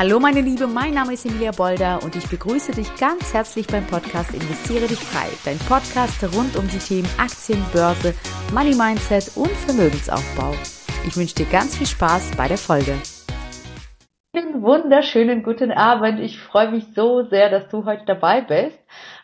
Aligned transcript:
Hallo 0.00 0.18
meine 0.18 0.40
Liebe, 0.40 0.66
mein 0.66 0.94
Name 0.94 1.12
ist 1.12 1.26
Emilia 1.26 1.50
Bolder 1.50 2.02
und 2.02 2.16
ich 2.16 2.26
begrüße 2.26 2.72
dich 2.72 2.88
ganz 2.96 3.34
herzlich 3.34 3.66
beim 3.66 3.86
Podcast 3.86 4.32
Investiere 4.32 4.86
dich 4.86 4.98
frei. 4.98 5.28
Dein 5.44 5.58
Podcast 5.58 6.24
rund 6.34 6.56
um 6.56 6.66
die 6.68 6.78
Themen 6.78 7.08
Aktien, 7.18 7.62
Börse, 7.70 8.14
Money 8.54 8.74
Mindset 8.74 9.36
und 9.36 9.50
Vermögensaufbau. 9.50 10.54
Ich 11.06 11.14
wünsche 11.18 11.34
dir 11.34 11.44
ganz 11.44 11.76
viel 11.76 11.86
Spaß 11.86 12.30
bei 12.34 12.48
der 12.48 12.56
Folge. 12.56 12.94
Einen 14.34 14.62
wunderschönen 14.62 15.42
guten 15.42 15.70
Abend. 15.70 16.18
Ich 16.20 16.38
freue 16.38 16.70
mich 16.70 16.86
so 16.96 17.24
sehr, 17.24 17.50
dass 17.50 17.68
du 17.68 17.84
heute 17.84 18.06
dabei 18.06 18.40
bist 18.40 18.78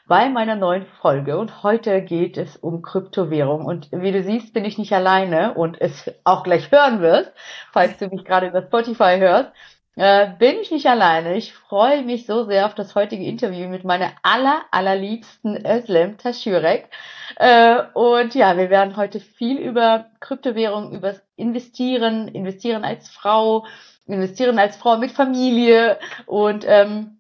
bei 0.07 0.29
meiner 0.29 0.57
neuen 0.57 0.85
Folge. 1.01 1.39
Und 1.39 1.63
heute 1.63 2.03
geht 2.03 2.37
es 2.37 2.55
um 2.55 2.83
Kryptowährung. 2.83 3.65
Und 3.65 3.89
wie 3.93 4.13
du 4.13 4.23
siehst, 4.23 4.53
bin 4.53 4.67
ich 4.67 4.77
nicht 4.77 4.93
alleine 4.93 5.55
und 5.55 5.81
es 5.81 6.13
auch 6.25 6.43
gleich 6.43 6.71
hören 6.71 7.01
wirst, 7.01 7.33
falls 7.73 7.97
du 7.97 8.09
mich 8.09 8.27
gerade 8.27 8.49
über 8.49 8.61
Spotify 8.61 9.17
hörst 9.19 9.53
äh, 9.97 10.29
bin 10.39 10.57
ich 10.61 10.71
nicht 10.71 10.87
alleine. 10.87 11.37
Ich 11.37 11.55
freue 11.55 12.03
mich 12.03 12.27
so 12.27 12.45
sehr 12.45 12.67
auf 12.67 12.75
das 12.75 12.95
heutige 12.95 13.25
Interview 13.25 13.69
mit 13.69 13.85
meiner 13.85 14.13
aller, 14.23 14.63
allerliebsten 14.71 15.67
Özlem 15.67 16.19
Taschürek. 16.19 16.91
Äh, 17.37 17.83
und 17.95 18.35
ja, 18.35 18.57
wir 18.57 18.71
werden 18.71 18.97
heute 18.97 19.21
viel 19.21 19.59
über 19.59 20.07
Kryptowährungen, 20.21 20.93
über 20.93 21.15
Investieren, 21.37 22.29
Investieren 22.29 22.85
als 22.85 23.09
Frau, 23.09 23.67
Investieren 24.07 24.59
als 24.59 24.77
Frau 24.77 24.99
mit 24.99 25.13
Familie 25.13 25.99
und 26.27 26.65
ähm, 26.69 27.19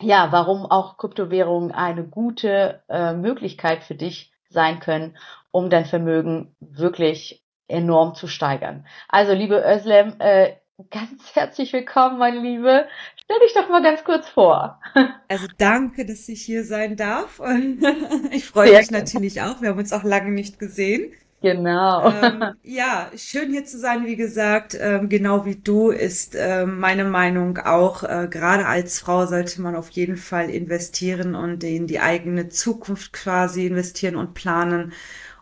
ja, 0.00 0.28
warum 0.32 0.66
auch 0.66 0.96
Kryptowährungen 0.96 1.72
eine 1.72 2.04
gute 2.04 2.82
äh, 2.88 3.12
Möglichkeit 3.12 3.84
für 3.84 3.94
dich 3.94 4.32
sein 4.48 4.80
können, 4.80 5.16
um 5.50 5.70
dein 5.70 5.84
Vermögen 5.84 6.56
wirklich 6.60 7.44
enorm 7.68 8.14
zu 8.14 8.26
steigern. 8.26 8.86
Also, 9.08 9.32
liebe 9.32 9.62
Özlem, 9.64 10.14
äh, 10.18 10.54
Ganz 10.90 11.34
herzlich 11.34 11.72
willkommen, 11.72 12.18
meine 12.18 12.40
Liebe. 12.40 12.88
Stell 13.16 13.38
dich 13.44 13.54
doch 13.54 13.68
mal 13.68 13.82
ganz 13.82 14.02
kurz 14.04 14.28
vor. 14.28 14.80
Also 15.28 15.46
danke, 15.56 16.04
dass 16.04 16.28
ich 16.28 16.42
hier 16.42 16.64
sein 16.64 16.96
darf. 16.96 17.40
Und 17.40 17.80
ich 18.32 18.44
freue 18.46 18.68
Sehr 18.68 18.78
mich 18.78 18.88
gerne. 18.88 19.04
natürlich 19.04 19.40
auch. 19.42 19.60
Wir 19.62 19.70
haben 19.70 19.78
uns 19.78 19.92
auch 19.92 20.04
lange 20.04 20.30
nicht 20.30 20.58
gesehen. 20.58 21.12
Genau. 21.42 22.10
Ähm, 22.10 22.54
ja, 22.62 23.10
schön 23.16 23.50
hier 23.50 23.64
zu 23.64 23.78
sein. 23.78 24.06
Wie 24.06 24.16
gesagt, 24.16 24.76
ähm, 24.80 25.08
genau 25.08 25.44
wie 25.44 25.56
du 25.56 25.90
ist 25.90 26.34
ähm, 26.38 26.78
meine 26.78 27.04
Meinung 27.04 27.58
auch. 27.58 28.02
Äh, 28.02 28.28
gerade 28.30 28.66
als 28.66 29.00
Frau 29.00 29.26
sollte 29.26 29.60
man 29.60 29.76
auf 29.76 29.90
jeden 29.90 30.16
Fall 30.16 30.50
investieren 30.50 31.34
und 31.34 31.62
in 31.64 31.86
die 31.86 32.00
eigene 32.00 32.48
Zukunft 32.48 33.12
quasi 33.12 33.66
investieren 33.66 34.16
und 34.16 34.34
planen 34.34 34.92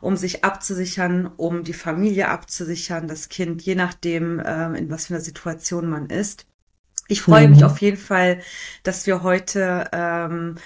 um 0.03 0.17
sich 0.17 0.45
abzusichern, 0.45 1.31
um 1.37 1.65
die 1.65 1.73
Familie 1.73 2.29
abzusichern, 2.29 3.09
das 3.09 3.29
Kind, 3.29 3.63
je 3.63 3.77
nachdem, 3.77 4.41
äh, 4.41 4.77
in 4.77 4.91
was 4.91 5.07
für 5.07 5.15
einer 5.15 5.23
Situation 5.23 5.89
man 5.89 6.11
ist. 6.11 6.47
Ich 7.09 7.23
freue 7.23 7.47
mhm. 7.47 7.55
mich 7.55 7.65
auf 7.65 7.81
jeden 7.81 7.97
Fall, 7.97 8.41
dass 8.83 9.07
wir 9.07 9.23
heute 9.23 9.89
ähm, 9.93 10.57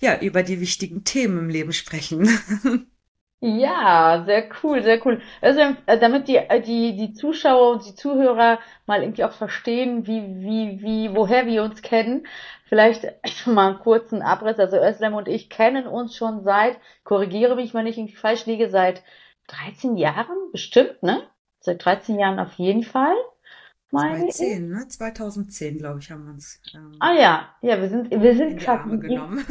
ja 0.00 0.18
über 0.20 0.42
die 0.42 0.60
wichtigen 0.60 1.04
Themen 1.04 1.38
im 1.38 1.48
Leben 1.48 1.72
sprechen. 1.72 2.28
Ja, 3.46 4.22
sehr 4.24 4.48
cool, 4.62 4.82
sehr 4.82 5.04
cool. 5.04 5.20
Also 5.42 5.60
äh, 5.84 5.98
damit 5.98 6.28
die 6.28 6.36
äh, 6.36 6.62
die 6.62 6.96
die 6.96 7.12
Zuschauer 7.12 7.72
und 7.72 7.86
die 7.86 7.94
Zuhörer 7.94 8.58
mal 8.86 9.02
irgendwie 9.02 9.22
auch 9.24 9.34
verstehen, 9.34 10.06
wie 10.06 10.22
wie 10.40 10.80
wie 10.82 11.14
woher 11.14 11.44
wir 11.44 11.62
uns 11.62 11.82
kennen, 11.82 12.26
vielleicht 12.74 13.06
mal 13.46 13.70
einen 13.70 13.78
kurzen 13.78 14.20
Abriss. 14.20 14.58
Also 14.58 14.76
Özlem 14.76 15.14
und 15.14 15.28
ich 15.28 15.48
kennen 15.48 15.86
uns 15.86 16.16
schon 16.16 16.42
seit, 16.42 16.76
korrigiere 17.04 17.54
mich, 17.54 17.72
wenn 17.72 17.86
ich 17.86 18.18
falsch 18.18 18.46
liege, 18.46 18.68
seit 18.68 19.02
13 19.46 19.96
Jahren 19.96 20.36
bestimmt, 20.50 21.02
ne? 21.02 21.22
Seit 21.60 21.84
13 21.84 22.18
Jahren 22.18 22.40
auf 22.40 22.54
jeden 22.54 22.82
Fall. 22.82 23.14
2010, 23.90 24.68
ne? 24.70 24.88
2010, 24.88 25.78
glaube 25.78 26.00
ich, 26.00 26.10
haben 26.10 26.24
wir 26.24 26.32
uns. 26.32 26.60
Ähm, 26.74 26.96
ah 26.98 27.12
ja, 27.12 27.48
ja, 27.62 27.80
wir 27.80 27.88
sind, 27.88 28.10
wir 28.10 28.34
sind 28.34 28.58
gerade 28.58 28.90
im 28.90 29.44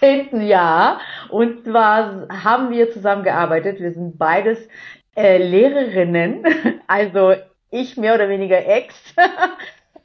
14. 0.00 0.40
Jahr. 0.48 1.00
Und 1.30 1.64
zwar 1.64 2.26
haben 2.28 2.70
wir 2.70 2.90
zusammengearbeitet. 2.90 3.78
Wir 3.78 3.92
sind 3.92 4.18
beides 4.18 4.58
äh, 5.14 5.38
Lehrerinnen, 5.38 6.44
also 6.88 7.34
ich 7.70 7.96
mehr 7.96 8.14
oder 8.14 8.28
weniger 8.28 8.66
Ex. 8.66 8.94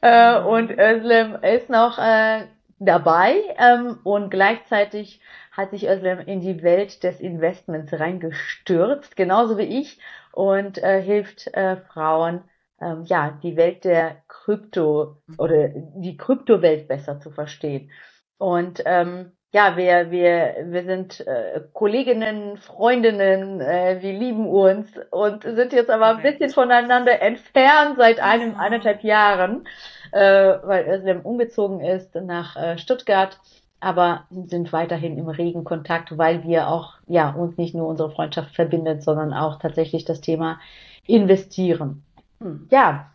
Äh, 0.00 0.38
und 0.40 0.70
Özlem 0.70 1.36
ist 1.42 1.68
noch 1.70 1.98
äh, 1.98 2.46
dabei 2.78 3.42
ähm, 3.58 3.98
und 4.04 4.30
gleichzeitig 4.30 5.20
hat 5.52 5.70
sich 5.70 5.88
Özlem 5.88 6.20
in 6.20 6.40
die 6.40 6.62
Welt 6.62 7.02
des 7.02 7.20
Investments 7.20 7.92
reingestürzt, 7.92 9.16
genauso 9.16 9.58
wie 9.58 9.80
ich, 9.80 10.00
und 10.32 10.78
äh, 10.78 11.02
hilft 11.02 11.48
äh, 11.54 11.76
Frauen 11.76 12.44
ähm, 12.80 13.04
ja, 13.04 13.38
die 13.42 13.56
Welt 13.56 13.84
der 13.84 14.22
Krypto 14.28 15.22
oder 15.38 15.68
die 15.68 16.16
Kryptowelt 16.16 16.88
besser 16.88 17.20
zu 17.20 17.30
verstehen. 17.30 17.90
Und 18.38 18.82
ähm, 18.86 19.32
ja, 19.52 19.76
wir, 19.76 20.10
wir, 20.12 20.66
wir 20.66 20.84
sind 20.84 21.26
äh, 21.26 21.60
Kolleginnen, 21.72 22.56
Freundinnen, 22.56 23.60
äh, 23.60 23.98
wir 24.00 24.12
lieben 24.12 24.46
uns 24.46 24.88
und 25.10 25.42
sind 25.42 25.72
jetzt 25.72 25.90
aber 25.90 26.06
ein 26.06 26.22
bisschen 26.22 26.50
voneinander 26.50 27.20
entfernt 27.20 27.96
seit 27.96 28.20
einem, 28.20 28.54
eineinhalb 28.54 29.02
Jahren, 29.02 29.66
äh, 30.12 30.20
weil 30.20 30.86
Özlem 30.88 31.22
umgezogen 31.22 31.80
ist 31.80 32.14
nach 32.14 32.54
äh, 32.54 32.78
Stuttgart, 32.78 33.40
aber 33.80 34.26
sind 34.30 34.72
weiterhin 34.72 35.18
im 35.18 35.28
regen 35.28 35.64
Kontakt, 35.64 36.16
weil 36.16 36.44
wir 36.44 36.68
auch, 36.68 36.94
ja, 37.08 37.30
uns 37.30 37.56
nicht 37.56 37.74
nur 37.74 37.88
unsere 37.88 38.10
Freundschaft 38.10 38.54
verbindet, 38.54 39.02
sondern 39.02 39.32
auch 39.32 39.58
tatsächlich 39.58 40.04
das 40.04 40.20
Thema 40.20 40.60
investieren. 41.06 42.04
Hm, 42.40 42.68
ja, 42.70 43.10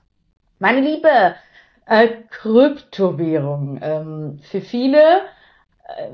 meine 0.59 0.81
Liebe, 0.81 1.35
äh, 1.85 2.09
Kryptowährung. 2.29 3.79
Ähm, 3.81 4.39
für 4.41 4.59
viele 4.59 5.21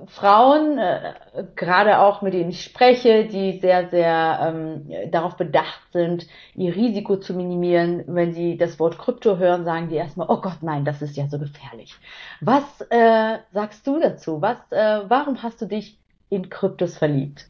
Frauen, 0.07 0.77
äh, 0.77 1.13
gerade 1.55 1.99
auch 1.99 2.21
mit 2.21 2.33
denen 2.33 2.49
ich 2.49 2.63
spreche, 2.63 3.25
die 3.25 3.59
sehr, 3.59 3.89
sehr 3.89 4.39
ähm, 4.53 5.11
darauf 5.11 5.37
bedacht 5.37 5.79
sind, 5.93 6.27
ihr 6.55 6.75
Risiko 6.75 7.15
zu 7.15 7.33
minimieren, 7.33 8.03
wenn 8.07 8.33
sie 8.33 8.57
das 8.57 8.79
Wort 8.79 8.97
Krypto 8.97 9.37
hören, 9.37 9.63
sagen 9.63 9.87
die 9.87 9.95
erstmal, 9.95 10.27
oh 10.29 10.41
Gott, 10.41 10.57
nein, 10.61 10.83
das 10.83 11.01
ist 11.01 11.15
ja 11.15 11.27
so 11.29 11.39
gefährlich. 11.39 11.95
Was 12.41 12.63
äh, 12.89 13.37
sagst 13.53 13.87
du 13.87 13.99
dazu? 13.99 14.41
Was, 14.41 14.57
äh, 14.71 15.03
warum 15.07 15.41
hast 15.41 15.61
du 15.61 15.67
dich 15.67 15.97
in 16.29 16.49
Kryptos 16.49 16.97
verliebt? 16.97 17.47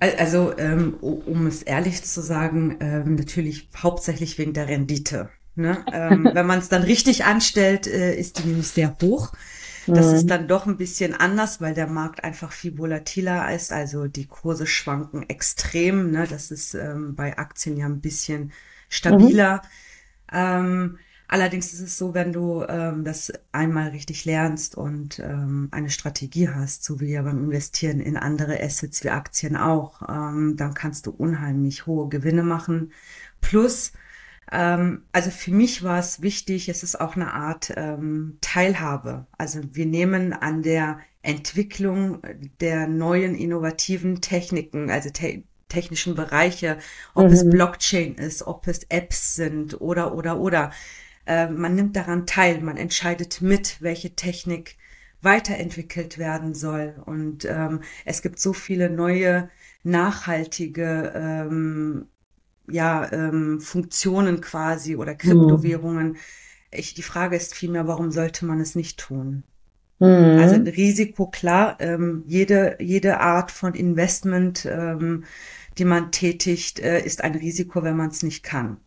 Also, 0.00 0.56
ähm, 0.56 0.94
um 1.00 1.46
es 1.46 1.62
ehrlich 1.62 2.04
zu 2.04 2.22
sagen, 2.22 2.78
ähm, 2.80 3.16
natürlich 3.16 3.68
hauptsächlich 3.76 4.38
wegen 4.38 4.54
der 4.54 4.68
Rendite. 4.68 5.28
Ne? 5.56 5.84
Ähm, 5.92 6.30
wenn 6.32 6.46
man 6.46 6.60
es 6.60 6.68
dann 6.68 6.84
richtig 6.84 7.24
anstellt, 7.24 7.86
äh, 7.86 8.14
ist 8.14 8.38
die 8.38 8.48
nämlich 8.48 8.68
sehr 8.68 8.96
hoch. 9.02 9.32
Das 9.88 10.06
mhm. 10.06 10.14
ist 10.14 10.26
dann 10.26 10.48
doch 10.48 10.66
ein 10.66 10.76
bisschen 10.76 11.14
anders, 11.14 11.60
weil 11.60 11.74
der 11.74 11.86
Markt 11.86 12.24
einfach 12.24 12.52
viel 12.52 12.78
volatiler 12.78 13.52
ist. 13.54 13.72
Also 13.72 14.06
die 14.06 14.26
Kurse 14.26 14.66
schwanken 14.66 15.28
extrem. 15.28 16.10
Ne? 16.10 16.26
Das 16.28 16.50
ist 16.50 16.74
ähm, 16.74 17.14
bei 17.14 17.36
Aktien 17.38 17.76
ja 17.76 17.86
ein 17.86 18.00
bisschen 18.00 18.52
stabiler. 18.88 19.62
Mhm. 20.30 20.38
Ähm, 20.38 20.98
Allerdings 21.30 21.74
ist 21.74 21.80
es 21.80 21.98
so, 21.98 22.14
wenn 22.14 22.32
du 22.32 22.64
ähm, 22.66 23.04
das 23.04 23.30
einmal 23.52 23.88
richtig 23.88 24.24
lernst 24.24 24.76
und 24.76 25.18
ähm, 25.18 25.68
eine 25.72 25.90
Strategie 25.90 26.48
hast, 26.48 26.84
so 26.84 27.00
wie 27.00 27.12
ja 27.12 27.20
beim 27.20 27.44
Investieren 27.44 28.00
in 28.00 28.16
andere 28.16 28.58
Assets 28.62 29.04
wie 29.04 29.10
Aktien 29.10 29.54
auch, 29.54 30.00
ähm, 30.08 30.56
dann 30.56 30.72
kannst 30.72 31.06
du 31.06 31.10
unheimlich 31.10 31.84
hohe 31.84 32.08
Gewinne 32.08 32.42
machen. 32.42 32.92
Plus, 33.42 33.92
ähm, 34.52 35.02
also 35.12 35.30
für 35.30 35.50
mich 35.50 35.82
war 35.82 35.98
es 35.98 36.22
wichtig, 36.22 36.68
es 36.68 36.82
ist 36.82 37.00
auch 37.00 37.16
eine 37.16 37.32
Art 37.32 37.72
ähm, 37.76 38.38
Teilhabe. 38.40 39.26
Also 39.36 39.60
wir 39.72 39.86
nehmen 39.86 40.32
an 40.32 40.62
der 40.62 41.00
Entwicklung 41.22 42.22
der 42.60 42.86
neuen 42.86 43.34
innovativen 43.34 44.20
Techniken, 44.20 44.90
also 44.90 45.10
te 45.10 45.42
technischen 45.68 46.14
Bereiche, 46.14 46.78
ob 47.14 47.26
mhm. 47.26 47.32
es 47.32 47.50
Blockchain 47.50 48.14
ist, 48.14 48.46
ob 48.46 48.66
es 48.68 48.84
Apps 48.84 49.34
sind 49.34 49.78
oder, 49.82 50.14
oder, 50.14 50.40
oder 50.40 50.70
äh, 51.26 51.46
man 51.46 51.74
nimmt 51.74 51.94
daran 51.94 52.24
teil, 52.24 52.62
man 52.62 52.78
entscheidet 52.78 53.42
mit, 53.42 53.76
welche 53.82 54.14
Technik 54.16 54.78
weiterentwickelt 55.20 56.16
werden 56.16 56.54
soll. 56.54 56.94
Und 57.04 57.44
ähm, 57.44 57.82
es 58.06 58.22
gibt 58.22 58.38
so 58.38 58.54
viele 58.54 58.88
neue, 58.88 59.50
nachhaltige 59.82 61.12
ähm, 61.14 62.06
ja, 62.70 63.10
ähm, 63.12 63.60
Funktionen 63.60 64.40
quasi 64.40 64.96
oder 64.96 65.14
Kryptowährungen. 65.14 66.08
Mhm. 66.08 66.16
Ich, 66.70 66.94
die 66.94 67.02
Frage 67.02 67.36
ist 67.36 67.54
vielmehr, 67.54 67.86
warum 67.86 68.10
sollte 68.10 68.44
man 68.44 68.60
es 68.60 68.74
nicht 68.74 68.98
tun? 68.98 69.44
Mhm. 69.98 70.38
Also 70.38 70.54
ein 70.54 70.66
Risiko, 70.66 71.26
klar, 71.26 71.76
ähm, 71.80 72.24
jede, 72.26 72.76
jede 72.80 73.20
Art 73.20 73.50
von 73.50 73.74
Investment, 73.74 74.66
ähm, 74.66 75.24
die 75.76 75.84
man 75.84 76.12
tätigt, 76.12 76.80
äh, 76.80 77.00
ist 77.00 77.24
ein 77.24 77.34
Risiko, 77.34 77.82
wenn 77.82 77.96
man 77.96 78.08
es 78.08 78.22
nicht 78.22 78.42
kann. 78.42 78.78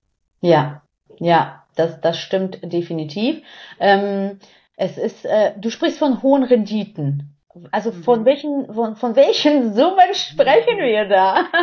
Ja, 0.42 0.84
ja, 1.20 1.64
das, 1.76 2.02
das 2.02 2.18
stimmt 2.18 2.60
definitiv. 2.64 3.42
Ähm, 3.80 4.40
es 4.78 4.98
ist, 4.98 5.26
äh, 5.26 5.54
du 5.60 5.70
sprichst 5.70 6.00
von 6.00 6.22
hohen 6.24 6.44
Renditen. 6.44 7.36
Also 7.72 7.92
von 7.92 8.22
mhm. 8.22 8.26
welchen, 8.26 8.74
von, 8.74 8.96
von 8.96 9.16
welchen 9.16 9.74
Summen 9.76 10.14
sprechen 10.14 10.78
wir 10.78 11.08
da? 11.08 11.46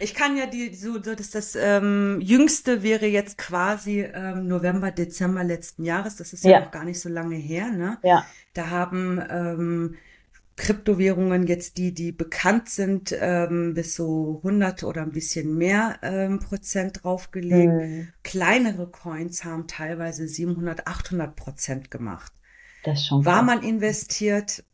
Ich 0.00 0.12
kann 0.12 0.36
ja 0.36 0.46
die, 0.46 0.74
so, 0.74 1.00
so 1.00 1.14
dass 1.14 1.30
das 1.30 1.54
ähm, 1.54 2.18
jüngste 2.20 2.82
wäre 2.82 3.06
jetzt 3.06 3.38
quasi 3.38 4.00
ähm, 4.00 4.48
November, 4.48 4.90
Dezember 4.90 5.44
letzten 5.44 5.84
Jahres. 5.84 6.16
Das 6.16 6.32
ist 6.32 6.44
ja, 6.44 6.50
ja 6.50 6.60
noch 6.60 6.72
gar 6.72 6.84
nicht 6.84 7.00
so 7.00 7.08
lange 7.08 7.36
her, 7.36 7.70
ne? 7.70 7.98
Ja. 8.02 8.26
Da 8.54 8.70
haben 8.70 9.22
ähm, 9.30 9.96
Kryptowährungen 10.56 11.46
jetzt 11.46 11.78
die, 11.78 11.92
die 11.92 12.12
bekannt 12.12 12.68
sind, 12.68 13.14
ähm, 13.18 13.74
bis 13.74 13.96
so 13.96 14.40
100 14.44 14.84
oder 14.84 15.02
ein 15.02 15.12
bisschen 15.12 15.56
mehr 15.56 15.98
ähm, 16.02 16.38
Prozent 16.38 17.02
draufgelegt. 17.02 17.72
Mhm. 17.72 18.08
Kleinere 18.22 18.88
Coins 18.88 19.44
haben 19.44 19.66
teilweise 19.66 20.28
700, 20.28 20.86
800 20.86 21.34
Prozent 21.34 21.90
gemacht. 21.90 22.32
Das 22.84 23.00
ist 23.00 23.06
schon 23.06 23.24
War 23.24 23.42
man 23.42 23.62
investiert, 23.62 24.64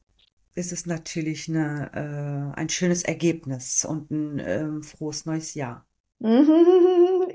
ist 0.54 0.72
es 0.72 0.86
natürlich 0.86 1.48
eine, 1.48 2.52
äh, 2.54 2.58
ein 2.58 2.68
schönes 2.68 3.02
Ergebnis 3.02 3.84
und 3.84 4.10
ein 4.10 4.38
ähm, 4.44 4.82
frohes 4.82 5.26
neues 5.26 5.54
Jahr. 5.54 5.86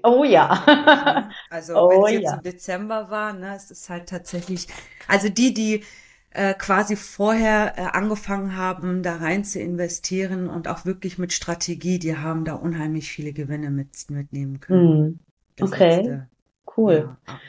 Oh 0.03 0.23
ja. 0.23 1.29
Also 1.49 1.73
oh, 1.75 1.89
wenn 1.89 2.03
es 2.03 2.11
jetzt 2.11 2.23
ja. 2.23 2.35
im 2.35 2.43
Dezember 2.43 3.09
war, 3.09 3.33
ne, 3.33 3.55
es 3.55 3.71
ist 3.71 3.89
halt 3.89 4.09
tatsächlich, 4.09 4.67
also 5.07 5.29
die, 5.29 5.53
die 5.53 5.83
äh, 6.31 6.53
quasi 6.53 6.95
vorher 6.95 7.77
äh, 7.77 7.81
angefangen 7.93 8.57
haben, 8.57 9.03
da 9.03 9.15
rein 9.15 9.43
zu 9.43 9.59
investieren 9.59 10.49
und 10.49 10.67
auch 10.67 10.85
wirklich 10.85 11.17
mit 11.17 11.33
Strategie, 11.33 11.97
die 11.97 12.17
haben 12.17 12.45
da 12.45 12.55
unheimlich 12.55 13.09
viele 13.09 13.31
Gewinne 13.31 13.71
mit, 13.71 14.09
mitnehmen 14.09 14.59
können. 14.59 15.19
Mm. 15.59 15.63
Okay, 15.63 15.95
letzte, 15.95 16.29
cool. 16.75 17.17
Ja. 17.27 17.39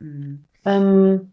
Mm. 0.00 0.44
Ähm, 0.64 1.32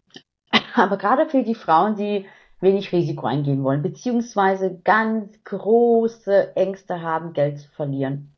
aber 0.74 0.96
gerade 0.96 1.28
für 1.28 1.42
die 1.42 1.56
Frauen, 1.56 1.96
die 1.96 2.26
wenig 2.62 2.92
Risiko 2.92 3.26
eingehen 3.26 3.64
wollen, 3.64 3.82
beziehungsweise 3.82 4.78
ganz 4.84 5.42
große 5.44 6.56
Ängste 6.56 7.02
haben, 7.02 7.32
Geld 7.32 7.58
zu 7.58 7.68
verlieren. 7.68 8.32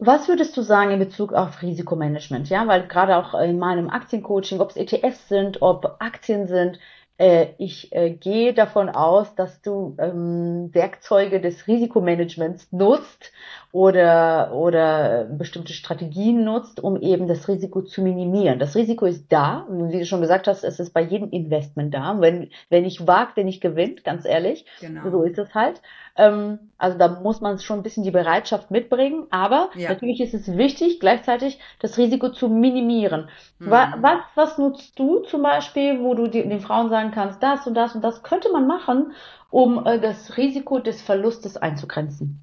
Was 0.00 0.28
würdest 0.28 0.56
du 0.56 0.62
sagen 0.62 0.92
in 0.92 1.00
Bezug 1.00 1.32
auf 1.32 1.60
Risikomanagement? 1.60 2.48
Ja, 2.48 2.66
weil 2.66 2.86
gerade 2.86 3.16
auch 3.16 3.34
in 3.34 3.58
meinem 3.58 3.90
Aktiencoaching, 3.90 4.60
ob 4.60 4.70
es 4.70 4.76
ETFs 4.76 5.28
sind, 5.28 5.60
ob 5.60 5.96
Aktien 5.98 6.46
sind, 6.46 6.78
äh, 7.18 7.48
ich 7.58 7.92
äh, 7.92 8.10
gehe 8.10 8.54
davon 8.54 8.88
aus, 8.88 9.34
dass 9.34 9.60
du 9.60 9.96
ähm, 9.98 10.72
Werkzeuge 10.72 11.40
des 11.40 11.66
Risikomanagements 11.66 12.70
nutzt 12.72 13.32
oder, 13.70 14.52
oder 14.54 15.24
bestimmte 15.24 15.74
Strategien 15.74 16.42
nutzt, 16.42 16.80
um 16.80 17.00
eben 17.00 17.28
das 17.28 17.48
Risiko 17.48 17.82
zu 17.82 18.00
minimieren. 18.00 18.58
Das 18.58 18.74
Risiko 18.74 19.04
ist 19.04 19.30
da, 19.30 19.66
wie 19.68 19.98
du 19.98 20.06
schon 20.06 20.22
gesagt 20.22 20.48
hast, 20.48 20.64
es 20.64 20.80
ist 20.80 20.94
bei 20.94 21.02
jedem 21.02 21.28
Investment 21.30 21.92
da. 21.92 22.18
Wenn, 22.18 22.50
wenn 22.70 22.86
ich 22.86 23.06
wagt, 23.06 23.36
der 23.36 23.44
nicht 23.44 23.60
gewinnt, 23.60 24.04
ganz 24.04 24.24
ehrlich. 24.24 24.64
Genau. 24.80 25.10
So 25.10 25.22
ist 25.22 25.38
es 25.38 25.54
halt. 25.54 25.82
Ähm, 26.16 26.58
also 26.78 26.96
da 26.96 27.20
muss 27.20 27.42
man 27.42 27.58
schon 27.58 27.80
ein 27.80 27.82
bisschen 27.82 28.04
die 28.04 28.10
Bereitschaft 28.10 28.70
mitbringen, 28.70 29.26
aber 29.30 29.68
ja. 29.74 29.90
natürlich 29.90 30.20
ist 30.22 30.32
es 30.32 30.56
wichtig, 30.56 30.98
gleichzeitig 30.98 31.58
das 31.78 31.98
Risiko 31.98 32.30
zu 32.30 32.48
minimieren. 32.48 33.28
Mhm. 33.58 33.70
Was, 33.70 34.20
was 34.34 34.58
nutzt 34.58 34.98
du 34.98 35.20
zum 35.20 35.42
Beispiel, 35.42 36.00
wo 36.00 36.14
du 36.14 36.26
den 36.28 36.60
Frauen 36.60 36.88
sagen 36.88 37.10
kannst, 37.10 37.42
das 37.42 37.66
und 37.66 37.74
das 37.74 37.94
und 37.94 38.02
das 38.02 38.22
könnte 38.22 38.50
man 38.50 38.66
machen, 38.66 39.12
um 39.50 39.86
äh, 39.86 40.00
das 40.00 40.38
Risiko 40.38 40.78
des 40.78 41.02
Verlustes 41.02 41.58
einzugrenzen? 41.58 42.40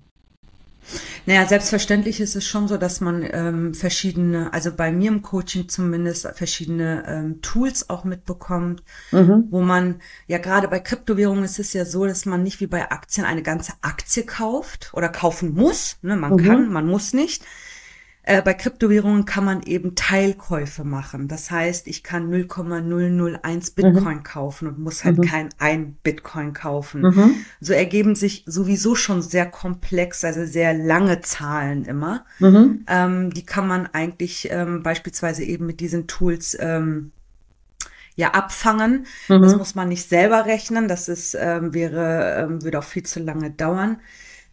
Naja, 1.26 1.48
selbstverständlich 1.48 2.20
ist 2.20 2.36
es 2.36 2.46
schon 2.46 2.68
so, 2.68 2.78
dass 2.78 3.02
man 3.02 3.28
ähm, 3.32 3.74
verschiedene, 3.74 4.54
also 4.54 4.72
bei 4.72 4.92
mir 4.92 5.10
im 5.10 5.22
Coaching 5.22 5.68
zumindest 5.68 6.28
verschiedene 6.36 7.04
ähm, 7.08 7.42
Tools 7.42 7.90
auch 7.90 8.04
mitbekommt, 8.04 8.84
mhm. 9.12 9.48
wo 9.50 9.62
man, 9.62 10.02
ja 10.28 10.38
gerade 10.38 10.68
bei 10.68 10.80
Kryptowährungen 10.80 11.44
ist 11.44 11.60
es 11.60 11.74
ja 11.74 11.86
so, 11.86 12.06
dass 12.06 12.26
man 12.26 12.44
nicht 12.44 12.60
wie 12.60 12.68
bei 12.68 12.92
Aktien 12.92 13.26
eine 13.26 13.42
ganze 13.42 13.74
Aktie 13.82 14.24
kauft 14.24 14.92
oder 14.94 15.10
kaufen 15.10 15.54
muss. 15.54 15.98
Ne? 16.02 16.16
Man 16.16 16.34
mhm. 16.34 16.38
kann, 16.38 16.70
man 16.72 16.86
muss 16.86 17.14
nicht. 17.14 17.44
Äh, 18.28 18.42
bei 18.42 18.56
Kryptowährungen 18.56 19.26
kann 19.26 19.46
man 19.46 19.62
eben 19.62 19.94
Teilkäufe 19.94 20.84
machen. 20.84 21.28
Das 21.28 21.52
heißt, 21.52 21.86
ich 21.86 22.02
kann 22.02 22.32
0,001 22.32 23.44
mhm. 23.44 23.76
Bitcoin 23.76 24.18
mhm. 24.18 24.24
kaufen 24.24 24.68
und 24.68 24.80
muss 24.80 25.06
halt 25.06 25.20
mhm. 25.20 25.22
kein 25.22 25.50
ein 25.60 25.96
Bitcoin 26.02 26.54
kaufen. 26.54 27.02
Mhm. 27.02 27.36
So 27.62 27.74
ergeben 27.74 28.16
sich 28.16 28.44
sowieso 28.48 28.96
schon 28.96 29.22
sehr 29.22 29.46
komplex, 29.46 30.26
also 30.26 30.44
sehr 30.46 30.74
lange 30.74 31.22
Zahlen 31.22 31.86
immer. 31.86 32.26
Mhm. 32.40 32.84
Ähm, 32.88 33.32
die 33.32 33.46
kann 33.46 33.68
man 33.68 33.86
eigentlich 33.86 34.50
ähm, 34.50 34.82
beispielsweise 34.82 35.44
eben 35.44 35.68
mit 35.68 35.80
diesen 35.80 36.08
Tools 36.08 36.58
ähm, 36.60 37.12
ja 38.16 38.32
abfangen. 38.32 39.06
Das 39.28 39.52
mhm. 39.52 39.60
muss 39.60 39.76
man 39.76 39.90
nicht 39.90 40.10
selber 40.10 40.48
rechnen. 40.48 40.88
Das 40.88 41.10
ist 41.10 41.38
ähm, 41.40 41.76
wäre 41.76 42.44
ähm, 42.44 42.64
würde 42.64 42.80
auch 42.80 42.84
viel 42.84 43.04
zu 43.04 43.20
lange 43.20 43.52
dauern. 43.52 43.98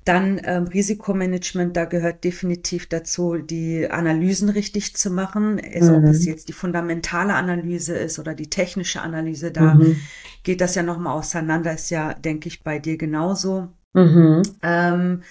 Dann 0.04 0.40
ähm, 0.44 0.64
Risikomanagement, 0.64 1.76
da 1.76 1.84
gehört 1.84 2.24
definitiv 2.24 2.88
dazu, 2.88 3.36
die 3.36 3.88
Analysen 3.88 4.48
richtig 4.48 4.96
zu 4.96 5.10
machen. 5.10 5.60
Also 5.74 5.92
mhm. 5.92 6.04
ob 6.04 6.10
es 6.10 6.24
jetzt 6.24 6.48
die 6.48 6.52
fundamentale 6.52 7.34
Analyse 7.34 7.94
ist 7.94 8.18
oder 8.18 8.34
die 8.34 8.50
technische 8.50 9.00
Analyse, 9.00 9.52
da 9.52 9.74
mhm. 9.74 9.96
geht 10.42 10.60
das 10.60 10.74
ja 10.74 10.82
nochmal 10.82 11.16
auseinander, 11.16 11.72
ist 11.72 11.90
ja, 11.90 12.14
denke 12.14 12.48
ich, 12.48 12.64
bei 12.64 12.80
dir 12.80 12.96
genauso. 12.96 13.68
Mhm. 13.94 14.42
Ähm, 14.62 15.22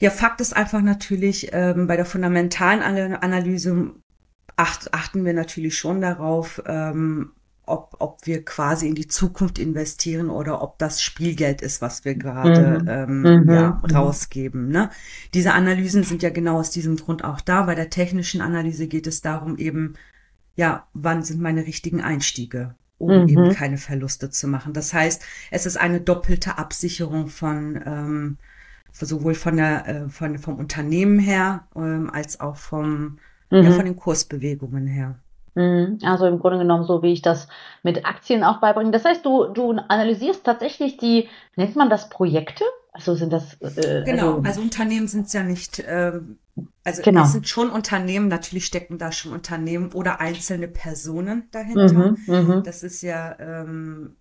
ja, 0.00 0.10
Fakt 0.10 0.40
ist 0.40 0.56
einfach 0.56 0.82
natürlich, 0.82 1.50
ähm, 1.52 1.86
bei 1.86 1.96
der 1.96 2.06
fundamentalen 2.06 2.82
Analyse 3.14 3.92
acht, 4.56 4.94
achten 4.94 5.24
wir 5.24 5.34
natürlich 5.34 5.76
schon 5.76 6.00
darauf, 6.00 6.62
ähm, 6.66 7.32
ob, 7.66 7.96
ob 7.98 8.26
wir 8.26 8.44
quasi 8.44 8.88
in 8.88 8.94
die 8.94 9.08
Zukunft 9.08 9.58
investieren 9.58 10.30
oder 10.30 10.62
ob 10.62 10.78
das 10.78 11.02
Spielgeld 11.02 11.62
ist, 11.62 11.80
was 11.80 12.04
wir 12.04 12.14
gerade 12.14 12.80
mhm. 12.80 12.88
Ähm, 12.88 13.42
mhm. 13.42 13.50
Ja, 13.50 13.80
mhm. 13.82 13.96
rausgeben. 13.96 14.68
Ne? 14.68 14.90
Diese 15.32 15.52
Analysen 15.52 16.02
sind 16.02 16.22
ja 16.22 16.30
genau 16.30 16.58
aus 16.58 16.70
diesem 16.70 16.96
Grund 16.96 17.24
auch 17.24 17.40
da. 17.40 17.62
Bei 17.62 17.74
der 17.74 17.90
technischen 17.90 18.40
Analyse 18.40 18.86
geht 18.86 19.06
es 19.06 19.22
darum 19.22 19.56
eben, 19.56 19.94
ja, 20.56 20.86
wann 20.92 21.22
sind 21.22 21.40
meine 21.40 21.66
richtigen 21.66 22.00
Einstiege, 22.00 22.74
um 22.98 23.22
mhm. 23.22 23.28
eben 23.28 23.52
keine 23.54 23.78
Verluste 23.78 24.30
zu 24.30 24.46
machen. 24.46 24.72
Das 24.72 24.92
heißt, 24.92 25.22
es 25.50 25.66
ist 25.66 25.76
eine 25.76 26.00
doppelte 26.00 26.58
Absicherung 26.58 27.28
von 27.28 27.80
ähm, 27.84 28.38
sowohl 28.92 29.34
von 29.34 29.56
der 29.56 29.88
äh, 29.88 30.08
von 30.08 30.38
vom 30.38 30.56
Unternehmen 30.56 31.18
her 31.18 31.66
ähm, 31.74 32.08
als 32.10 32.40
auch 32.40 32.56
vom 32.56 33.18
ja, 33.50 33.62
mhm. 33.62 33.72
von 33.72 33.84
den 33.84 33.96
Kursbewegungen 33.96 34.86
her. 34.86 35.18
Mhm. 35.54 35.98
Also 36.02 36.26
im 36.26 36.38
Grunde 36.38 36.58
genommen 36.58 36.84
so, 36.84 37.02
wie 37.02 37.12
ich 37.12 37.22
das 37.22 37.48
mit 37.82 38.04
Aktien 38.06 38.44
auch 38.44 38.60
beibringe. 38.60 38.90
Das 38.90 39.04
heißt, 39.04 39.24
du, 39.24 39.46
du 39.46 39.72
analysierst 39.72 40.44
tatsächlich 40.44 40.96
die, 40.96 41.28
nennt 41.56 41.76
man 41.76 41.90
das 41.90 42.08
Projekte? 42.08 42.64
Also 42.92 43.16
sind 43.16 43.32
das. 43.32 43.54
Äh, 43.60 44.04
genau, 44.04 44.36
also, 44.36 44.42
also 44.44 44.60
Unternehmen 44.60 45.08
sind 45.08 45.26
es 45.26 45.32
ja 45.32 45.42
nicht. 45.42 45.82
Ähm, 45.86 46.38
also 46.84 47.02
genau. 47.02 47.24
es 47.24 47.32
sind 47.32 47.48
schon 47.48 47.70
Unternehmen, 47.70 48.28
natürlich 48.28 48.66
stecken 48.66 48.98
da 48.98 49.10
schon 49.10 49.32
Unternehmen 49.32 49.92
oder 49.92 50.20
einzelne 50.20 50.68
Personen 50.68 51.48
dahinter. 51.50 51.92
Mhm, 51.92 52.18
mhm. 52.26 52.62
das 52.62 52.84
ist 52.84 53.02
ja 53.02 53.36
ähm, 53.40 54.16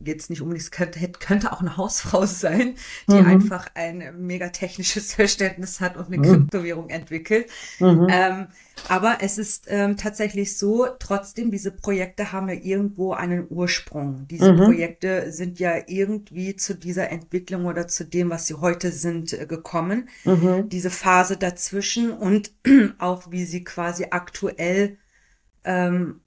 jetzt 0.00 0.30
nicht 0.30 0.42
unbedingt, 0.42 0.62
es 0.62 0.70
könnte, 0.70 1.00
könnte 1.18 1.52
auch 1.52 1.60
eine 1.60 1.76
Hausfrau 1.76 2.24
sein, 2.26 2.74
die 3.08 3.14
mhm. 3.14 3.26
einfach 3.26 3.68
ein 3.74 4.14
mega 4.18 4.48
technisches 4.48 5.12
Verständnis 5.14 5.80
hat 5.80 5.96
und 5.96 6.06
eine 6.06 6.18
mhm. 6.18 6.22
Kryptowährung 6.22 6.88
entwickelt. 6.90 7.50
Mhm. 7.80 8.06
Ähm, 8.10 8.46
aber 8.88 9.18
es 9.20 9.38
ist 9.38 9.66
ähm, 9.68 9.96
tatsächlich 9.96 10.56
so, 10.56 10.86
trotzdem, 10.98 11.50
diese 11.50 11.72
Projekte 11.72 12.32
haben 12.32 12.48
ja 12.48 12.54
irgendwo 12.54 13.12
einen 13.12 13.46
Ursprung. 13.50 14.26
Diese 14.30 14.52
mhm. 14.52 14.58
Projekte 14.58 15.32
sind 15.32 15.58
ja 15.58 15.74
irgendwie 15.86 16.54
zu 16.54 16.74
dieser 16.74 17.10
Entwicklung 17.10 17.66
oder 17.66 17.88
zu 17.88 18.04
dem, 18.04 18.30
was 18.30 18.46
sie 18.46 18.54
heute 18.54 18.92
sind, 18.92 19.32
äh, 19.32 19.46
gekommen. 19.46 20.08
Mhm. 20.24 20.68
Diese 20.68 20.90
Phase 20.90 21.36
dazwischen 21.36 22.12
und 22.12 22.52
auch 22.98 23.30
wie 23.30 23.44
sie 23.44 23.64
quasi 23.64 24.06
aktuell 24.10 24.98
ähm, 25.64 26.20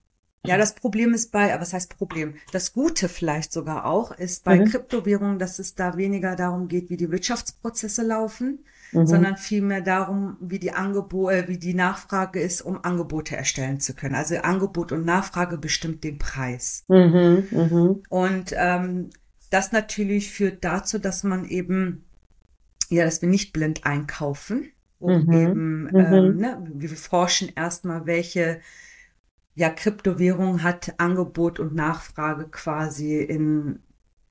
ja, 0.45 0.57
das 0.57 0.73
Problem 0.73 1.13
ist 1.13 1.31
bei, 1.31 1.55
was 1.59 1.73
heißt 1.73 1.97
Problem? 1.97 2.33
Das 2.51 2.73
Gute 2.73 3.09
vielleicht 3.09 3.53
sogar 3.53 3.85
auch 3.85 4.11
ist 4.11 4.43
bei 4.43 4.59
mhm. 4.59 4.65
Kryptowährungen, 4.65 5.37
dass 5.37 5.59
es 5.59 5.75
da 5.75 5.97
weniger 5.97 6.35
darum 6.35 6.67
geht, 6.67 6.89
wie 6.89 6.97
die 6.97 7.11
Wirtschaftsprozesse 7.11 8.01
laufen, 8.01 8.59
mhm. 8.91 9.05
sondern 9.05 9.37
vielmehr 9.37 9.81
darum, 9.81 10.37
wie 10.39 10.57
die 10.57 10.71
Angebot, 10.71 11.31
äh, 11.31 11.47
wie 11.47 11.59
die 11.59 11.75
Nachfrage 11.75 12.39
ist, 12.39 12.61
um 12.61 12.83
Angebote 12.83 13.35
erstellen 13.35 13.79
zu 13.79 13.93
können. 13.93 14.15
Also 14.15 14.37
Angebot 14.37 14.91
und 14.91 15.05
Nachfrage 15.05 15.59
bestimmt 15.59 16.03
den 16.03 16.17
Preis. 16.17 16.85
Mhm. 16.87 17.47
mhm. 17.51 18.03
Und 18.09 18.55
ähm, 18.57 19.11
das 19.51 19.71
natürlich 19.71 20.31
führt 20.31 20.63
dazu, 20.63 20.97
dass 20.97 21.23
man 21.23 21.45
eben, 21.45 22.03
ja, 22.89 23.05
dass 23.05 23.21
wir 23.21 23.29
nicht 23.29 23.53
blind 23.53 23.85
einkaufen, 23.85 24.71
um 24.97 25.25
mhm. 25.25 25.33
eben, 25.33 25.83
mhm. 25.83 25.95
ähm, 25.95 26.37
ne, 26.37 26.67
wir 26.73 26.89
forschen 26.89 27.51
erstmal, 27.55 28.07
welche 28.07 28.59
ja, 29.61 29.69
Kryptowährung 29.69 30.63
hat 30.63 30.95
Angebot 30.97 31.59
und 31.59 31.75
Nachfrage 31.75 32.47
quasi 32.49 33.19
in 33.21 33.79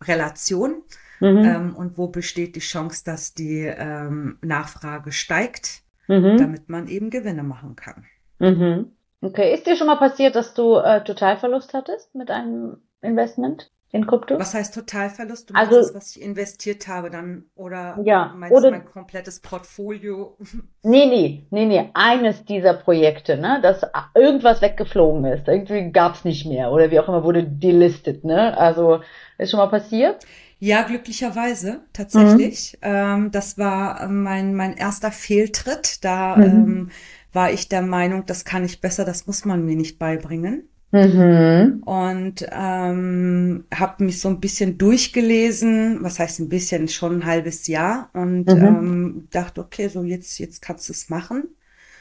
Relation. 0.02 0.82
Mhm. 1.20 1.44
Ähm, 1.44 1.76
und 1.76 1.96
wo 1.98 2.08
besteht 2.08 2.56
die 2.56 2.60
Chance, 2.60 3.04
dass 3.04 3.32
die 3.32 3.60
ähm, 3.60 4.38
Nachfrage 4.42 5.12
steigt, 5.12 5.82
mhm. 6.08 6.36
damit 6.36 6.68
man 6.68 6.88
eben 6.88 7.10
Gewinne 7.10 7.44
machen 7.44 7.76
kann. 7.76 8.06
Mhm. 8.40 8.90
Okay, 9.20 9.54
ist 9.54 9.68
dir 9.68 9.76
schon 9.76 9.86
mal 9.86 9.98
passiert, 9.98 10.34
dass 10.34 10.52
du 10.52 10.74
äh, 10.78 11.04
Totalverlust 11.04 11.74
hattest 11.74 12.12
mit 12.12 12.32
einem 12.32 12.78
Investment? 13.00 13.70
In 13.92 14.06
Krypto. 14.06 14.38
Was 14.38 14.54
heißt 14.54 14.74
Totalverlust? 14.74 15.50
Du 15.50 15.54
also 15.54 15.76
das, 15.76 15.94
was 15.94 16.16
ich 16.16 16.22
investiert 16.22 16.86
habe 16.86 17.10
dann 17.10 17.46
oder 17.56 17.98
ja, 18.04 18.32
meinst 18.36 18.56
oder, 18.56 18.70
mein 18.70 18.84
komplettes 18.84 19.40
Portfolio? 19.40 20.36
Nee, 20.82 21.06
nee, 21.06 21.46
nee, 21.50 21.66
nee, 21.66 21.90
eines 21.92 22.46
dieser 22.46 22.72
Projekte, 22.72 23.36
ne, 23.36 23.60
dass 23.62 23.82
irgendwas 24.14 24.62
weggeflogen 24.62 25.26
ist. 25.26 25.46
Irgendwie 25.46 25.92
gab's 25.92 26.24
nicht 26.24 26.46
mehr 26.46 26.72
oder 26.72 26.90
wie 26.90 26.98
auch 26.98 27.06
immer 27.06 27.22
wurde 27.22 27.44
delistet, 27.44 28.24
ne? 28.24 28.56
Also 28.56 29.00
ist 29.36 29.50
schon 29.50 29.58
mal 29.58 29.66
passiert? 29.66 30.24
Ja, 30.58 30.82
glücklicherweise 30.82 31.80
tatsächlich. 31.92 32.78
Mhm. 32.80 32.88
Ähm, 32.88 33.30
das 33.30 33.58
war 33.58 34.08
mein 34.08 34.54
mein 34.54 34.74
erster 34.74 35.10
Fehltritt. 35.12 36.02
Da 36.02 36.36
mhm. 36.36 36.42
ähm, 36.42 36.90
war 37.32 37.50
ich 37.50 37.68
der 37.68 37.82
Meinung, 37.82 38.24
das 38.26 38.44
kann 38.44 38.64
ich 38.64 38.80
besser, 38.80 39.04
das 39.04 39.26
muss 39.26 39.44
man 39.44 39.64
mir 39.64 39.76
nicht 39.76 39.98
beibringen. 39.98 40.68
Mhm. 40.92 41.82
Und 41.84 42.46
ähm, 42.50 43.64
habe 43.72 44.04
mich 44.04 44.20
so 44.20 44.28
ein 44.28 44.40
bisschen 44.40 44.76
durchgelesen, 44.78 45.98
was 46.02 46.18
heißt 46.18 46.40
ein 46.40 46.48
bisschen, 46.48 46.88
schon 46.88 47.20
ein 47.20 47.26
halbes 47.26 47.66
Jahr 47.66 48.10
und 48.12 48.46
mhm. 48.46 48.64
ähm, 48.64 49.28
dachte, 49.30 49.60
okay, 49.60 49.88
so 49.88 50.02
jetzt, 50.02 50.38
jetzt 50.38 50.62
kannst 50.62 50.88
du 50.88 50.92
es 50.92 51.08
machen. 51.08 51.44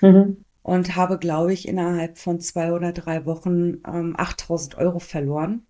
Mhm. 0.01 0.37
Und 0.61 0.95
habe, 0.95 1.17
glaube 1.17 1.53
ich, 1.53 1.67
innerhalb 1.67 2.17
von 2.17 2.39
zwei 2.39 2.73
oder 2.73 2.91
drei 2.91 3.25
Wochen 3.25 3.77
ähm, 3.87 4.13
8000 4.17 4.77
Euro 4.77 4.99
verloren. 4.99 5.63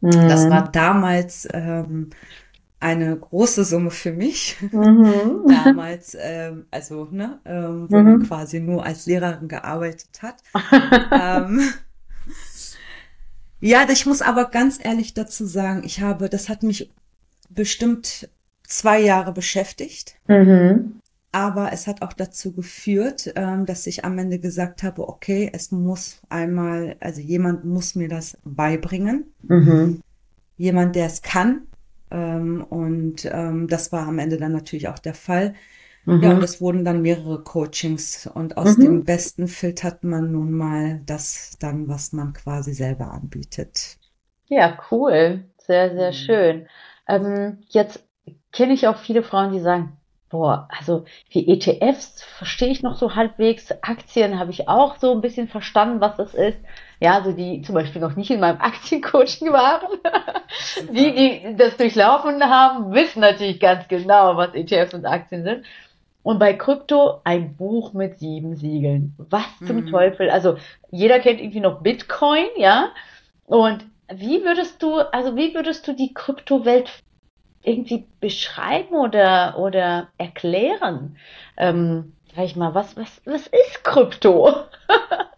Das 0.00 0.44
mhm. 0.44 0.50
war 0.50 0.70
damals 0.70 1.48
ähm, 1.52 2.10
eine 2.78 3.16
große 3.16 3.64
Summe 3.64 3.90
für 3.90 4.12
mich. 4.12 4.58
Mhm. 4.60 5.46
Damals, 5.64 6.14
ähm, 6.20 6.66
also, 6.70 7.08
ne, 7.10 7.40
ähm, 7.46 7.86
wo 7.88 7.96
man 7.96 8.22
quasi 8.22 8.60
nur 8.60 8.84
als 8.84 9.06
Lehrerin 9.06 9.48
gearbeitet 9.48 10.20
hat. 10.20 10.42
ähm, 11.10 11.60
ja, 13.64 13.86
ich 13.90 14.06
muss 14.06 14.22
aber 14.22 14.46
ganz 14.46 14.78
ehrlich 14.82 15.14
dazu 15.14 15.46
sagen, 15.46 15.82
ich 15.84 16.00
habe, 16.00 16.28
das 16.28 16.48
hat 16.48 16.62
mich 16.62 16.92
bestimmt 17.48 18.28
zwei 18.66 19.00
Jahre 19.00 19.32
beschäftigt. 19.32 20.16
Mhm. 20.28 21.00
Aber 21.32 21.72
es 21.72 21.86
hat 21.86 22.02
auch 22.02 22.12
dazu 22.12 22.52
geführt, 22.52 23.32
ähm, 23.34 23.66
dass 23.66 23.86
ich 23.86 24.04
am 24.04 24.18
Ende 24.18 24.38
gesagt 24.38 24.82
habe, 24.82 25.08
okay, 25.08 25.50
es 25.52 25.72
muss 25.72 26.20
einmal, 26.28 26.96
also 27.00 27.20
jemand 27.20 27.64
muss 27.64 27.94
mir 27.94 28.08
das 28.08 28.38
beibringen. 28.44 29.32
Mhm. 29.42 30.00
Jemand, 30.56 30.94
der 30.94 31.06
es 31.06 31.22
kann. 31.22 31.62
Ähm, 32.10 32.62
und 32.68 33.28
ähm, 33.32 33.66
das 33.66 33.90
war 33.90 34.06
am 34.06 34.20
Ende 34.20 34.36
dann 34.36 34.52
natürlich 34.52 34.88
auch 34.88 35.00
der 35.00 35.14
Fall. 35.14 35.54
Mhm. 36.04 36.22
Ja, 36.22 36.30
und 36.30 36.42
es 36.42 36.60
wurden 36.60 36.84
dann 36.84 37.02
mehrere 37.02 37.42
Coachings 37.42 38.26
und 38.26 38.56
aus 38.56 38.76
mhm. 38.76 38.82
dem 38.82 39.04
Besten 39.04 39.48
filtert 39.48 40.04
man 40.04 40.32
nun 40.32 40.52
mal 40.52 41.00
das 41.06 41.56
dann, 41.58 41.88
was 41.88 42.12
man 42.12 42.32
quasi 42.32 42.74
selber 42.74 43.10
anbietet. 43.12 43.96
Ja, 44.48 44.76
cool. 44.90 45.44
Sehr, 45.58 45.94
sehr 45.94 46.10
mhm. 46.10 46.14
schön. 46.14 46.68
Ähm, 47.08 47.58
jetzt 47.68 48.04
kenne 48.52 48.74
ich 48.74 48.86
auch 48.86 48.98
viele 48.98 49.22
Frauen, 49.22 49.52
die 49.52 49.60
sagen, 49.60 49.96
boah, 50.34 50.68
also 50.76 51.04
die 51.32 51.48
ETFs 51.48 52.22
verstehe 52.22 52.68
ich 52.68 52.82
noch 52.82 52.96
so 52.96 53.14
halbwegs, 53.14 53.70
Aktien 53.82 54.38
habe 54.38 54.50
ich 54.50 54.68
auch 54.68 54.96
so 54.96 55.12
ein 55.12 55.20
bisschen 55.20 55.48
verstanden, 55.48 56.00
was 56.00 56.16
das 56.16 56.34
ist. 56.34 56.58
Ja, 57.00 57.14
also 57.14 57.32
die 57.32 57.62
zum 57.62 57.74
Beispiel 57.76 58.00
noch 58.00 58.16
nicht 58.16 58.30
in 58.30 58.40
meinem 58.40 58.60
Aktiencoaching 58.60 59.52
waren, 59.52 60.00
die, 60.92 61.14
die 61.14 61.56
das 61.56 61.76
durchlaufen 61.76 62.42
haben, 62.42 62.92
wissen 62.92 63.20
natürlich 63.20 63.60
ganz 63.60 63.86
genau, 63.88 64.36
was 64.36 64.54
ETFs 64.54 64.94
und 64.94 65.06
Aktien 65.06 65.44
sind. 65.44 65.64
Und 66.24 66.38
bei 66.38 66.54
Krypto 66.54 67.20
ein 67.22 67.54
Buch 67.54 67.92
mit 67.92 68.18
sieben 68.18 68.56
Siegeln. 68.56 69.14
Was 69.18 69.44
zum 69.66 69.82
mhm. 69.82 69.90
Teufel? 69.90 70.30
Also 70.30 70.56
jeder 70.90 71.20
kennt 71.20 71.38
irgendwie 71.38 71.60
noch 71.60 71.82
Bitcoin, 71.82 72.48
ja? 72.56 72.88
Und 73.44 73.84
wie 74.12 74.42
würdest 74.42 74.82
du, 74.82 74.96
also 75.12 75.36
wie 75.36 75.54
würdest 75.54 75.86
du 75.86 75.92
die 75.92 76.14
Kryptowelt 76.14 76.90
irgendwie 77.62 78.06
beschreiben 78.20 78.94
oder, 78.94 79.58
oder 79.58 80.08
erklären? 80.16 81.18
Ähm, 81.58 82.14
sag 82.34 82.46
ich 82.46 82.56
mal, 82.56 82.74
was, 82.74 82.96
was, 82.96 83.20
was 83.26 83.46
ist 83.46 83.84
Krypto? 83.84 84.50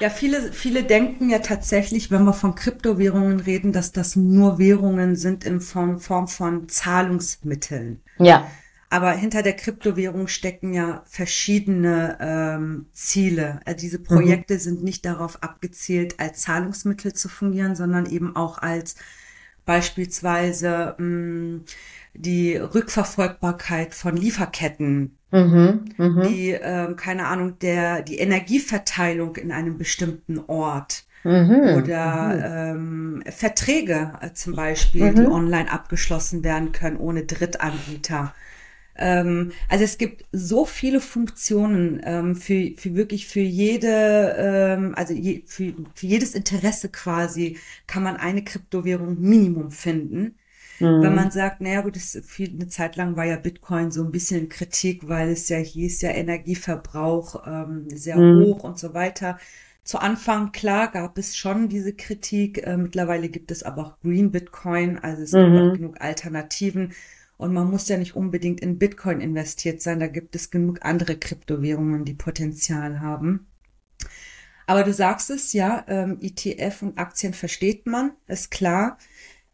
Ja, 0.00 0.08
viele, 0.08 0.52
viele 0.52 0.84
denken 0.84 1.30
ja 1.30 1.40
tatsächlich, 1.40 2.10
wenn 2.10 2.24
wir 2.24 2.32
von 2.32 2.54
Kryptowährungen 2.54 3.40
reden, 3.40 3.72
dass 3.72 3.92
das 3.92 4.16
nur 4.16 4.58
Währungen 4.58 5.14
sind 5.14 5.44
in 5.44 5.60
Form, 5.60 5.98
Form 5.98 6.26
von 6.26 6.68
Zahlungsmitteln. 6.68 8.00
Ja. 8.18 8.46
Aber 8.90 9.12
hinter 9.12 9.42
der 9.42 9.54
Kryptowährung 9.54 10.28
stecken 10.28 10.72
ja 10.72 11.02
verschiedene 11.06 12.18
ähm, 12.20 12.86
Ziele. 12.92 13.60
Also 13.64 13.80
diese 13.80 13.98
mhm. 13.98 14.04
Projekte 14.04 14.54
mhm. 14.54 14.58
sind 14.58 14.84
nicht 14.84 15.04
darauf 15.04 15.42
abgezielt, 15.42 16.20
als 16.20 16.42
Zahlungsmittel 16.42 17.12
zu 17.12 17.28
fungieren, 17.28 17.74
sondern 17.76 18.06
eben 18.06 18.36
auch 18.36 18.58
als 18.58 18.96
beispielsweise 19.64 20.94
mh, 20.98 21.04
mm, 21.06 21.64
die 22.14 22.56
Rückverfolgbarkeit 22.56 23.94
von 23.94 24.16
Lieferketten, 24.16 25.16
mhm, 25.32 25.84
mh. 25.96 26.28
die, 26.28 26.52
äh, 26.52 26.94
keine 26.94 27.26
Ahnung, 27.26 27.58
der, 27.58 28.02
die 28.02 28.18
Energieverteilung 28.18 29.36
in 29.36 29.50
einem 29.50 29.78
bestimmten 29.78 30.38
Ort. 30.38 31.04
Mhm, 31.26 31.76
oder 31.78 32.74
mhm. 32.76 33.22
Ähm, 33.24 33.32
Verträge 33.32 34.12
äh, 34.20 34.34
zum 34.34 34.54
Beispiel, 34.54 35.14
die 35.14 35.22
mhm. 35.22 35.32
online 35.32 35.72
abgeschlossen 35.72 36.44
werden 36.44 36.72
können 36.72 36.98
ohne 36.98 37.24
Drittanbieter. 37.24 38.34
Ähm, 38.96 39.52
also 39.68 39.84
es 39.84 39.98
gibt 39.98 40.24
so 40.32 40.64
viele 40.64 41.00
Funktionen 41.00 42.00
ähm, 42.04 42.36
für, 42.36 42.72
für 42.76 42.94
wirklich 42.94 43.26
für 43.26 43.40
jede, 43.40 44.34
ähm, 44.38 44.94
also 44.96 45.14
je, 45.14 45.42
für, 45.46 45.74
für 45.94 46.06
jedes 46.06 46.34
Interesse 46.34 46.88
quasi 46.88 47.58
kann 47.86 48.02
man 48.02 48.16
eine 48.16 48.44
Kryptowährung 48.44 49.20
Minimum 49.20 49.70
finden. 49.70 50.36
Mhm. 50.80 51.02
Wenn 51.02 51.14
man 51.14 51.30
sagt, 51.30 51.60
naja 51.60 51.80
gut, 51.82 51.96
das 51.96 52.20
viel, 52.24 52.50
eine 52.50 52.68
Zeit 52.68 52.96
lang 52.96 53.16
war 53.16 53.24
ja 53.24 53.36
Bitcoin 53.36 53.90
so 53.90 54.04
ein 54.04 54.12
bisschen 54.12 54.48
Kritik, 54.48 55.08
weil 55.08 55.30
es 55.30 55.48
ja 55.48 55.58
hieß, 55.58 56.02
ja 56.02 56.10
Energieverbrauch 56.10 57.46
ähm, 57.46 57.86
sehr 57.90 58.16
mhm. 58.16 58.44
hoch 58.44 58.64
und 58.64 58.78
so 58.78 58.94
weiter. 58.94 59.38
Zu 59.84 59.98
Anfang, 59.98 60.52
klar, 60.52 60.90
gab 60.90 61.18
es 61.18 61.36
schon 61.36 61.68
diese 61.68 61.92
Kritik. 61.92 62.66
Äh, 62.66 62.76
mittlerweile 62.76 63.28
gibt 63.28 63.50
es 63.50 63.62
aber 63.62 63.86
auch 63.86 64.00
Green 64.02 64.30
Bitcoin, 64.30 64.98
also 64.98 65.22
es 65.22 65.32
gibt 65.32 65.48
mhm. 65.48 65.56
auch 65.56 65.74
genug 65.74 66.00
Alternativen. 66.00 66.92
Und 67.36 67.52
man 67.52 67.70
muss 67.70 67.88
ja 67.88 67.96
nicht 67.96 68.14
unbedingt 68.14 68.60
in 68.60 68.78
Bitcoin 68.78 69.20
investiert 69.20 69.82
sein. 69.82 70.00
Da 70.00 70.06
gibt 70.06 70.36
es 70.36 70.50
genug 70.50 70.78
andere 70.82 71.16
Kryptowährungen, 71.16 72.04
die 72.04 72.14
Potenzial 72.14 73.00
haben. 73.00 73.46
Aber 74.66 74.82
du 74.82 74.92
sagst 74.92 75.30
es 75.30 75.52
ja, 75.52 75.84
ähm, 75.88 76.18
ETF 76.20 76.82
und 76.82 76.98
Aktien 76.98 77.34
versteht 77.34 77.86
man, 77.86 78.12
ist 78.26 78.50
klar. 78.50 78.98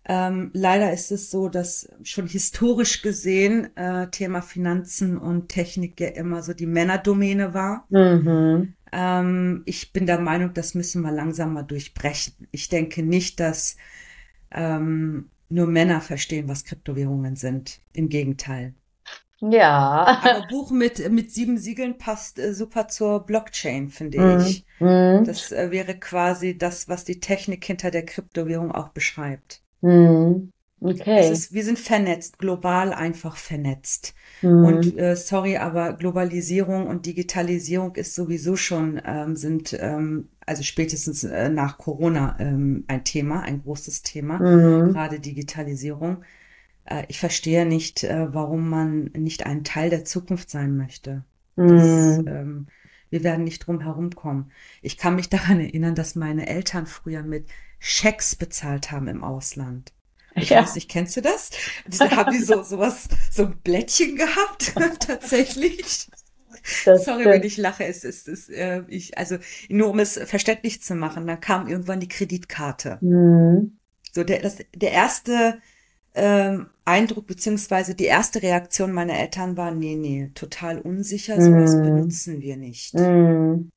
Ähm, 0.06 0.50
leider 0.54 0.92
ist 0.92 1.10
es 1.12 1.30
so, 1.30 1.48
dass 1.48 1.88
schon 2.02 2.26
historisch 2.26 3.02
gesehen 3.02 3.76
äh, 3.76 4.08
Thema 4.10 4.40
Finanzen 4.40 5.18
und 5.18 5.48
Technik 5.48 6.00
ja 6.00 6.08
immer 6.08 6.42
so 6.42 6.54
die 6.54 6.66
Männerdomäne 6.66 7.54
war. 7.54 7.86
Mhm. 7.90 8.74
Ähm, 8.92 9.62
ich 9.66 9.92
bin 9.92 10.06
der 10.06 10.20
Meinung, 10.20 10.54
das 10.54 10.74
müssen 10.74 11.02
wir 11.02 11.12
langsam 11.12 11.52
mal 11.52 11.62
durchbrechen. 11.62 12.48
Ich 12.50 12.68
denke 12.68 13.02
nicht, 13.02 13.40
dass 13.40 13.76
ähm, 14.52 15.30
nur 15.50 15.66
Männer 15.66 16.00
verstehen, 16.00 16.48
was 16.48 16.64
Kryptowährungen 16.64 17.36
sind. 17.36 17.80
Im 17.92 18.08
Gegenteil. 18.08 18.74
Ja. 19.40 20.20
Aber 20.22 20.46
Buch 20.48 20.70
mit, 20.70 21.10
mit 21.10 21.32
sieben 21.32 21.58
Siegeln 21.58 21.98
passt 21.98 22.38
äh, 22.38 22.52
super 22.52 22.88
zur 22.88 23.20
Blockchain, 23.20 23.88
finde 23.88 24.20
mhm. 24.20 24.40
ich. 24.40 24.64
Mhm. 24.78 25.24
Das 25.24 25.50
äh, 25.52 25.70
wäre 25.70 25.98
quasi 25.98 26.56
das, 26.56 26.88
was 26.88 27.04
die 27.04 27.20
Technik 27.20 27.64
hinter 27.64 27.90
der 27.90 28.04
Kryptowährung 28.04 28.72
auch 28.72 28.88
beschreibt. 28.88 29.62
Mhm. 29.80 30.52
Okay. 30.80 31.30
Ist, 31.30 31.52
wir 31.52 31.64
sind 31.64 31.78
vernetzt, 31.78 32.38
global 32.38 32.92
einfach 32.92 33.36
vernetzt. 33.36 34.14
Mhm. 34.42 34.64
Und 34.64 34.98
äh, 34.98 35.16
sorry, 35.16 35.56
aber 35.56 35.94
Globalisierung 35.94 36.86
und 36.86 37.06
Digitalisierung 37.06 37.94
ist 37.96 38.14
sowieso 38.14 38.56
schon, 38.56 39.00
ähm, 39.04 39.36
sind 39.36 39.76
ähm, 39.78 40.28
also 40.46 40.62
spätestens 40.62 41.24
äh, 41.24 41.48
nach 41.48 41.78
Corona 41.78 42.36
ähm, 42.40 42.84
ein 42.88 43.04
Thema, 43.04 43.42
ein 43.42 43.62
großes 43.62 44.02
Thema, 44.02 44.38
mhm. 44.38 44.92
gerade 44.92 45.20
Digitalisierung. 45.20 46.24
Äh, 46.84 47.04
ich 47.08 47.18
verstehe 47.18 47.66
nicht, 47.66 48.04
äh, 48.04 48.32
warum 48.32 48.68
man 48.68 49.10
nicht 49.16 49.46
ein 49.46 49.64
Teil 49.64 49.90
der 49.90 50.04
Zukunft 50.04 50.50
sein 50.50 50.76
möchte. 50.76 51.24
Das, 51.56 52.18
mhm. 52.18 52.24
ähm, 52.26 52.66
wir 53.10 53.24
werden 53.24 53.44
nicht 53.44 53.66
drum 53.66 53.80
herumkommen. 53.80 54.50
Ich 54.82 54.96
kann 54.96 55.16
mich 55.16 55.28
daran 55.30 55.60
erinnern, 55.60 55.94
dass 55.94 56.14
meine 56.14 56.46
Eltern 56.48 56.86
früher 56.86 57.22
mit 57.22 57.46
Schecks 57.78 58.36
bezahlt 58.36 58.90
haben 58.90 59.08
im 59.08 59.24
Ausland. 59.24 59.92
Ich 60.42 60.50
ja. 60.50 60.62
weiß 60.62 60.74
nicht, 60.74 60.88
kennst 60.88 61.16
du 61.16 61.22
das? 61.22 61.50
Da 61.98 62.10
haben 62.10 62.32
die 62.32 62.42
so 62.42 62.62
sowas, 62.62 63.08
so 63.30 63.46
ein 63.46 63.58
Blättchen 63.62 64.16
gehabt, 64.16 64.72
tatsächlich. 65.00 66.08
Das 66.84 67.04
Sorry, 67.04 67.24
wenn 67.24 67.42
ich 67.42 67.56
lache, 67.56 67.84
es 67.84 68.04
ist, 68.04 68.28
es, 68.28 68.48
äh, 68.48 68.82
ich, 68.88 69.16
also 69.16 69.38
nur 69.68 69.88
um 69.88 69.98
es 69.98 70.18
verständlich 70.24 70.82
zu 70.82 70.94
machen, 70.94 71.26
dann 71.26 71.40
kam 71.40 71.68
irgendwann 71.68 72.00
die 72.00 72.08
Kreditkarte. 72.08 72.98
Mhm. 73.00 73.78
So 74.12 74.24
der, 74.24 74.40
das, 74.40 74.56
der 74.74 74.92
erste 74.92 75.60
ähm, 76.14 76.66
Eindruck 76.84 77.26
beziehungsweise 77.26 77.94
die 77.94 78.04
erste 78.04 78.42
Reaktion 78.42 78.92
meiner 78.92 79.18
Eltern 79.18 79.56
war, 79.56 79.70
nee, 79.70 79.96
nee, 79.96 80.30
total 80.34 80.80
unsicher, 80.80 81.40
sowas 81.40 81.74
mhm. 81.74 81.82
benutzen 81.82 82.40
wir 82.40 82.56
nicht. 82.56 82.94
Mhm. 82.94 83.70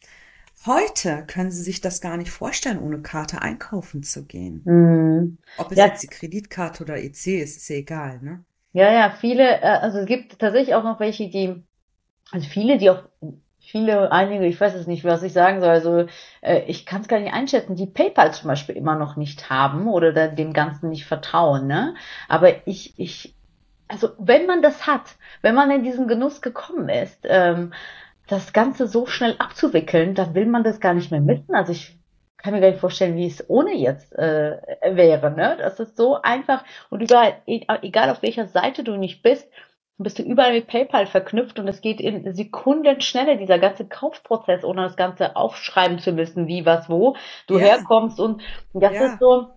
Heute 0.65 1.25
können 1.27 1.51
sie 1.51 1.61
sich 1.61 1.81
das 1.81 1.99
gar 1.99 2.15
nicht 2.15 2.31
vorstellen, 2.31 2.79
ohne 2.79 3.01
Karte 3.01 3.41
einkaufen 3.41 4.01
zu 4.03 4.25
gehen. 4.25 4.61
Mhm. 4.63 5.37
Ob 5.57 5.71
es 5.71 5.77
ja. 5.77 5.87
jetzt 5.87 6.03
die 6.03 6.07
Kreditkarte 6.07 6.83
oder 6.83 6.97
EC 6.97 7.41
ist, 7.41 7.57
ist 7.57 7.69
ja 7.69 7.75
egal, 7.75 8.19
ne? 8.21 8.43
Ja, 8.71 8.91
ja, 8.91 9.09
viele, 9.11 9.61
äh, 9.61 9.79
also 9.81 9.99
es 9.99 10.05
gibt 10.05 10.39
tatsächlich 10.39 10.73
auch 10.73 10.83
noch 10.83 10.99
welche, 10.99 11.29
die, 11.29 11.61
also 12.31 12.47
viele, 12.47 12.77
die 12.77 12.89
auch 12.89 13.03
viele, 13.59 14.11
einige, 14.11 14.45
ich 14.45 14.59
weiß 14.59 14.73
es 14.75 14.87
nicht, 14.87 15.03
was 15.03 15.21
ich 15.23 15.33
sagen 15.33 15.59
soll, 15.59 15.69
also 15.69 16.05
äh, 16.41 16.61
ich 16.67 16.85
kann 16.85 17.01
es 17.01 17.07
gar 17.07 17.19
nicht 17.19 17.33
einschätzen, 17.33 17.75
die 17.75 17.85
PayPal 17.85 18.33
zum 18.33 18.47
Beispiel 18.47 18.75
immer 18.75 18.95
noch 18.95 19.15
nicht 19.15 19.49
haben 19.49 19.87
oder 19.87 20.27
dem 20.27 20.53
Ganzen 20.53 20.89
nicht 20.89 21.05
vertrauen, 21.05 21.67
ne? 21.67 21.95
Aber 22.29 22.67
ich, 22.67 22.93
ich, 22.97 23.35
also 23.87 24.11
wenn 24.17 24.45
man 24.45 24.61
das 24.61 24.87
hat, 24.87 25.15
wenn 25.41 25.55
man 25.55 25.71
in 25.71 25.83
diesen 25.83 26.07
Genuss 26.07 26.41
gekommen 26.41 26.89
ist, 26.89 27.19
ähm, 27.23 27.73
das 28.27 28.53
Ganze 28.53 28.87
so 28.87 29.05
schnell 29.05 29.35
abzuwickeln, 29.39 30.15
dann 30.15 30.33
will 30.33 30.45
man 30.45 30.63
das 30.63 30.79
gar 30.79 30.93
nicht 30.93 31.11
mehr 31.11 31.21
missen. 31.21 31.53
Also 31.53 31.71
ich 31.71 31.97
kann 32.37 32.53
mir 32.53 32.61
gar 32.61 32.69
nicht 32.69 32.79
vorstellen, 32.79 33.15
wie 33.15 33.27
es 33.27 33.49
ohne 33.49 33.73
jetzt 33.73 34.13
äh, 34.13 34.57
wäre. 34.83 35.31
Ne? 35.31 35.57
Das 35.59 35.79
ist 35.79 35.95
so 35.95 36.21
einfach 36.21 36.63
und 36.89 37.01
überall, 37.01 37.35
e, 37.45 37.61
egal 37.81 38.09
auf 38.09 38.21
welcher 38.21 38.47
Seite 38.47 38.83
du 38.83 38.97
nicht 38.97 39.23
bist, 39.23 39.49
bist 39.97 40.19
du 40.19 40.23
überall 40.23 40.53
mit 40.53 40.67
PayPal 40.67 41.05
verknüpft 41.05 41.59
und 41.59 41.67
es 41.67 41.81
geht 41.81 42.01
in 42.01 42.33
Sekunden 42.33 42.99
schneller, 43.01 43.35
dieser 43.35 43.59
ganze 43.59 43.85
Kaufprozess, 43.85 44.63
ohne 44.63 44.83
das 44.83 44.97
Ganze 44.97 45.35
aufschreiben 45.35 45.99
zu 45.99 46.11
müssen, 46.11 46.47
wie, 46.47 46.65
was, 46.65 46.89
wo 46.89 47.15
du 47.47 47.57
ja. 47.57 47.65
herkommst. 47.65 48.19
Und 48.19 48.41
das 48.73 48.93
ja. 48.93 49.05
ist 49.05 49.19
so, 49.19 49.49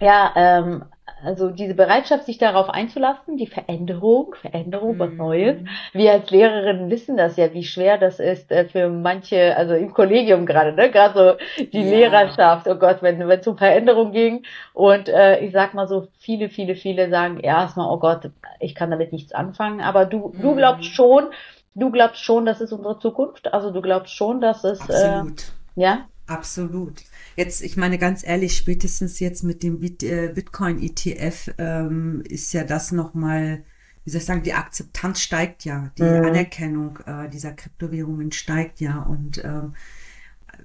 ja, 0.00 0.32
ähm, 0.36 0.84
also 1.24 1.50
diese 1.50 1.74
Bereitschaft, 1.74 2.24
sich 2.24 2.38
darauf 2.38 2.68
einzulassen, 2.68 3.36
die 3.36 3.46
Veränderung, 3.46 4.34
Veränderung, 4.40 4.98
was 4.98 5.10
mhm. 5.10 5.16
Neues. 5.16 5.56
Wir 5.92 6.12
als 6.12 6.30
Lehrerinnen 6.30 6.90
wissen 6.90 7.16
das 7.16 7.36
ja, 7.36 7.52
wie 7.52 7.64
schwer 7.64 7.98
das 7.98 8.20
ist 8.20 8.50
äh, 8.50 8.66
für 8.66 8.88
manche, 8.88 9.56
also 9.56 9.74
im 9.74 9.92
Kollegium 9.92 10.46
gerade, 10.46 10.72
ne, 10.72 10.90
gerade 10.90 11.38
so 11.58 11.64
die 11.72 11.82
ja. 11.82 11.90
Lehrerschaft, 11.90 12.66
oh 12.66 12.74
Gott, 12.76 12.98
wenn 13.02 13.18
wenn 13.28 13.40
es 13.40 13.46
um 13.46 13.56
Veränderung 13.56 14.12
ging 14.12 14.44
und 14.72 15.08
äh, 15.08 15.38
ich 15.40 15.52
sag 15.52 15.74
mal 15.74 15.86
so, 15.86 16.08
viele, 16.18 16.48
viele, 16.48 16.74
viele 16.74 17.10
sagen 17.10 17.40
erstmal, 17.40 17.88
oh 17.88 17.98
Gott, 17.98 18.30
ich 18.60 18.74
kann 18.74 18.90
damit 18.90 19.12
nichts 19.12 19.32
anfangen, 19.32 19.80
aber 19.80 20.06
du, 20.06 20.32
mhm. 20.34 20.42
du 20.42 20.56
glaubst 20.56 20.94
schon, 20.94 21.28
du 21.74 21.90
glaubst 21.90 22.22
schon, 22.22 22.46
das 22.46 22.60
ist 22.60 22.72
unsere 22.72 22.98
Zukunft, 22.98 23.52
also 23.52 23.70
du 23.70 23.80
glaubst 23.80 24.14
schon, 24.14 24.40
dass 24.40 24.64
es, 24.64 24.80
Absolut. 24.80 25.42
Äh, 25.76 25.80
ja, 25.80 25.98
Absolut. 26.26 26.94
Jetzt, 27.36 27.62
ich 27.62 27.76
meine 27.76 27.98
ganz 27.98 28.26
ehrlich, 28.26 28.56
spätestens 28.56 29.20
jetzt 29.20 29.42
mit 29.42 29.62
dem 29.62 29.80
Bit, 29.80 30.02
äh, 30.02 30.32
Bitcoin 30.34 30.82
ETF 30.82 31.52
ähm, 31.58 32.22
ist 32.28 32.52
ja 32.52 32.64
das 32.64 32.90
nochmal, 32.92 33.62
wie 34.04 34.10
soll 34.10 34.20
ich 34.20 34.26
sagen, 34.26 34.42
die 34.42 34.54
Akzeptanz 34.54 35.20
steigt 35.20 35.64
ja, 35.64 35.92
die 35.98 36.02
mhm. 36.02 36.24
Anerkennung 36.24 36.98
äh, 37.06 37.28
dieser 37.28 37.52
Kryptowährungen 37.52 38.32
steigt 38.32 38.80
ja 38.80 39.02
und 39.02 39.44
ähm, 39.44 39.74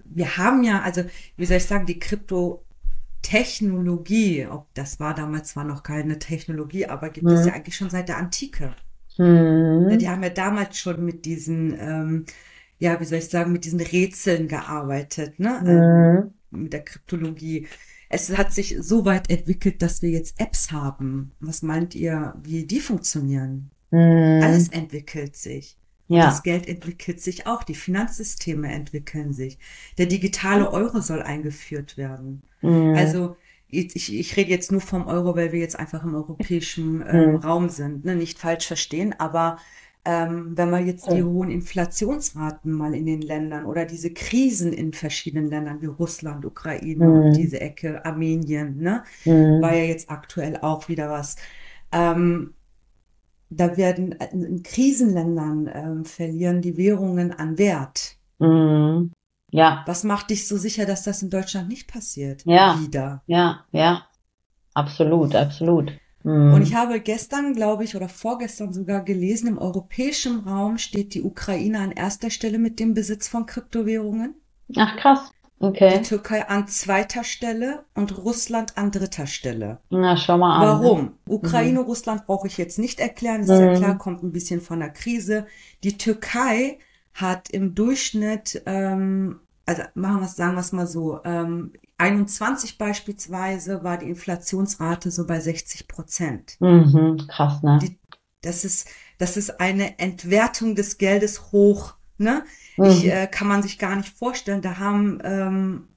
wir 0.03 0.37
haben 0.37 0.63
ja, 0.63 0.81
also 0.81 1.03
wie 1.35 1.45
soll 1.45 1.57
ich 1.57 1.65
sagen, 1.65 1.85
die 1.85 1.99
Kryptotechnologie, 1.99 4.47
ob 4.47 4.73
das 4.73 4.99
war 4.99 5.13
damals 5.13 5.49
zwar 5.49 5.63
noch 5.63 5.83
keine 5.83 6.17
Technologie, 6.19 6.87
aber 6.87 7.09
gibt 7.09 7.27
mhm. 7.27 7.33
es 7.33 7.45
ja 7.45 7.53
eigentlich 7.53 7.75
schon 7.75 7.89
seit 7.89 8.09
der 8.09 8.17
Antike. 8.17 8.73
Mhm. 9.17 9.97
Die 9.97 10.09
haben 10.09 10.23
ja 10.23 10.29
damals 10.29 10.77
schon 10.77 11.03
mit 11.03 11.25
diesen 11.25 11.75
ähm, 11.79 12.25
ja, 12.79 12.99
wie 12.99 13.05
soll 13.05 13.19
ich 13.19 13.29
sagen, 13.29 13.51
mit 13.51 13.65
diesen 13.65 13.79
Rätseln 13.79 14.47
gearbeitet, 14.47 15.39
ne? 15.39 15.61
Mhm. 15.63 16.33
Mit 16.51 16.73
der 16.73 16.83
Kryptologie. 16.83 17.67
Es 18.09 18.35
hat 18.37 18.53
sich 18.53 18.77
so 18.79 19.05
weit 19.05 19.29
entwickelt, 19.29 19.81
dass 19.81 20.01
wir 20.01 20.09
jetzt 20.09 20.39
Apps 20.39 20.71
haben. 20.71 21.31
Was 21.39 21.61
meint 21.61 21.93
ihr, 21.93 22.35
wie 22.43 22.65
die 22.65 22.79
funktionieren? 22.79 23.69
Mhm. 23.91 24.41
Alles 24.43 24.69
entwickelt 24.69 25.35
sich. 25.35 25.77
Ja. 26.07 26.27
Das 26.27 26.43
Geld 26.43 26.67
entwickelt 26.67 27.19
sich 27.21 27.47
auch, 27.47 27.63
die 27.63 27.75
Finanzsysteme 27.75 28.71
entwickeln 28.71 29.33
sich. 29.33 29.59
Der 29.97 30.05
digitale 30.05 30.71
Euro 30.71 31.01
soll 31.01 31.21
eingeführt 31.21 31.97
werden. 31.97 32.43
Mhm. 32.61 32.95
Also 32.95 33.35
ich, 33.69 34.13
ich 34.13 34.37
rede 34.37 34.49
jetzt 34.49 34.71
nur 34.71 34.79
vom 34.79 35.07
Euro, 35.07 35.35
weil 35.35 35.51
wir 35.51 35.59
jetzt 35.59 35.77
einfach 35.77 36.03
im 36.03 36.15
europäischen 36.15 37.03
ähm, 37.05 37.31
mhm. 37.31 37.35
Raum 37.37 37.69
sind, 37.69 38.05
ne? 38.05 38.15
nicht 38.15 38.39
falsch 38.39 38.65
verstehen, 38.65 39.13
aber 39.19 39.57
ähm, 40.07 40.57
wenn 40.57 40.69
wir 40.69 40.79
jetzt 40.79 41.11
die 41.11 41.21
hohen 41.21 41.51
Inflationsraten 41.51 42.71
mal 42.71 42.93
in 42.93 43.05
den 43.05 43.21
Ländern 43.21 43.65
oder 43.65 43.83
diese 43.83 44.13
Krisen 44.13 44.71
in 44.71 44.93
verschiedenen 44.93 45.49
Ländern 45.49 45.81
wie 45.81 45.87
Russland, 45.87 46.45
Ukraine 46.45 47.05
mhm. 47.05 47.19
und 47.19 47.33
diese 47.33 47.59
Ecke, 47.59 48.05
Armenien, 48.05 48.77
ne, 48.77 49.03
mhm. 49.25 49.61
war 49.61 49.75
ja 49.75 49.83
jetzt 49.83 50.09
aktuell 50.09 50.59
auch 50.61 50.87
wieder 50.87 51.09
was. 51.09 51.35
Ähm, 51.91 52.53
da 53.49 53.75
werden 53.75 54.13
in 54.31 54.63
Krisenländern 54.63 55.69
ähm, 55.73 56.05
verlieren 56.05 56.61
die 56.61 56.77
Währungen 56.77 57.33
an 57.33 57.57
Wert. 57.57 58.15
Mhm. 58.39 59.11
Ja. 59.51 59.83
Was 59.87 60.05
macht 60.05 60.29
dich 60.29 60.47
so 60.47 60.55
sicher, 60.55 60.85
dass 60.85 61.03
das 61.03 61.21
in 61.21 61.29
Deutschland 61.29 61.67
nicht 61.67 61.91
passiert? 61.91 62.45
Ja. 62.45 62.79
Wieder. 62.81 63.23
Ja, 63.27 63.65
ja. 63.73 64.07
Absolut, 64.73 65.35
absolut. 65.35 65.91
Mhm. 66.27 66.53
Und 66.53 66.61
ich 66.61 66.75
habe 66.75 66.99
gestern, 66.99 67.53
glaube 67.53 67.85
ich, 67.85 67.95
oder 67.95 68.09
vorgestern 68.09 68.73
sogar 68.73 69.01
gelesen, 69.01 69.47
im 69.47 69.57
europäischen 69.57 70.41
Raum 70.41 70.77
steht 70.77 71.13
die 71.13 71.23
Ukraine 71.23 71.79
an 71.79 71.91
erster 71.91 72.29
Stelle 72.29 72.59
mit 72.59 72.81
dem 72.81 72.93
Besitz 72.93 73.29
von 73.29 73.45
Kryptowährungen. 73.45 74.35
Ach 74.75 74.97
krass. 74.97 75.31
Okay. 75.59 75.97
Die 75.97 76.01
Türkei 76.03 76.45
an 76.49 76.67
zweiter 76.67 77.23
Stelle 77.23 77.85
und 77.95 78.17
Russland 78.17 78.77
an 78.77 78.91
dritter 78.91 79.25
Stelle. 79.25 79.79
Na, 79.89 80.17
schau 80.17 80.37
mal 80.37 80.57
an. 80.57 80.81
Warum? 80.81 81.11
Ukraine, 81.29 81.79
mhm. 81.79 81.85
Russland 81.85 82.25
brauche 82.27 82.47
ich 82.47 82.57
jetzt 82.57 82.77
nicht 82.77 82.99
erklären. 82.99 83.41
Ist 83.41 83.49
mhm. 83.49 83.61
ja 83.61 83.75
klar, 83.75 83.97
kommt 83.97 84.21
ein 84.21 84.33
bisschen 84.33 84.59
von 84.59 84.79
der 84.79 84.89
Krise. 84.89 85.47
Die 85.85 85.97
Türkei 85.97 86.77
hat 87.13 87.49
im 87.49 87.73
Durchschnitt, 87.73 88.61
ähm, 88.65 89.39
also 89.65 89.81
machen 89.95 90.19
wir 90.19 90.25
es, 90.25 90.35
sagen 90.35 90.55
wir 90.55 90.59
es 90.59 90.73
mal 90.73 90.87
so, 90.87 91.19
ähm, 91.23 91.71
21 91.97 92.77
beispielsweise 92.77 93.83
war 93.83 93.97
die 93.97 94.09
Inflationsrate 94.09 95.09
so 95.11 95.25
bei 95.25 95.39
60 95.39 95.87
Prozent. 95.87 96.57
Mhm, 96.59 97.25
krass, 97.27 97.63
ne? 97.63 97.79
Die, 97.81 97.97
das 98.41 98.63
ist, 98.63 98.87
das 99.17 99.37
ist 99.37 99.59
eine 99.59 99.97
Entwertung 99.99 100.75
des 100.75 100.97
Geldes 100.97 101.51
hoch, 101.51 101.95
ne? 102.17 102.43
Mhm. 102.77 102.85
Ich, 102.85 103.05
äh, 103.05 103.27
kann 103.27 103.47
man 103.47 103.63
sich 103.63 103.79
gar 103.79 103.95
nicht 103.95 104.15
vorstellen. 104.15 104.61
Da 104.61 104.77
haben 104.77 105.19
ähm, 105.23 105.87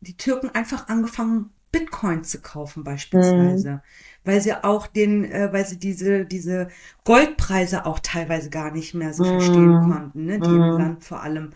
die 0.00 0.16
Türken 0.16 0.50
einfach 0.50 0.88
angefangen, 0.88 1.50
Bitcoin 1.72 2.24
zu 2.24 2.40
kaufen 2.40 2.84
beispielsweise, 2.84 3.70
mhm. 3.70 3.80
weil 4.24 4.40
sie 4.40 4.54
auch 4.54 4.86
den, 4.86 5.24
äh, 5.24 5.52
weil 5.52 5.66
sie 5.66 5.78
diese 5.78 6.24
diese 6.24 6.68
Goldpreise 7.04 7.84
auch 7.86 7.98
teilweise 7.98 8.50
gar 8.50 8.70
nicht 8.70 8.94
mehr 8.94 9.12
so 9.12 9.24
verstehen 9.24 9.74
mhm. 9.74 9.90
konnten, 9.90 10.24
ne? 10.24 10.40
die 10.40 10.48
im 10.48 10.72
mhm. 10.72 10.78
Land 10.78 11.04
vor 11.04 11.22
allem 11.22 11.52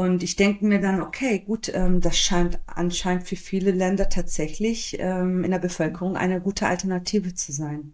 und 0.00 0.22
ich 0.22 0.34
denke 0.34 0.64
mir 0.64 0.80
dann, 0.80 1.02
okay, 1.02 1.40
gut, 1.40 1.70
ähm, 1.74 2.00
das 2.00 2.16
scheint 2.16 2.58
anscheinend 2.66 3.24
für 3.24 3.36
viele 3.36 3.70
Länder 3.70 4.08
tatsächlich 4.08 4.96
ähm, 4.98 5.44
in 5.44 5.50
der 5.50 5.58
Bevölkerung 5.58 6.16
eine 6.16 6.40
gute 6.40 6.66
Alternative 6.66 7.34
zu 7.34 7.52
sein. 7.52 7.92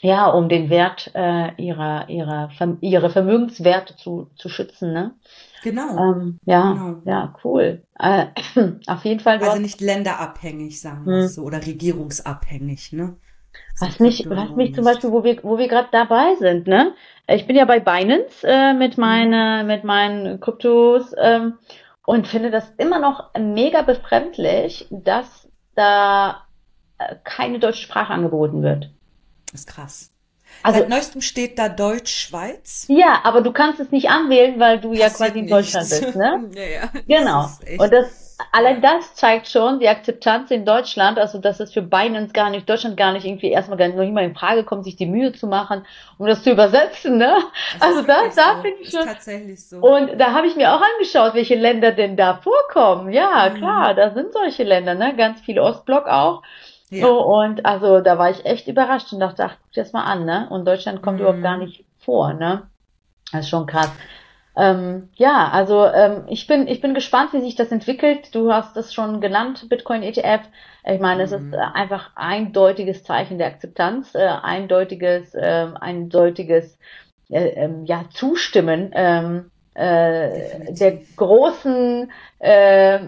Ja, 0.00 0.28
um 0.28 0.48
den 0.48 0.70
Wert 0.70 1.10
äh, 1.16 1.52
ihrer, 1.60 2.08
ihrer, 2.08 2.50
ihre 2.80 3.10
Vermögenswerte 3.10 3.96
zu, 3.96 4.30
zu 4.36 4.48
schützen, 4.48 4.92
ne? 4.92 5.16
Genau. 5.64 5.96
Ähm, 5.98 6.38
ja, 6.44 6.74
genau. 6.74 7.02
ja, 7.04 7.34
cool. 7.42 7.82
Äh, 7.98 8.26
auf 8.86 9.04
jeden 9.04 9.18
Fall. 9.18 9.42
Also 9.42 9.60
nicht 9.60 9.80
länderabhängig, 9.80 10.80
sagen 10.80 11.06
wir 11.06 11.22
hm. 11.22 11.28
so, 11.28 11.42
oder 11.42 11.66
regierungsabhängig, 11.66 12.92
ne? 12.92 13.16
Was 13.80 14.00
mich, 14.00 14.28
was 14.28 14.50
mich 14.56 14.74
zum 14.74 14.84
Beispiel, 14.84 15.12
wo 15.12 15.22
wir, 15.22 15.42
wo 15.44 15.56
wir 15.56 15.68
gerade 15.68 15.88
dabei 15.92 16.34
sind, 16.36 16.66
ne? 16.66 16.94
Ich 17.28 17.46
bin 17.46 17.54
ja 17.54 17.64
bei 17.64 17.78
Binance 17.78 18.44
äh, 18.44 18.72
mit 18.74 18.96
mhm. 18.96 19.00
meine, 19.02 19.64
mit 19.64 19.84
meinen 19.84 20.40
Kryptos 20.40 21.14
ähm, 21.20 21.58
und 22.04 22.26
finde 22.26 22.50
das 22.50 22.72
immer 22.78 22.98
noch 22.98 23.30
mega 23.38 23.82
befremdlich, 23.82 24.88
dass 24.90 25.48
da 25.76 26.46
äh, 26.98 27.14
keine 27.22 27.60
deutsche 27.60 27.82
Sprache 27.82 28.12
angeboten 28.12 28.62
wird. 28.62 28.90
Das 29.52 29.60
ist 29.60 29.68
krass. 29.68 30.12
Also, 30.62 30.80
Seit 30.80 30.88
neuestem 30.88 31.20
steht 31.20 31.58
da 31.58 31.68
Deutsch-Schweiz. 31.68 32.86
Ja, 32.88 33.20
aber 33.22 33.42
du 33.42 33.52
kannst 33.52 33.80
es 33.80 33.90
nicht 33.90 34.08
anwählen, 34.10 34.58
weil 34.58 34.80
du 34.80 34.92
ja 34.92 35.08
quasi 35.08 35.38
in 35.38 35.46
Deutschland 35.46 35.88
bist, 35.88 36.16
ne? 36.16 36.50
ja, 36.54 36.62
ja. 36.62 36.90
Genau. 37.06 37.42
Das 37.42 37.78
und 37.78 37.92
das, 37.92 38.27
allein 38.52 38.80
das 38.80 39.14
zeigt 39.14 39.48
schon 39.48 39.80
die 39.80 39.88
Akzeptanz 39.88 40.50
in 40.50 40.64
Deutschland, 40.64 41.18
also 41.18 41.38
dass 41.38 41.60
es 41.60 41.72
für 41.72 41.82
Binance 41.82 42.32
gar 42.32 42.50
nicht, 42.50 42.68
Deutschland 42.68 42.96
gar 42.96 43.12
nicht 43.12 43.26
irgendwie 43.26 43.50
erstmal 43.50 43.78
gar 43.78 43.88
nicht 43.88 44.12
mal 44.12 44.24
in 44.24 44.34
Frage 44.34 44.64
kommt, 44.64 44.84
sich 44.84 44.96
die 44.96 45.06
Mühe 45.06 45.32
zu 45.32 45.46
machen, 45.46 45.84
um 46.18 46.26
das 46.26 46.42
zu 46.42 46.50
übersetzen, 46.50 47.18
ne? 47.18 47.36
Das 47.74 47.82
also 47.82 48.02
das, 48.02 48.34
da 48.34 48.56
so. 48.56 48.62
finde 48.62 48.82
ich 48.82 48.90
schon. 48.90 49.06
tatsächlich 49.06 49.68
so. 49.68 49.78
Und 49.78 50.18
da 50.18 50.32
habe 50.32 50.46
ich 50.46 50.56
mir 50.56 50.72
auch 50.72 50.80
angeschaut, 50.80 51.34
welche 51.34 51.56
Länder 51.56 51.92
denn 51.92 52.16
da 52.16 52.34
vorkommen. 52.34 53.12
Ja, 53.12 53.50
mhm. 53.50 53.56
klar, 53.56 53.94
da 53.94 54.12
sind 54.14 54.32
solche 54.32 54.64
Länder, 54.64 54.94
ne? 54.94 55.14
Ganz 55.16 55.40
viele 55.40 55.62
Ostblock 55.62 56.06
auch. 56.06 56.42
Ja. 56.90 57.06
So, 57.06 57.20
und 57.20 57.66
also 57.66 58.00
da 58.00 58.18
war 58.18 58.30
ich 58.30 58.46
echt 58.46 58.66
überrascht 58.66 59.12
und 59.12 59.20
dachte, 59.20 59.44
ach, 59.44 59.56
guck 59.60 59.72
dir 59.72 59.82
das 59.82 59.92
mal 59.92 60.04
an, 60.04 60.24
ne? 60.24 60.46
Und 60.50 60.64
Deutschland 60.64 61.02
kommt 61.02 61.16
mhm. 61.16 61.22
überhaupt 61.22 61.42
gar 61.42 61.58
nicht 61.58 61.84
vor, 61.98 62.32
ne? 62.32 62.62
Das 63.32 63.42
ist 63.42 63.50
schon 63.50 63.66
krass. 63.66 63.90
Ähm, 64.58 65.08
ja, 65.14 65.48
also 65.52 65.86
ähm, 65.86 66.24
ich 66.26 66.48
bin 66.48 66.66
ich 66.66 66.80
bin 66.80 66.92
gespannt, 66.92 67.32
wie 67.32 67.40
sich 67.40 67.54
das 67.54 67.70
entwickelt. 67.70 68.34
Du 68.34 68.52
hast 68.52 68.76
das 68.76 68.92
schon 68.92 69.20
genannt, 69.20 69.66
Bitcoin 69.68 70.02
ETF. 70.02 70.40
Ich 70.84 71.00
meine, 71.00 71.18
mhm. 71.18 71.24
es 71.24 71.32
ist 71.32 71.42
mhm. 71.42 71.54
einfach 71.54 72.10
eindeutiges 72.16 73.04
Zeichen 73.04 73.38
der 73.38 73.46
Akzeptanz, 73.46 74.16
äh, 74.16 74.18
eindeutiges 74.18 75.32
äh, 75.34 75.68
eindeutiges 75.80 76.76
äh, 77.30 77.50
ähm, 77.50 77.84
ja 77.84 78.06
Zustimmen 78.10 78.90
ähm, 78.94 79.52
äh, 79.74 80.72
der 80.72 80.98
großen 81.14 82.10
äh, 82.40 82.98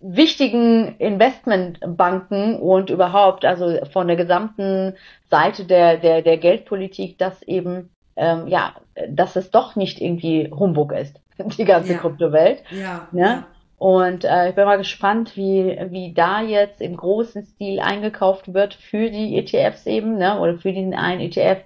wichtigen 0.00 0.96
Investmentbanken 0.98 2.58
und 2.58 2.90
überhaupt, 2.90 3.44
also 3.44 3.78
von 3.92 4.08
der 4.08 4.16
gesamten 4.16 4.94
Seite 5.30 5.64
der, 5.64 5.96
der, 5.96 6.22
der 6.22 6.38
Geldpolitik, 6.38 7.18
dass 7.18 7.42
eben, 7.42 7.90
ähm, 8.16 8.48
ja, 8.48 8.74
dass 9.08 9.36
es 9.36 9.50
doch 9.50 9.76
nicht 9.76 10.00
irgendwie 10.00 10.50
Humbug 10.50 10.92
ist, 10.92 11.20
die 11.58 11.64
ganze 11.64 11.94
ja. 11.94 11.98
Kryptowelt. 11.98 12.62
Ja. 12.70 13.08
Ne? 13.12 13.20
ja. 13.20 13.46
Und 13.78 14.24
äh, 14.24 14.48
ich 14.48 14.56
bin 14.56 14.64
mal 14.64 14.76
gespannt, 14.76 15.36
wie, 15.36 15.78
wie 15.90 16.12
da 16.12 16.42
jetzt 16.42 16.80
im 16.80 16.96
großen 16.96 17.44
Stil 17.44 17.78
eingekauft 17.78 18.52
wird 18.52 18.74
für 18.74 19.08
die 19.08 19.38
ETFs 19.38 19.86
eben, 19.86 20.18
ne, 20.18 20.40
oder 20.40 20.58
für 20.58 20.72
diesen 20.72 20.94
einen 20.94 21.20
ETF. 21.20 21.62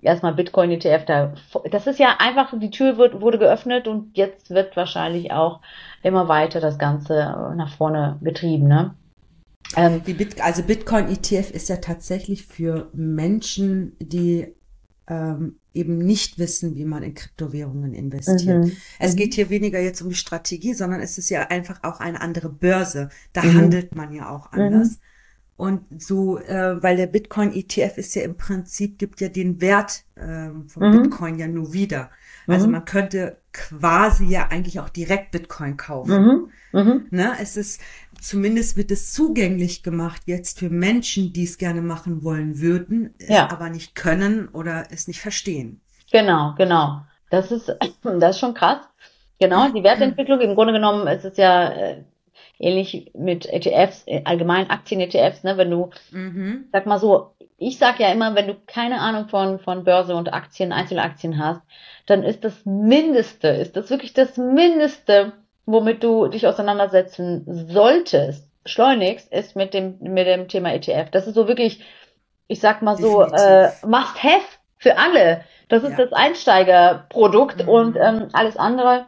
Erstmal 0.00 0.32
Bitcoin 0.32 0.70
ETF, 0.70 1.04
da, 1.04 1.34
das 1.70 1.86
ist 1.86 1.98
ja 1.98 2.16
einfach, 2.18 2.58
die 2.58 2.70
Tür 2.70 2.96
wird, 2.96 3.20
wurde 3.20 3.38
geöffnet 3.38 3.86
und 3.86 4.16
jetzt 4.16 4.48
wird 4.48 4.74
wahrscheinlich 4.74 5.32
auch 5.32 5.60
immer 6.02 6.28
weiter 6.28 6.60
das 6.60 6.78
Ganze 6.78 7.52
nach 7.54 7.76
vorne 7.76 8.18
getrieben, 8.22 8.66
ne? 8.66 8.94
Ähm, 9.76 10.00
Bit, 10.00 10.42
also 10.42 10.62
Bitcoin 10.62 11.08
ETF 11.08 11.50
ist 11.50 11.68
ja 11.68 11.76
tatsächlich 11.76 12.46
für 12.46 12.88
Menschen, 12.94 13.96
die 14.00 14.54
ähm, 15.06 15.59
eben 15.74 15.98
nicht 15.98 16.38
wissen, 16.38 16.74
wie 16.76 16.84
man 16.84 17.02
in 17.02 17.14
Kryptowährungen 17.14 17.94
investiert. 17.94 18.64
Mhm. 18.64 18.72
Es 18.98 19.16
geht 19.16 19.34
hier 19.34 19.50
weniger 19.50 19.80
jetzt 19.80 20.02
um 20.02 20.08
die 20.08 20.14
Strategie, 20.14 20.74
sondern 20.74 21.00
es 21.00 21.18
ist 21.18 21.30
ja 21.30 21.48
einfach 21.48 21.82
auch 21.82 22.00
eine 22.00 22.20
andere 22.20 22.48
Börse. 22.48 23.08
Da 23.32 23.42
mhm. 23.42 23.54
handelt 23.54 23.94
man 23.94 24.12
ja 24.12 24.30
auch 24.30 24.52
anders. 24.52 24.90
Mhm. 24.90 24.96
Und 25.56 26.02
so, 26.02 26.38
äh, 26.38 26.82
weil 26.82 26.96
der 26.96 27.06
Bitcoin 27.06 27.52
ETF 27.52 27.98
ist 27.98 28.14
ja 28.14 28.22
im 28.22 28.36
Prinzip, 28.36 28.98
gibt 28.98 29.20
ja 29.20 29.28
den 29.28 29.60
Wert 29.60 30.04
äh, 30.14 30.48
vom 30.66 30.82
mhm. 30.82 31.02
Bitcoin 31.02 31.38
ja 31.38 31.48
nur 31.48 31.72
wieder. 31.74 32.10
Also 32.46 32.66
mhm. 32.66 32.72
man 32.72 32.84
könnte 32.86 33.36
quasi 33.52 34.26
ja 34.26 34.48
eigentlich 34.48 34.80
auch 34.80 34.88
direkt 34.88 35.32
Bitcoin 35.32 35.76
kaufen. 35.76 36.50
Mhm. 36.72 36.80
Mhm. 36.80 37.06
Ne? 37.10 37.32
Es 37.40 37.56
ist, 37.56 37.80
zumindest 38.20 38.76
wird 38.76 38.90
es 38.90 39.12
zugänglich 39.12 39.82
gemacht 39.82 40.22
jetzt 40.26 40.58
für 40.58 40.70
Menschen, 40.70 41.32
die 41.32 41.44
es 41.44 41.58
gerne 41.58 41.82
machen 41.82 42.22
wollen 42.22 42.60
würden, 42.60 43.14
ja. 43.18 43.50
aber 43.50 43.70
nicht 43.70 43.94
können 43.94 44.48
oder 44.48 44.84
es 44.90 45.08
nicht 45.08 45.20
verstehen. 45.20 45.80
Genau, 46.12 46.54
genau. 46.56 47.02
Das 47.30 47.50
ist, 47.50 47.74
das 48.02 48.36
ist 48.36 48.40
schon 48.40 48.54
krass. 48.54 48.78
Genau, 49.38 49.70
die 49.70 49.82
Wertentwicklung, 49.82 50.40
im 50.40 50.54
Grunde 50.54 50.74
genommen 50.74 51.06
ist 51.06 51.24
es 51.24 51.38
ja 51.38 51.70
äh, 51.70 52.04
ähnlich 52.58 53.10
mit 53.14 53.46
ETFs, 53.46 54.04
äh, 54.06 54.20
allgemein 54.24 54.68
Aktien-ETFs, 54.68 55.44
ne, 55.44 55.56
wenn 55.56 55.70
du, 55.70 55.90
mhm. 56.10 56.68
sag 56.72 56.84
mal 56.86 56.98
so, 56.98 57.34
ich 57.60 57.76
sag 57.76 58.00
ja 58.00 58.10
immer, 58.10 58.34
wenn 58.34 58.46
du 58.46 58.56
keine 58.66 59.00
Ahnung 59.00 59.28
von, 59.28 59.58
von 59.58 59.84
Börse 59.84 60.16
und 60.16 60.32
Aktien, 60.32 60.72
Einzelaktien 60.72 61.38
hast, 61.38 61.60
dann 62.06 62.22
ist 62.22 62.42
das 62.42 62.64
Mindeste, 62.64 63.48
ist 63.48 63.76
das 63.76 63.90
wirklich 63.90 64.14
das 64.14 64.38
Mindeste, 64.38 65.34
womit 65.66 66.02
du 66.02 66.28
dich 66.28 66.46
auseinandersetzen 66.46 67.44
solltest, 67.68 68.48
schleunigst, 68.64 69.30
ist 69.30 69.56
mit 69.56 69.74
dem, 69.74 69.98
mit 70.00 70.26
dem 70.26 70.48
Thema 70.48 70.72
ETF. 70.72 71.10
Das 71.10 71.26
ist 71.26 71.34
so 71.34 71.48
wirklich, 71.48 71.84
ich 72.48 72.60
sag 72.60 72.80
mal 72.80 72.96
so, 72.96 73.22
äh, 73.22 73.68
must 73.86 74.24
have 74.24 74.46
für 74.78 74.96
alle. 74.96 75.44
Das 75.68 75.82
ist 75.82 75.98
ja. 75.98 76.06
das 76.06 76.14
Einsteigerprodukt 76.14 77.64
mhm. 77.64 77.68
und 77.68 77.96
ähm, 78.00 78.28
alles 78.32 78.56
andere 78.56 79.04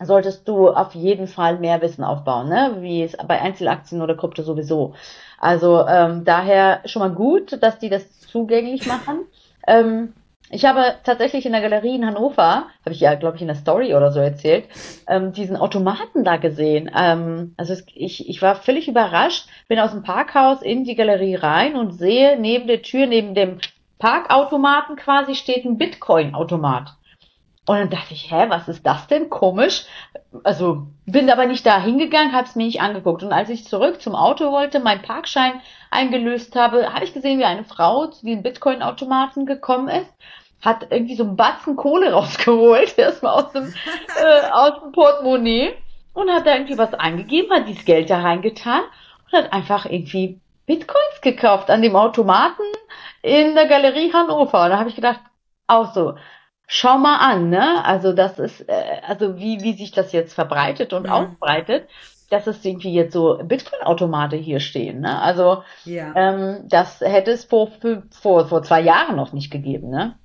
solltest 0.00 0.48
du 0.48 0.70
auf 0.70 0.94
jeden 0.94 1.26
Fall 1.26 1.58
mehr 1.58 1.82
Wissen 1.82 2.04
aufbauen, 2.04 2.48
ne? 2.48 2.76
wie 2.80 3.02
es 3.02 3.16
bei 3.16 3.40
Einzelaktien 3.40 4.00
oder 4.00 4.16
Krypto 4.16 4.42
sowieso. 4.42 4.94
Also 5.38 5.86
ähm, 5.86 6.24
daher 6.24 6.80
schon 6.86 7.00
mal 7.00 7.14
gut, 7.14 7.62
dass 7.62 7.78
die 7.78 7.88
das 7.88 8.20
zugänglich 8.20 8.86
machen. 8.86 9.20
Ähm, 9.66 10.12
ich 10.48 10.64
habe 10.64 10.94
tatsächlich 11.02 11.44
in 11.44 11.52
der 11.52 11.60
Galerie 11.60 11.96
in 11.96 12.06
Hannover, 12.06 12.66
habe 12.84 12.92
ich 12.92 13.00
ja, 13.00 13.14
glaube 13.16 13.36
ich, 13.36 13.42
in 13.42 13.48
der 13.48 13.56
Story 13.56 13.94
oder 13.94 14.12
so 14.12 14.20
erzählt, 14.20 14.66
ähm, 15.08 15.32
diesen 15.32 15.56
Automaten 15.56 16.22
da 16.22 16.36
gesehen. 16.36 16.88
Ähm, 16.96 17.54
also 17.56 17.72
es, 17.72 17.84
ich, 17.94 18.28
ich 18.28 18.42
war 18.42 18.54
völlig 18.54 18.86
überrascht, 18.86 19.48
bin 19.66 19.80
aus 19.80 19.90
dem 19.90 20.04
Parkhaus 20.04 20.62
in 20.62 20.84
die 20.84 20.94
Galerie 20.94 21.34
rein 21.34 21.74
und 21.74 21.92
sehe 21.92 22.38
neben 22.38 22.68
der 22.68 22.82
Tür, 22.82 23.06
neben 23.06 23.34
dem 23.34 23.58
Parkautomaten 23.98 24.94
quasi 24.94 25.34
steht 25.34 25.64
ein 25.64 25.78
Bitcoin-Automat. 25.78 26.94
Und 27.68 27.76
dann 27.76 27.90
dachte 27.90 28.14
ich, 28.14 28.30
hä, 28.30 28.46
was 28.48 28.68
ist 28.68 28.86
das 28.86 29.08
denn? 29.08 29.28
Komisch. 29.28 29.86
Also 30.44 30.86
bin 31.04 31.28
aber 31.30 31.46
nicht 31.46 31.66
da 31.66 31.80
hingegangen, 31.80 32.32
habe 32.32 32.46
es 32.46 32.54
mir 32.54 32.64
nicht 32.64 32.80
angeguckt. 32.80 33.24
Und 33.24 33.32
als 33.32 33.50
ich 33.50 33.66
zurück 33.66 34.00
zum 34.00 34.14
Auto 34.14 34.52
wollte, 34.52 34.78
meinen 34.78 35.02
Parkschein 35.02 35.60
eingelöst 35.90 36.54
habe, 36.54 36.94
habe 36.94 37.04
ich 37.04 37.12
gesehen, 37.12 37.40
wie 37.40 37.44
eine 37.44 37.64
Frau 37.64 38.06
zu 38.06 38.24
diesem 38.24 38.44
Bitcoin-Automaten 38.44 39.46
gekommen 39.46 39.88
ist, 39.88 40.12
hat 40.62 40.86
irgendwie 40.90 41.16
so 41.16 41.24
einen 41.24 41.36
Batzen 41.36 41.74
Kohle 41.74 42.12
rausgeholt, 42.12 42.96
erstmal 42.96 43.42
aus 43.42 43.50
dem, 43.52 43.64
äh, 44.22 44.50
aus 44.52 44.80
dem 44.80 44.92
Portemonnaie 44.92 45.74
und 46.12 46.30
hat 46.30 46.46
da 46.46 46.54
irgendwie 46.54 46.78
was 46.78 46.94
eingegeben, 46.94 47.50
hat 47.50 47.66
dieses 47.66 47.84
Geld 47.84 48.10
da 48.10 48.20
reingetan 48.20 48.82
und 49.26 49.38
hat 49.38 49.52
einfach 49.52 49.86
irgendwie 49.86 50.40
Bitcoins 50.66 51.20
gekauft 51.20 51.68
an 51.68 51.82
dem 51.82 51.96
Automaten 51.96 52.62
in 53.22 53.56
der 53.56 53.66
Galerie 53.66 54.12
Hannover. 54.12 54.64
Und 54.64 54.70
da 54.70 54.78
habe 54.78 54.88
ich 54.88 54.94
gedacht, 54.94 55.20
auch 55.66 55.92
so, 55.92 56.14
schau 56.66 56.98
mal 56.98 57.18
an, 57.18 57.48
ne? 57.48 57.84
Also 57.84 58.12
das 58.12 58.38
ist, 58.38 58.68
äh, 58.68 59.00
also 59.06 59.36
wie, 59.38 59.60
wie 59.62 59.74
sich 59.74 59.92
das 59.92 60.12
jetzt 60.12 60.34
verbreitet 60.34 60.92
und 60.92 61.06
ja. 61.06 61.12
ausbreitet, 61.12 61.88
dass 62.30 62.46
es 62.46 62.64
irgendwie 62.64 62.92
jetzt 62.92 63.12
so 63.12 63.38
Bitcoin-Automate 63.42 64.36
hier 64.36 64.60
stehen, 64.60 65.00
ne? 65.00 65.20
Also 65.20 65.62
ja. 65.84 66.12
ähm, 66.16 66.64
das 66.68 67.00
hätte 67.00 67.30
es 67.30 67.44
vor, 67.44 67.70
vor, 68.20 68.48
vor 68.48 68.62
zwei 68.62 68.80
Jahren 68.80 69.16
noch 69.16 69.32
nicht 69.32 69.50
gegeben, 69.50 69.90
ne? 69.90 70.16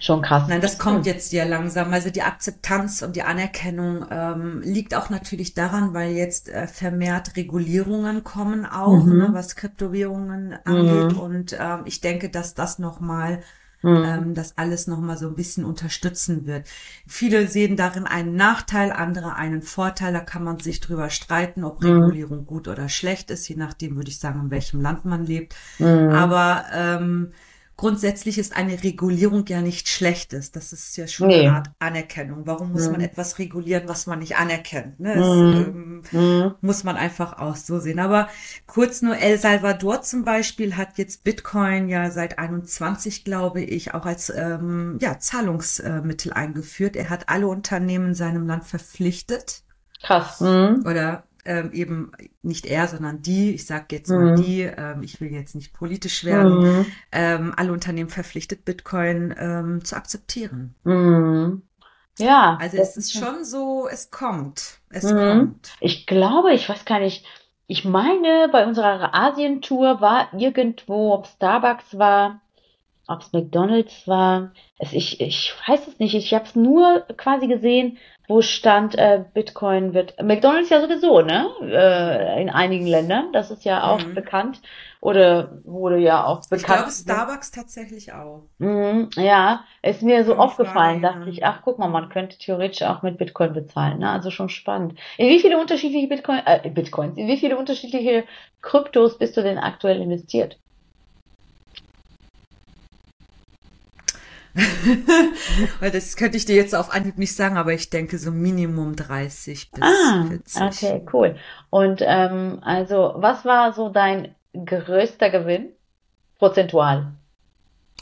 Schon 0.00 0.20
krass. 0.20 0.44
Nein, 0.48 0.60
das 0.60 0.78
kommt 0.78 1.06
jetzt 1.06 1.32
ja 1.32 1.44
langsam. 1.44 1.90
Also 1.92 2.10
die 2.10 2.20
Akzeptanz 2.20 3.00
und 3.00 3.16
die 3.16 3.22
Anerkennung 3.22 4.04
ähm, 4.10 4.60
liegt 4.62 4.94
auch 4.94 5.08
natürlich 5.08 5.54
daran, 5.54 5.94
weil 5.94 6.10
jetzt 6.10 6.50
äh, 6.50 6.66
vermehrt 6.66 7.36
Regulierungen 7.36 8.22
kommen 8.22 8.66
auch, 8.66 9.02
mhm. 9.02 9.16
ne, 9.16 9.28
was 9.32 9.56
Kryptowährungen 9.56 10.58
angeht. 10.64 11.16
Mhm. 11.16 11.20
Und 11.20 11.56
ähm, 11.58 11.82
ich 11.86 12.02
denke, 12.02 12.28
dass 12.28 12.54
das 12.54 12.78
nochmal 12.78 13.40
mhm. 13.84 14.04
ähm, 14.04 14.34
das 14.34 14.58
alles 14.58 14.86
nochmal 14.86 15.16
so 15.16 15.28
ein 15.28 15.34
bisschen 15.34 15.64
unterstützen 15.64 16.46
wird. 16.46 16.66
Viele 17.06 17.48
sehen 17.48 17.76
darin 17.76 18.06
einen 18.06 18.34
Nachteil, 18.34 18.92
andere 18.92 19.36
einen 19.36 19.62
Vorteil. 19.62 20.12
Da 20.12 20.20
kann 20.20 20.44
man 20.44 20.58
sich 20.58 20.80
drüber 20.80 21.10
streiten, 21.10 21.64
ob 21.64 21.82
mhm. 21.82 22.02
Regulierung 22.02 22.46
gut 22.46 22.68
oder 22.68 22.88
schlecht 22.88 23.30
ist, 23.30 23.48
je 23.48 23.56
nachdem 23.56 23.96
würde 23.96 24.10
ich 24.10 24.18
sagen, 24.18 24.40
in 24.40 24.50
welchem 24.50 24.80
Land 24.80 25.04
man 25.04 25.24
lebt. 25.24 25.54
Mhm. 25.78 26.10
Aber 26.10 26.64
ähm, 26.72 27.32
grundsätzlich 27.76 28.38
ist 28.38 28.56
eine 28.56 28.82
Regulierung 28.82 29.44
ja 29.46 29.60
nicht 29.60 29.88
Schlechtes. 29.88 30.52
Das 30.52 30.72
ist 30.72 30.96
ja 30.96 31.06
schon 31.06 31.28
nee. 31.28 31.40
eine 31.40 31.56
Art 31.56 31.70
Anerkennung. 31.78 32.46
Warum 32.46 32.72
muss 32.72 32.86
mhm. 32.86 32.92
man 32.92 33.00
etwas 33.00 33.38
regulieren, 33.38 33.88
was 33.88 34.06
man 34.06 34.20
nicht 34.20 34.36
anerkennt? 34.36 35.00
Ne? 35.00 35.14
Das 35.14 35.26
mhm. 35.26 36.02
ähm, 36.12 36.42
mhm. 36.42 36.54
muss 36.60 36.84
man 36.84 36.96
einfach 36.96 37.38
auch 37.38 37.56
so 37.56 37.78
sehen. 37.80 37.98
Aber 37.98 38.28
kurz 38.66 39.02
nur, 39.02 39.16
El 39.16 39.38
Salvador 39.38 40.02
zum 40.02 40.24
Beispiel 40.24 40.76
hat 40.76 40.98
jetzt 40.98 41.24
Bitcoin 41.24 41.88
ja 41.88 42.10
seit 42.10 42.38
21, 42.38 43.24
glaube 43.24 43.60
ich, 43.62 43.94
auch 43.94 44.06
als 44.06 44.30
ähm, 44.30 44.98
ja, 45.00 45.18
Zahlungsmittel 45.18 46.32
eingeführt. 46.32 46.96
Er 46.96 47.10
hat 47.10 47.28
alle 47.28 47.48
Unternehmen 47.48 48.08
in 48.08 48.14
seinem 48.14 48.46
Land 48.46 48.64
verpflichtet. 48.64 49.62
Krass. 50.02 50.40
Mhm. 50.40 50.84
Oder 50.86 51.24
ähm, 51.44 51.72
eben 51.72 52.12
nicht 52.42 52.66
er, 52.66 52.88
sondern 52.88 53.22
die, 53.22 53.54
ich 53.54 53.66
sage 53.66 53.86
jetzt 53.96 54.10
mhm. 54.10 54.16
mal 54.16 54.34
die, 54.36 54.62
ähm, 54.62 55.02
ich 55.02 55.20
will 55.20 55.32
jetzt 55.32 55.54
nicht 55.54 55.72
politisch 55.72 56.24
werden, 56.24 56.58
mhm. 56.58 56.86
ähm, 57.12 57.54
alle 57.56 57.72
Unternehmen 57.72 58.10
verpflichtet, 58.10 58.64
Bitcoin 58.64 59.34
ähm, 59.38 59.84
zu 59.84 59.96
akzeptieren. 59.96 60.74
Mhm. 60.84 61.62
Ja. 62.18 62.58
Also 62.60 62.78
es 62.78 62.96
ist 62.96 63.12
schon 63.12 63.44
so, 63.44 63.88
es 63.90 64.10
kommt. 64.10 64.78
Es 64.90 65.04
mhm. 65.04 65.18
kommt. 65.18 65.72
Ich 65.80 66.06
glaube, 66.06 66.52
ich 66.52 66.68
weiß 66.68 66.84
gar 66.84 67.00
nicht, 67.00 67.24
ich 67.66 67.84
meine, 67.84 68.48
bei 68.52 68.66
unserer 68.66 69.14
Asientour 69.14 70.00
war 70.00 70.28
irgendwo, 70.34 71.14
ob 71.14 71.26
Starbucks 71.26 71.98
war, 71.98 72.40
ob 73.06 73.22
es 73.22 73.32
McDonalds 73.32 74.06
war. 74.06 74.52
Es, 74.78 74.92
ich, 74.92 75.20
ich 75.20 75.54
weiß 75.66 75.88
es 75.88 75.98
nicht. 75.98 76.14
Ich 76.14 76.34
habe 76.34 76.44
es 76.44 76.54
nur 76.54 77.06
quasi 77.16 77.46
gesehen 77.46 77.98
wo 78.26 78.40
stand, 78.40 78.96
äh, 78.96 79.24
Bitcoin 79.34 79.92
wird. 79.92 80.22
McDonalds 80.22 80.70
ja 80.70 80.80
sowieso, 80.80 81.20
ne? 81.20 81.48
Äh, 81.62 82.40
in 82.40 82.50
einigen 82.50 82.86
Ländern. 82.86 83.32
Das 83.32 83.50
ist 83.50 83.64
ja 83.64 83.84
auch 83.84 84.04
mhm. 84.04 84.14
bekannt. 84.14 84.60
Oder 85.00 85.58
wurde 85.64 85.98
ja 85.98 86.24
auch 86.24 86.40
bekannt. 86.48 86.62
Ich 86.62 86.66
glaube, 86.66 86.90
Starbucks 86.90 87.50
tatsächlich 87.50 88.14
auch. 88.14 88.44
Mhm, 88.56 89.10
ja, 89.16 89.64
ist 89.82 90.00
mir 90.00 90.24
so 90.24 90.36
aufgefallen, 90.36 91.02
dachte 91.02 91.28
ich, 91.28 91.44
ach 91.44 91.60
guck 91.62 91.78
mal, 91.78 91.88
man 91.88 92.08
könnte 92.08 92.38
theoretisch 92.38 92.82
auch 92.82 93.02
mit 93.02 93.18
Bitcoin 93.18 93.52
bezahlen. 93.52 93.98
Ne? 93.98 94.08
Also 94.08 94.30
schon 94.30 94.48
spannend. 94.48 94.98
In 95.18 95.28
wie 95.28 95.40
viele 95.40 95.60
unterschiedliche 95.60 96.08
Bitcoin, 96.08 96.40
äh, 96.46 96.70
Bitcoins, 96.70 97.18
in 97.18 97.26
wie 97.26 97.36
viele 97.36 97.58
unterschiedliche 97.58 98.24
Kryptos 98.62 99.18
bist 99.18 99.36
du 99.36 99.42
denn 99.42 99.58
aktuell 99.58 100.00
investiert? 100.00 100.58
Weil 105.80 105.90
das 105.90 106.16
könnte 106.16 106.36
ich 106.36 106.44
dir 106.44 106.54
jetzt 106.54 106.74
auf 106.74 106.92
Anhieb 106.92 107.18
nicht 107.18 107.34
sagen, 107.34 107.56
aber 107.56 107.72
ich 107.72 107.90
denke 107.90 108.18
so 108.18 108.30
Minimum 108.30 108.94
30 108.94 109.72
bis 109.72 109.82
ah, 109.82 110.24
40. 110.28 110.62
Okay, 110.62 111.06
cool. 111.12 111.36
Und 111.70 112.02
ähm, 112.02 112.60
also, 112.62 113.14
was 113.16 113.44
war 113.44 113.72
so 113.72 113.88
dein 113.88 114.34
größter 114.52 115.30
Gewinn? 115.30 115.72
Prozentual. 116.38 117.12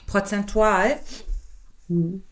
Prozentual? 0.07 0.97
Hm. 1.89 2.23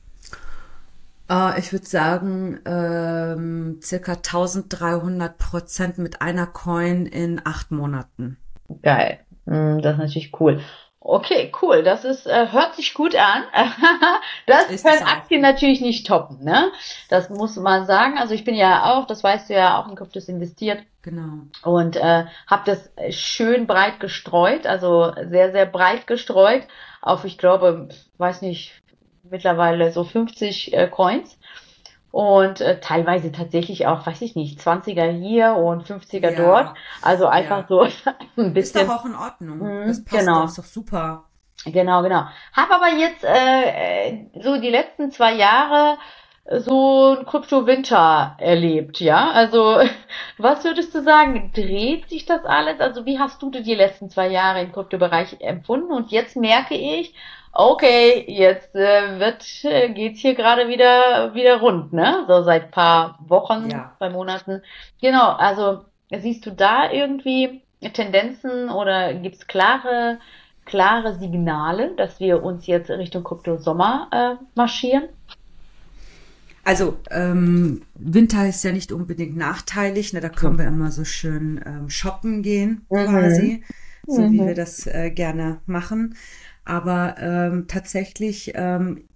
Uh, 1.30 1.52
ich 1.58 1.72
würde 1.72 1.86
sagen, 1.86 2.58
ähm, 2.66 3.78
circa 3.80 4.14
1300 4.14 5.38
Prozent 5.38 5.98
mit 5.98 6.20
einer 6.20 6.46
Coin 6.46 7.06
in 7.06 7.40
acht 7.44 7.70
Monaten. 7.70 8.36
Geil. 8.82 9.20
Hm, 9.46 9.80
das 9.80 9.92
ist 9.92 9.98
natürlich 9.98 10.40
cool. 10.40 10.60
Okay, 11.02 11.50
cool. 11.62 11.82
Das 11.82 12.04
ist, 12.04 12.26
äh, 12.26 12.52
hört 12.52 12.74
sich 12.74 12.92
gut 12.92 13.16
an. 13.16 13.44
das 14.46 14.70
ist 14.70 14.84
können 14.84 15.02
Aktien 15.02 15.40
natürlich 15.40 15.80
nicht 15.80 16.06
toppen, 16.06 16.44
ne? 16.44 16.70
Das 17.08 17.30
muss 17.30 17.56
man 17.56 17.86
sagen. 17.86 18.18
Also 18.18 18.34
ich 18.34 18.44
bin 18.44 18.54
ja 18.54 18.92
auch, 18.92 19.06
das 19.06 19.24
weißt 19.24 19.48
du 19.48 19.54
ja, 19.54 19.80
auch 19.80 19.88
in 19.88 19.96
Kryptos 19.96 20.28
investiert. 20.28 20.82
Genau. 21.00 21.44
Und 21.62 21.96
äh, 21.96 22.26
habe 22.46 22.62
das 22.66 22.90
schön 23.08 23.66
breit 23.66 23.98
gestreut, 23.98 24.66
also 24.66 25.12
sehr, 25.30 25.52
sehr 25.52 25.64
breit 25.64 26.06
gestreut 26.06 26.64
auf, 27.00 27.24
ich 27.24 27.38
glaube, 27.38 27.88
weiß 28.18 28.42
nicht, 28.42 28.74
mittlerweile 29.22 29.92
so 29.92 30.04
50 30.04 30.74
äh, 30.74 30.88
Coins 30.88 31.38
und 32.10 32.60
äh, 32.60 32.80
teilweise 32.80 33.30
tatsächlich 33.30 33.86
auch, 33.86 34.06
weiß 34.06 34.22
ich 34.22 34.34
nicht, 34.34 34.60
20er 34.60 35.10
hier 35.10 35.54
und 35.54 35.84
50er 35.84 36.30
ja. 36.30 36.36
dort. 36.36 36.76
Also 37.02 37.26
einfach 37.26 37.60
ja. 37.60 37.66
so 37.68 37.80
ein 38.36 38.52
bisschen. 38.52 38.82
Ist 38.82 38.88
doch 38.88 39.00
auch 39.00 39.04
in 39.04 39.14
Ordnung. 39.14 39.58
Mhm, 39.58 39.86
das 39.86 40.04
passt 40.04 40.20
genau. 40.20 40.40
doch, 40.40 40.48
ist 40.48 40.58
doch 40.58 40.64
super. 40.64 41.24
Genau, 41.66 42.02
genau. 42.02 42.24
Hab 42.54 42.70
aber 42.70 42.88
jetzt 42.88 43.22
äh, 43.22 44.26
so 44.42 44.58
die 44.60 44.70
letzten 44.70 45.10
zwei 45.10 45.34
Jahre 45.34 45.98
so 46.58 47.16
ein 47.18 47.26
Krypto-Winter 47.26 48.36
erlebt, 48.38 49.00
ja? 49.00 49.30
Also, 49.30 49.80
was 50.38 50.64
würdest 50.64 50.94
du 50.94 51.02
sagen? 51.02 51.52
Dreht 51.54 52.08
sich 52.08 52.24
das 52.24 52.44
alles? 52.44 52.80
Also, 52.80 53.06
wie 53.06 53.18
hast 53.18 53.42
du 53.42 53.50
die 53.50 53.74
letzten 53.74 54.10
zwei 54.10 54.28
Jahre 54.28 54.62
im 54.62 54.72
Kryptobereich 54.72 55.40
empfunden? 55.40 55.92
Und 55.92 56.10
jetzt 56.10 56.36
merke 56.36 56.74
ich, 56.74 57.14
okay, 57.52 58.24
jetzt 58.28 58.74
äh, 58.74 59.18
wird 59.18 59.44
äh, 59.64 59.90
geht's 59.90 60.20
hier 60.20 60.34
gerade 60.34 60.68
wieder 60.68 61.34
wieder 61.34 61.60
rund, 61.60 61.92
ne? 61.92 62.24
So 62.26 62.42
seit 62.42 62.70
paar 62.70 63.18
Wochen, 63.26 63.70
ja. 63.70 63.92
zwei 63.98 64.10
Monaten. 64.10 64.62
Genau, 65.00 65.30
also 65.32 65.84
siehst 66.10 66.46
du 66.46 66.52
da 66.52 66.90
irgendwie 66.90 67.62
Tendenzen 67.92 68.70
oder 68.70 69.14
gibt's 69.14 69.46
klare 69.46 70.18
klare 70.64 71.14
Signale, 71.14 71.94
dass 71.96 72.20
wir 72.20 72.42
uns 72.42 72.66
jetzt 72.66 72.90
Richtung 72.90 73.24
Krypto 73.24 73.56
Sommer 73.56 74.08
äh, 74.12 74.44
marschieren? 74.54 75.08
Also 76.70 76.98
ähm, 77.10 77.82
Winter 77.96 78.48
ist 78.48 78.62
ja 78.62 78.70
nicht 78.70 78.92
unbedingt 78.92 79.36
nachteilig, 79.36 80.12
ne? 80.12 80.20
da 80.20 80.28
können 80.28 80.56
wir 80.56 80.68
immer 80.68 80.92
so 80.92 81.04
schön 81.04 81.60
ähm, 81.66 81.90
shoppen 81.90 82.44
gehen 82.44 82.86
mhm. 82.88 83.06
quasi, 83.06 83.64
so 84.06 84.22
mhm. 84.22 84.32
wie 84.32 84.46
wir 84.46 84.54
das 84.54 84.86
äh, 84.86 85.10
gerne 85.10 85.58
machen. 85.66 86.14
Aber 86.64 87.16
ähm, 87.18 87.66
tatsächlich 87.66 88.52
ähm, 88.54 89.08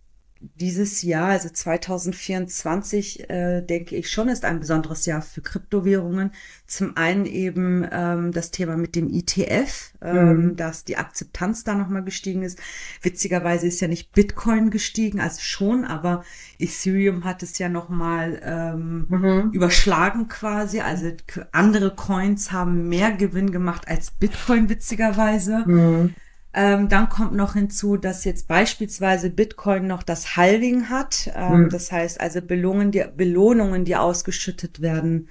dieses 0.56 1.02
Jahr, 1.02 1.28
also 1.28 1.48
2024, 1.48 3.30
äh, 3.30 3.62
denke 3.62 3.96
ich 3.96 4.10
schon, 4.10 4.28
ist 4.28 4.44
ein 4.44 4.60
besonderes 4.60 5.06
Jahr 5.06 5.22
für 5.22 5.40
Kryptowährungen. 5.40 6.32
Zum 6.66 6.96
einen 6.96 7.26
eben 7.26 7.86
ähm, 7.90 8.32
das 8.32 8.50
Thema 8.50 8.76
mit 8.76 8.96
dem 8.96 9.08
ETF, 9.08 9.92
ähm, 10.02 10.26
mhm. 10.26 10.56
dass 10.56 10.84
die 10.84 10.96
Akzeptanz 10.96 11.64
da 11.64 11.74
nochmal 11.74 12.04
gestiegen 12.04 12.42
ist. 12.42 12.58
Witzigerweise 13.02 13.66
ist 13.66 13.80
ja 13.80 13.88
nicht 13.88 14.12
Bitcoin 14.12 14.70
gestiegen, 14.70 15.20
also 15.20 15.40
schon, 15.40 15.84
aber 15.84 16.24
Ethereum 16.58 17.24
hat 17.24 17.42
es 17.42 17.58
ja 17.58 17.68
nochmal 17.68 18.40
ähm, 18.44 19.06
mhm. 19.08 19.50
überschlagen 19.52 20.28
quasi. 20.28 20.80
Also 20.80 21.10
andere 21.52 21.94
Coins 21.94 22.52
haben 22.52 22.88
mehr 22.88 23.12
Gewinn 23.12 23.52
gemacht 23.52 23.88
als 23.88 24.10
Bitcoin, 24.10 24.68
witzigerweise. 24.68 25.64
Mhm. 25.66 26.14
Ähm, 26.54 26.88
dann 26.88 27.08
kommt 27.08 27.34
noch 27.34 27.54
hinzu, 27.54 27.96
dass 27.96 28.24
jetzt 28.24 28.46
beispielsweise 28.46 29.28
Bitcoin 29.28 29.88
noch 29.88 30.04
das 30.04 30.36
Halving 30.36 30.88
hat. 30.88 31.30
Ähm, 31.34 31.64
mhm. 31.64 31.68
Das 31.70 31.90
heißt 31.90 32.20
also 32.20 32.40
Belohnungen, 32.40 32.92
die, 32.92 33.04
Belohnungen, 33.16 33.84
die 33.84 33.96
ausgeschüttet 33.96 34.80
werden, 34.80 35.28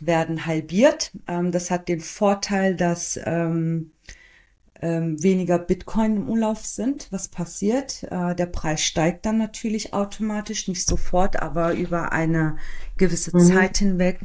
werden 0.00 0.46
halbiert. 0.46 1.10
Ähm, 1.26 1.50
das 1.50 1.72
hat 1.72 1.88
den 1.88 2.00
Vorteil, 2.00 2.76
dass 2.76 3.18
ähm, 3.24 3.90
ähm, 4.80 5.20
weniger 5.20 5.58
Bitcoin 5.58 6.16
im 6.16 6.28
Umlauf 6.28 6.64
sind. 6.64 7.08
Was 7.10 7.26
passiert? 7.26 8.04
Äh, 8.04 8.36
der 8.36 8.46
Preis 8.46 8.82
steigt 8.82 9.26
dann 9.26 9.38
natürlich 9.38 9.94
automatisch, 9.94 10.68
nicht 10.68 10.86
sofort, 10.86 11.42
aber 11.42 11.74
über 11.74 12.12
eine 12.12 12.56
gewisse 12.96 13.36
mhm. 13.36 13.40
Zeit 13.40 13.78
hinweg 13.78 14.20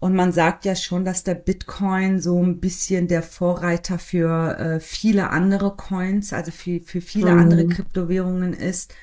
und 0.00 0.14
man 0.14 0.30
sagt 0.30 0.64
ja 0.64 0.76
schon, 0.76 1.04
dass 1.04 1.24
der 1.24 1.34
Bitcoin 1.34 2.20
so 2.20 2.40
ein 2.40 2.60
bisschen 2.60 3.08
der 3.08 3.22
Vorreiter 3.22 3.98
für 3.98 4.56
äh, 4.58 4.80
viele 4.80 5.30
andere 5.30 5.74
Coins, 5.74 6.32
also 6.32 6.52
für, 6.52 6.80
für 6.80 7.00
viele 7.00 7.32
mhm. 7.32 7.40
andere 7.40 7.66
Kryptowährungen 7.66 8.52
ist. 8.52 8.94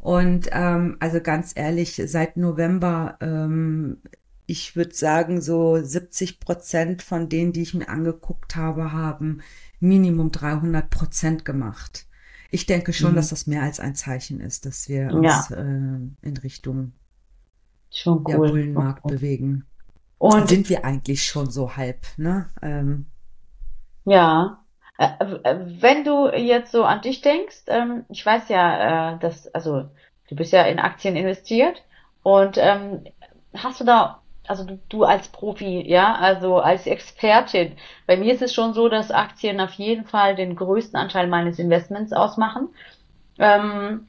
Und 0.00 0.48
ähm, 0.52 0.96
also 0.98 1.20
ganz 1.20 1.52
ehrlich, 1.54 2.02
seit 2.06 2.36
November, 2.36 3.16
ähm, 3.20 3.98
ich 4.46 4.74
würde 4.74 4.94
sagen, 4.94 5.40
so 5.40 5.80
70 5.80 6.40
Prozent 6.40 7.02
von 7.02 7.28
denen, 7.28 7.52
die 7.52 7.62
ich 7.62 7.74
mir 7.74 7.88
angeguckt 7.88 8.56
habe, 8.56 8.92
haben 8.92 9.42
Minimum 9.78 10.32
300 10.32 10.90
Prozent 10.90 11.44
gemacht. 11.44 12.06
Ich 12.50 12.66
denke 12.66 12.92
schon, 12.92 13.12
mhm. 13.12 13.16
dass 13.16 13.28
das 13.28 13.46
mehr 13.46 13.62
als 13.62 13.78
ein 13.78 13.94
Zeichen 13.94 14.40
ist, 14.40 14.66
dass 14.66 14.88
wir 14.88 15.12
uns 15.12 15.50
ja. 15.50 15.56
äh, 15.56 15.98
in 16.22 16.36
Richtung 16.42 16.92
schon 17.90 18.18
cool. 18.18 18.24
der 18.26 18.36
Bullenmarkt 18.38 19.04
okay. 19.04 19.14
bewegen. 19.14 19.64
Und 20.18 20.48
sind 20.48 20.68
wir 20.68 20.84
eigentlich 20.84 21.24
schon 21.24 21.50
so 21.50 21.76
halb, 21.76 22.06
ne? 22.16 22.48
Ähm. 22.62 23.06
Ja. 24.04 24.60
Äh, 24.98 25.24
äh, 25.44 25.58
wenn 25.80 26.04
du 26.04 26.28
jetzt 26.28 26.72
so 26.72 26.84
an 26.84 27.02
dich 27.02 27.20
denkst, 27.20 27.62
ähm, 27.68 28.04
ich 28.08 28.26
weiß 28.26 28.48
ja, 28.48 29.14
äh, 29.14 29.18
dass, 29.20 29.46
also 29.54 29.88
du 30.28 30.34
bist 30.34 30.52
ja 30.52 30.62
in 30.64 30.80
Aktien 30.80 31.14
investiert 31.14 31.82
und 32.24 32.58
ähm, 32.58 33.04
hast 33.54 33.80
du 33.80 33.84
da, 33.84 34.22
also 34.48 34.66
du, 34.88 35.04
als 35.04 35.28
Profi, 35.28 35.88
ja, 35.88 36.14
also 36.16 36.58
als 36.58 36.86
Expertin, 36.86 37.76
bei 38.08 38.16
mir 38.16 38.34
ist 38.34 38.42
es 38.42 38.52
schon 38.52 38.74
so, 38.74 38.88
dass 38.88 39.12
Aktien 39.12 39.60
auf 39.60 39.72
jeden 39.74 40.04
Fall 40.04 40.34
den 40.34 40.56
größten 40.56 40.98
Anteil 40.98 41.28
meines 41.28 41.60
Investments 41.60 42.12
ausmachen. 42.12 42.68
Ähm, 43.38 44.08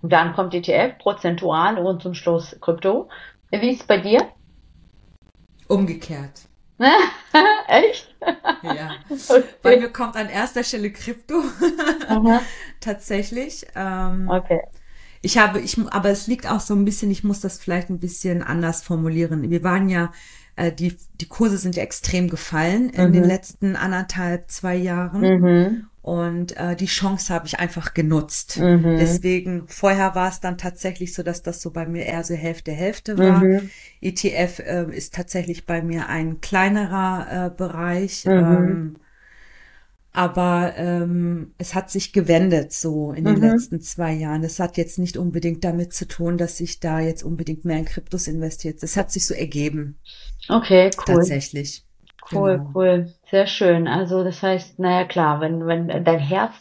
dann 0.00 0.32
kommt 0.34 0.54
ETF, 0.54 0.98
prozentual 0.98 1.78
und 1.78 2.02
zum 2.02 2.14
Schluss 2.14 2.56
Krypto. 2.60 3.08
Wie 3.50 3.70
ist 3.70 3.82
es 3.82 3.86
bei 3.86 3.98
dir? 3.98 4.20
Umgekehrt. 5.68 6.42
Echt? 7.68 8.14
Ja. 8.62 8.92
Okay. 9.28 9.44
Bei 9.62 9.76
mir 9.76 9.90
kommt 9.90 10.16
an 10.16 10.28
erster 10.28 10.64
Stelle 10.64 10.90
Krypto. 10.90 11.42
Tatsächlich. 12.80 13.66
Ähm, 13.76 14.28
okay. 14.28 14.60
Ich 15.22 15.38
habe, 15.38 15.60
ich, 15.60 15.78
aber 15.78 16.10
es 16.10 16.26
liegt 16.26 16.50
auch 16.50 16.60
so 16.60 16.74
ein 16.74 16.84
bisschen, 16.84 17.10
ich 17.10 17.24
muss 17.24 17.40
das 17.40 17.58
vielleicht 17.58 17.90
ein 17.90 18.00
bisschen 18.00 18.42
anders 18.42 18.82
formulieren. 18.82 19.48
Wir 19.50 19.62
waren 19.62 19.88
ja, 19.88 20.12
äh, 20.56 20.72
die, 20.72 20.96
die 21.20 21.28
Kurse 21.28 21.58
sind 21.58 21.76
ja 21.76 21.82
extrem 21.82 22.28
gefallen 22.28 22.90
in 22.90 23.08
mhm. 23.08 23.12
den 23.12 23.24
letzten 23.24 23.76
anderthalb, 23.76 24.50
zwei 24.50 24.74
Jahren. 24.74 25.20
Mhm. 25.20 25.86
Und 26.04 26.54
äh, 26.58 26.76
die 26.76 26.84
Chance 26.84 27.32
habe 27.32 27.46
ich 27.46 27.58
einfach 27.58 27.94
genutzt. 27.94 28.58
Mhm. 28.58 28.98
Deswegen, 28.98 29.66
vorher 29.68 30.14
war 30.14 30.28
es 30.28 30.38
dann 30.38 30.58
tatsächlich 30.58 31.14
so, 31.14 31.22
dass 31.22 31.42
das 31.42 31.62
so 31.62 31.70
bei 31.70 31.86
mir 31.86 32.04
eher 32.04 32.22
so 32.24 32.34
Hälfte, 32.34 32.72
Hälfte 32.72 33.16
war. 33.16 33.42
Mhm. 33.42 33.70
ETF 34.02 34.58
äh, 34.58 34.86
ist 34.94 35.14
tatsächlich 35.14 35.64
bei 35.64 35.80
mir 35.80 36.10
ein 36.10 36.42
kleinerer 36.42 37.46
äh, 37.46 37.50
Bereich. 37.56 38.26
Mhm. 38.26 38.32
Ähm, 38.32 38.96
aber 40.12 40.74
ähm, 40.76 41.54
es 41.56 41.74
hat 41.74 41.90
sich 41.90 42.12
gewendet 42.12 42.74
so 42.74 43.12
in 43.12 43.24
den 43.24 43.36
mhm. 43.36 43.40
letzten 43.40 43.80
zwei 43.80 44.12
Jahren. 44.12 44.44
Es 44.44 44.60
hat 44.60 44.76
jetzt 44.76 44.98
nicht 44.98 45.16
unbedingt 45.16 45.64
damit 45.64 45.94
zu 45.94 46.06
tun, 46.06 46.36
dass 46.36 46.60
ich 46.60 46.80
da 46.80 47.00
jetzt 47.00 47.22
unbedingt 47.22 47.64
mehr 47.64 47.78
in 47.78 47.86
Kryptos 47.86 48.28
investiert. 48.28 48.82
Es 48.82 48.98
hat 48.98 49.10
sich 49.10 49.24
so 49.24 49.32
ergeben. 49.32 49.96
Okay, 50.50 50.90
cool. 50.98 51.14
Tatsächlich. 51.14 51.82
Cool, 52.30 52.58
genau. 52.58 52.70
cool. 52.74 53.14
Sehr 53.34 53.48
schön. 53.48 53.88
Also 53.88 54.22
das 54.22 54.44
heißt, 54.44 54.78
naja 54.78 55.04
klar, 55.08 55.40
wenn, 55.40 55.66
wenn 55.66 55.88
dein 56.04 56.20
Herz 56.20 56.52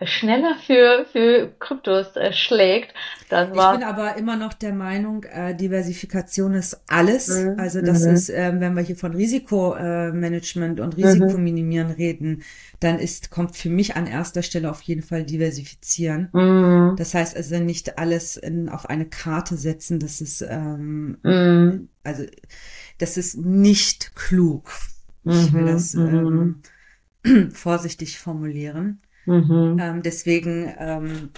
schneller 0.00 0.56
für, 0.66 1.04
für 1.12 1.52
Kryptos 1.58 2.16
äh, 2.16 2.32
schlägt, 2.32 2.94
dann 3.28 3.54
war. 3.54 3.74
Ich 3.74 3.80
bin 3.80 3.86
aber 3.86 4.16
immer 4.16 4.34
noch 4.34 4.54
der 4.54 4.72
Meinung, 4.72 5.24
äh, 5.24 5.54
Diversifikation 5.54 6.54
ist 6.54 6.80
alles. 6.88 7.28
Mhm. 7.28 7.56
Also 7.58 7.82
das 7.82 8.06
mhm. 8.06 8.14
ist, 8.14 8.30
äh, 8.30 8.54
wenn 8.58 8.72
wir 8.72 8.82
hier 8.82 8.96
von 8.96 9.12
Risikomanagement 9.12 10.80
und 10.80 10.96
mhm. 10.96 11.04
Risikominimieren 11.04 11.88
mhm. 11.88 11.94
reden, 11.94 12.42
dann 12.80 12.98
ist, 13.00 13.30
kommt 13.30 13.54
für 13.54 13.68
mich 13.68 13.94
an 13.94 14.06
erster 14.06 14.40
Stelle 14.40 14.70
auf 14.70 14.80
jeden 14.80 15.02
Fall 15.02 15.24
diversifizieren. 15.24 16.30
Mhm. 16.32 16.94
Das 16.96 17.12
heißt 17.12 17.36
also 17.36 17.58
nicht 17.58 17.98
alles 17.98 18.38
in, 18.38 18.70
auf 18.70 18.88
eine 18.88 19.04
Karte 19.04 19.58
setzen, 19.58 20.00
das 20.00 20.22
ist, 20.22 20.40
ähm, 20.40 21.18
mhm. 21.22 21.90
also, 22.02 22.24
das 22.96 23.18
ist 23.18 23.36
nicht 23.36 24.16
klug 24.16 24.70
ich 25.24 25.52
will 25.52 25.62
mhm, 25.62 25.66
das 25.66 25.94
mhm. 25.94 26.62
ähm, 27.24 27.50
vorsichtig 27.52 28.18
formulieren. 28.18 29.00
Mhm. 29.26 29.78
Ähm, 29.80 30.02
deswegen, 30.02 30.72
ähm, 30.78 31.30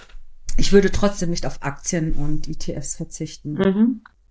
ich 0.57 0.73
würde 0.73 0.91
trotzdem 0.91 1.29
nicht 1.29 1.45
auf 1.45 1.63
Aktien 1.63 2.13
und 2.13 2.47
ETFs 2.47 2.95
verzichten. 2.95 3.55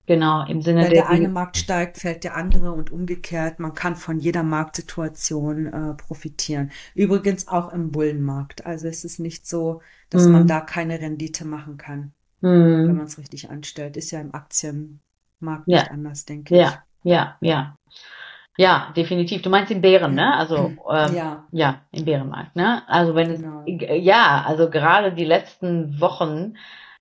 Genau, 0.06 0.46
im 0.46 0.62
Sinne 0.62 0.82
Wenn 0.82 0.90
der, 0.90 1.02
der 1.02 1.10
eine 1.10 1.28
Markt 1.28 1.56
steigt, 1.56 1.98
fällt 1.98 2.22
der 2.22 2.36
andere 2.36 2.70
und 2.72 2.92
umgekehrt. 2.92 3.58
Man 3.58 3.74
kann 3.74 3.96
von 3.96 4.20
jeder 4.20 4.44
Marktsituation 4.44 5.66
äh, 5.66 5.94
profitieren. 5.94 6.70
Übrigens 6.94 7.48
auch 7.48 7.72
im 7.72 7.90
Bullenmarkt. 7.90 8.66
Also 8.66 8.86
es 8.86 9.04
ist 9.04 9.18
nicht 9.18 9.48
so, 9.48 9.82
dass 10.10 10.26
man 10.26 10.42
mhm. 10.42 10.46
da 10.46 10.60
keine 10.60 11.00
Rendite 11.00 11.44
machen 11.44 11.76
kann. 11.76 12.12
wenn 12.88 12.96
man 12.96 13.06
es 13.06 13.18
richtig 13.18 13.50
anstellt. 13.50 13.96
Ist 13.96 14.12
ja 14.12 14.20
im 14.20 14.32
Aktienmarkt 14.32 15.66
nicht 15.66 15.90
anders, 15.90 16.24
denke 16.24 16.54
ich. 16.54 16.60
Ja, 16.60 16.84
ja, 17.02 17.36
ja. 17.40 17.76
Ja, 18.56 18.92
definitiv. 18.96 19.42
Du 19.42 19.50
meinst 19.50 19.70
den 19.70 19.82
Bären, 19.82 20.14
ne? 20.14 20.34
Also 20.34 20.72
ähm, 20.90 21.14
ja. 21.14 21.44
ja, 21.52 21.80
im 21.92 22.04
Bärenmarkt, 22.04 22.56
ne? 22.56 22.82
Also 22.88 23.14
wenn 23.14 23.34
genau. 23.36 23.62
es, 23.66 24.04
ja, 24.04 24.44
also 24.46 24.70
gerade 24.70 25.12
die 25.12 25.24
letzten 25.24 26.00
Wochen 26.00 26.54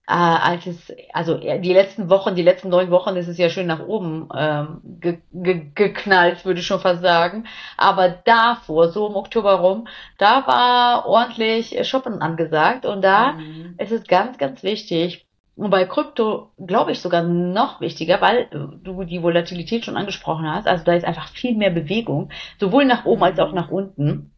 äh, 0.08 0.13
als 0.13 0.68
es, 0.68 0.94
also 1.13 1.38
die 1.38 1.74
letzten 1.74 2.10
Wochen, 2.10 2.36
die 2.36 2.44
letzten 2.44 2.70
neun 2.70 2.91
Wochen 2.91 3.15
ist 3.15 3.28
es 3.28 3.39
ja 3.39 3.50
schön 3.50 3.65
nach 3.65 3.80
oben 3.80 4.30
ähm, 4.38 4.82
ge 4.84 5.18
ge 5.34 5.72
geknallt, 5.74 6.46
würde 6.46 6.60
ich 6.60 6.68
schon 6.68 6.80
fast 6.80 7.02
sagen. 7.02 7.48
Aber 7.76 8.10
davor, 8.10 8.89
so 8.89 9.08
im 9.08 9.15
Oktober 9.15 9.54
rum, 9.54 9.88
da 10.20 10.46
war 10.46 11.08
ordentlich 11.08 11.88
Shoppen 11.88 12.22
angesagt 12.22 12.86
und 12.86 13.02
da 13.02 13.34
mhm. 13.34 13.76
ist 13.80 13.91
es 13.91 14.04
ganz, 14.06 14.38
ganz 14.38 14.62
wichtig. 14.62 15.25
Und 15.56 15.70
bei 15.70 15.86
Krypto 15.86 16.52
glaube 16.58 16.91
ich 16.91 17.00
sogar 17.00 17.24
noch 17.24 17.80
wichtiger, 17.80 18.20
weil 18.20 18.48
du 18.52 19.04
die 19.04 19.24
Volatilität 19.24 19.86
schon 19.86 19.96
angesprochen 19.96 20.50
hast. 20.52 20.68
Also 20.68 20.84
da 20.84 20.94
ist 20.94 21.06
einfach 21.06 21.30
viel 21.30 21.56
mehr 21.56 21.70
Bewegung, 21.70 22.30
sowohl 22.60 22.86
nach 22.86 23.06
oben 23.06 23.24
als 23.24 23.39
auch 23.39 23.54
nach 23.54 23.72
unten. 23.72 24.32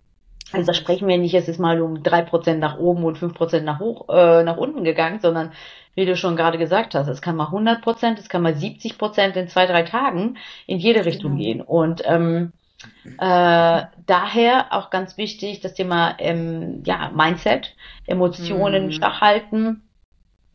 Also 0.53 0.67
da 0.67 0.73
sprechen 0.73 1.08
wir 1.08 1.17
nicht, 1.17 1.34
es 1.34 1.49
ist 1.49 1.60
mal 1.60 1.82
um 1.82 2.03
drei 2.03 2.21
Prozent 2.21 2.60
nach 2.60 2.77
oben 2.77 3.03
und 3.03 3.17
fünf 3.17 3.34
Prozent 3.34 3.65
nach 3.65 3.80
hoch, 3.80 4.08
äh, 4.10 4.43
nach 4.43 4.58
unten 4.58 4.84
gegangen, 4.84 5.19
sondern 5.19 5.51
wie 5.95 6.06
du 6.06 6.15
schon 6.15 6.36
gerade 6.36 6.60
gesagt 6.60 6.93
hast, 6.93 7.08
es 7.08 7.21
kann 7.21 7.36
mal 7.36 7.47
100 7.47 7.82
Prozent, 7.82 8.19
es 8.19 8.30
kann 8.30 8.43
mal 8.43 8.56
70 8.56 8.97
Prozent 8.97 9.36
in 9.36 9.47
zwei, 9.47 9.65
drei 9.65 9.82
Tagen 9.82 10.38
in 10.67 10.77
jede 10.77 11.03
Richtung 11.03 11.32
genau. 11.36 11.43
gehen. 11.43 11.62
Und 11.62 12.03
ähm, 12.06 12.53
äh, 13.17 13.82
daher 14.06 14.67
auch 14.69 14.91
ganz 14.91 15.17
wichtig 15.17 15.60
das 15.62 15.73
Thema 15.73 16.15
ähm, 16.19 16.84
ja, 16.86 17.12
Mindset, 17.13 17.75
Emotionen 18.06 18.86
mhm. 18.86 18.91
stark 18.91 19.19
halten 19.19 19.87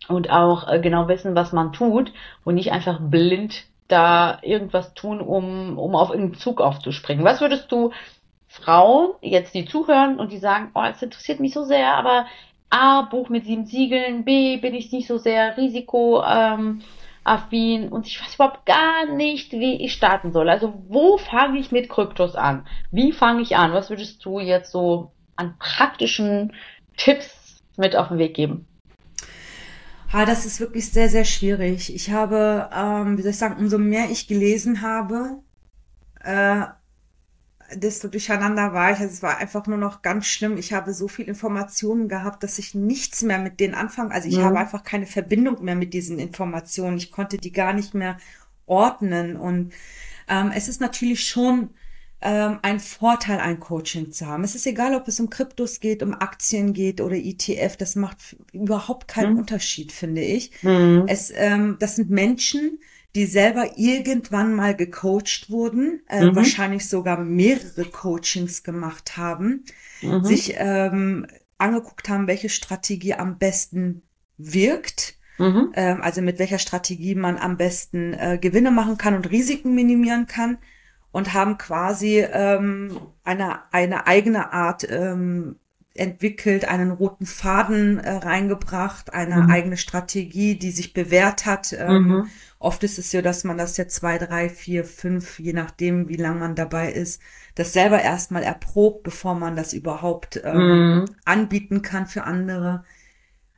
und 0.09 0.31
auch 0.31 0.69
äh, 0.69 0.81
genau 0.81 1.09
wissen, 1.09 1.35
was 1.35 1.53
man 1.53 1.73
tut 1.73 2.13
und 2.45 2.55
nicht 2.55 2.73
einfach 2.73 2.99
blind 3.01 3.65
da 3.89 4.39
irgendwas 4.43 4.95
tun, 4.95 5.21
um, 5.21 5.79
um 5.79 5.95
auf 5.95 6.11
irgendeinen 6.11 6.41
Zug 6.41 6.61
aufzuspringen. 6.61 7.25
Was 7.25 7.41
würdest 7.41 7.71
du 7.71 7.93
Frauen 8.49 9.13
jetzt, 9.21 9.55
die 9.55 9.65
zuhören 9.65 10.19
und 10.19 10.33
die 10.33 10.39
sagen, 10.39 10.71
oh, 10.75 10.83
es 10.83 11.03
interessiert 11.03 11.41
mich 11.41 11.55
so 11.55 11.65
sehr, 11.65 11.95
aber 11.95 12.27
A, 12.71 13.03
Buch 13.03 13.29
mit 13.29 13.45
sieben 13.45 13.67
Siegeln, 13.67 14.25
B, 14.25 14.57
bin 14.57 14.75
ich 14.75 14.93
nicht 14.93 15.07
so 15.07 15.19
sehr 15.19 15.57
risikoaffin 15.57 16.81
ähm, 17.25 17.93
und 17.93 18.07
ich 18.07 18.21
weiß 18.21 18.35
überhaupt 18.35 18.65
gar 18.65 19.07
nicht, 19.15 19.53
wie 19.53 19.85
ich 19.85 19.93
starten 19.93 20.33
soll. 20.33 20.49
Also 20.49 20.73
wo 20.89 21.19
fange 21.19 21.59
ich 21.59 21.71
mit 21.71 21.91
Kryptos 21.91 22.35
an? 22.35 22.67
Wie 22.91 23.13
fange 23.13 23.43
ich 23.43 23.57
an? 23.57 23.75
Was 23.75 23.91
würdest 23.91 24.25
du 24.25 24.41
jetzt 24.41 24.73
so 24.73 25.13
an 25.37 25.55
praktischen 25.59 26.55
Tipps 26.97 27.63
mit 27.77 27.95
auf 27.95 28.09
den 28.09 28.19
Weg 28.19 28.35
geben? 28.35 28.67
Ah, 30.13 30.27
das 30.27 30.45
ist 30.45 30.61
wirklich 30.61 30.91
sehr, 30.91 31.09
sehr 31.09 31.25
schwierig. 31.25 31.95
Ich 31.95 32.11
habe, 32.11 32.69
ähm, 32.73 33.17
wie 33.17 33.23
soll 33.23 33.31
ich 33.31 33.39
sagen, 33.39 33.57
umso 33.59 33.79
mehr 33.79 34.11
ich 34.11 34.29
gelesen 34.29 34.83
habe, 34.83 35.39
äh, 36.23 36.67
desto 37.75 38.09
durcheinander 38.09 38.75
war 38.75 38.93
ich. 38.93 38.99
Also 38.99 39.13
es 39.15 39.23
war 39.23 39.39
einfach 39.39 39.67
nur 39.67 39.79
noch 39.79 40.03
ganz 40.03 40.27
schlimm. 40.27 40.59
Ich 40.59 40.75
habe 40.75 40.93
so 40.93 41.09
viel 41.09 41.27
Informationen 41.27 42.09
gehabt, 42.09 42.43
dass 42.43 42.59
ich 42.59 42.75
nichts 42.75 43.23
mehr 43.23 43.39
mit 43.39 43.59
denen 43.59 43.75
anfangen. 43.75 44.13
Also 44.13 44.29
ich 44.29 44.37
ja. 44.37 44.45
habe 44.45 44.59
einfach 44.59 44.85
keine 44.85 45.07
Verbindung 45.07 45.65
mehr 45.65 45.77
mit 45.77 45.95
diesen 45.95 46.19
Informationen. 46.19 46.99
Ich 46.99 47.11
konnte 47.11 47.39
die 47.39 47.53
gar 47.53 47.73
nicht 47.73 47.95
mehr 47.95 48.19
ordnen. 48.67 49.37
Und 49.37 49.73
ähm, 50.29 50.53
es 50.55 50.69
ist 50.69 50.83
natürlich 50.83 51.27
schon 51.27 51.71
ähm, 52.23 52.59
ein 52.63 52.81
Vorteil, 52.81 53.39
ein 53.41 53.61
Coaching 53.61 54.13
zu 54.13 54.27
haben. 54.27 54.45
Es 54.45 54.55
ist 54.55 54.67
egal, 54.67 54.95
ob 54.95 55.09
es 55.09 55.19
um 55.21 55.29
Kryptos 55.29 55.81
geht, 55.81 56.03
um 56.03 56.15
Aktien 56.15 56.73
geht 56.73 57.01
oder 57.01 57.17
ETF. 57.17 57.77
Das 57.77 57.97
macht 57.97 58.37
überhaupt 58.53 59.09
keinen 59.09 59.35
mhm. 59.35 59.41
Unterschied, 59.41 59.93
finde 59.93 60.23
ich. 60.23 60.53
Mhm. 60.63 61.05
Es, 61.09 61.33
ähm, 61.35 61.77
das 61.81 61.97
sind 61.97 62.11
Menschen, 62.11 62.79
die 63.15 63.27
selber 63.27 63.77
irgendwann 63.77 64.55
mal 64.55 64.75
gecoacht 64.75 65.51
wurden, 65.51 66.01
äh, 66.09 66.25
mhm. 66.25 66.37
wahrscheinlich 66.37 66.89
sogar 66.89 67.19
mehrere 67.19 67.85
Coachings 67.85 68.63
gemacht 68.63 69.17
haben, 69.17 69.65
mhm. 70.01 70.25
sich 70.25 70.55
ähm, 70.57 71.27
angeguckt 71.59 72.09
haben, 72.09 72.27
welche 72.27 72.49
Strategie 72.49 73.15
am 73.15 73.39
besten 73.39 74.03
wirkt, 74.39 75.17
mhm. 75.39 75.73
ähm, 75.75 76.01
also 76.03 76.23
mit 76.23 76.39
welcher 76.39 76.59
Strategie 76.59 77.15
man 77.15 77.37
am 77.37 77.57
besten 77.57 78.15
äh, 78.15 78.39
Gewinne 78.41 78.71
machen 78.71 78.97
kann 78.97 79.15
und 79.15 79.31
Risiken 79.31 79.75
minimieren 79.75 80.27
kann 80.27 80.59
und 81.13 81.35
haben 81.35 81.59
quasi 81.59 82.21
ähm, 82.21 82.99
eine, 83.23 83.61
eine 83.73 84.07
eigene 84.07 84.53
Art 84.53 84.87
ähm, 84.91 85.57
entwickelt, 85.95 86.65
einen 86.65 86.91
roten 86.91 87.27
Faden 87.27 87.99
äh, 87.99 88.11
reingebracht, 88.13 89.13
eine 89.13 89.43
mhm. 89.43 89.51
eigene 89.51 89.77
Strategie, 89.77 90.59
die 90.59 90.71
sich 90.71 90.95
bewährt 90.95 91.45
hat. 91.45 91.75
Ähm, 91.79 92.09
mhm. 92.09 92.27
Oft 92.59 92.83
ist 92.83 92.99
es 92.99 93.13
ja, 93.13 93.21
dass 93.21 93.45
man 93.45 93.59
das 93.59 93.77
ja 93.77 93.87
zwei, 93.89 94.17
drei, 94.17 94.49
vier, 94.49 94.85
fünf, 94.85 95.39
je 95.39 95.53
nachdem, 95.53 96.09
wie 96.09 96.17
lang 96.17 96.39
man 96.39 96.55
dabei 96.55 96.93
ist, 96.93 97.21
das 97.55 97.75
selber 97.75 98.01
erstmal 98.01 98.43
erprobt, 98.43 99.03
bevor 99.03 99.35
man 99.35 99.55
das 99.55 99.75
überhaupt 99.75 100.41
ähm, 100.43 101.01
mhm. 101.01 101.05
anbieten 101.25 101.83
kann 101.83 102.07
für 102.07 102.25
andere. 102.25 102.85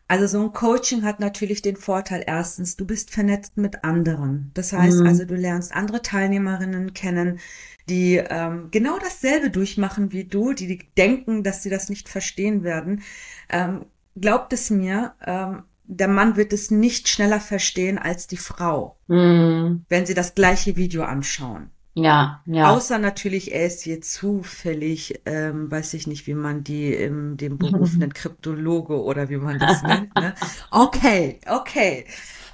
Also 0.07 0.27
so 0.27 0.41
ein 0.45 0.53
Coaching 0.53 1.03
hat 1.03 1.19
natürlich 1.19 1.63
den 1.63 1.77
Vorteil, 1.77 2.23
erstens, 2.27 2.77
du 2.77 2.87
bist 2.87 3.11
vernetzt 3.11 3.57
mit 3.57 3.85
anderen. 3.85 4.51
Das 4.55 4.73
heißt 4.73 5.01
mhm. 5.01 5.07
also, 5.07 5.25
du 5.25 5.35
lernst 5.35 5.75
andere 5.75 6.03
Teilnehmerinnen 6.03 6.93
kennen, 6.93 7.41
die 7.89 8.17
ähm, 8.17 8.69
genau 8.71 8.99
dasselbe 8.99 9.51
durchmachen 9.51 10.13
wie 10.13 10.25
du, 10.25 10.53
die, 10.53 10.67
die 10.67 10.89
denken, 10.97 11.43
dass 11.43 11.63
sie 11.63 11.71
das 11.71 11.89
nicht 11.89 12.09
verstehen 12.09 12.63
werden. 12.65 13.03
Ähm, 13.49 13.87
glaubt 14.17 14.53
es 14.53 14.71
mir, 14.71 15.15
ähm, 15.25 15.63
der 15.87 16.09
Mann 16.09 16.37
wird 16.37 16.53
es 16.53 16.71
nicht 16.71 17.09
schneller 17.09 17.41
verstehen 17.41 17.99
als 17.99 18.27
die 18.27 18.37
Frau, 18.37 18.97
mhm. 19.07 19.85
wenn 19.89 20.07
sie 20.07 20.15
das 20.15 20.35
gleiche 20.35 20.77
Video 20.77 21.03
anschauen. 21.05 21.71
Ja, 21.95 22.43
ja. 22.47 22.71
Außer 22.71 22.99
natürlich, 22.99 23.55
er 23.55 23.67
ist 23.67 23.83
hier 23.83 24.01
zufällig, 24.01 25.21
ähm, 25.27 25.71
weiß 25.71 25.95
ich 25.95 26.09
nicht, 26.09 26.27
wie 26.27 26.35
man 26.35 26.65
die 26.65 26.93
im 26.93 27.37
dem 27.37 27.57
Beruf 27.59 27.97
nennt, 27.97 28.15
Kryptologe 28.15 29.01
oder 29.01 29.29
wie 29.29 29.37
man 29.37 29.59
das 29.61 29.83
nennt. 29.83 30.15
Ne? 30.17 30.35
Okay, 30.71 31.39
okay. 31.49 32.05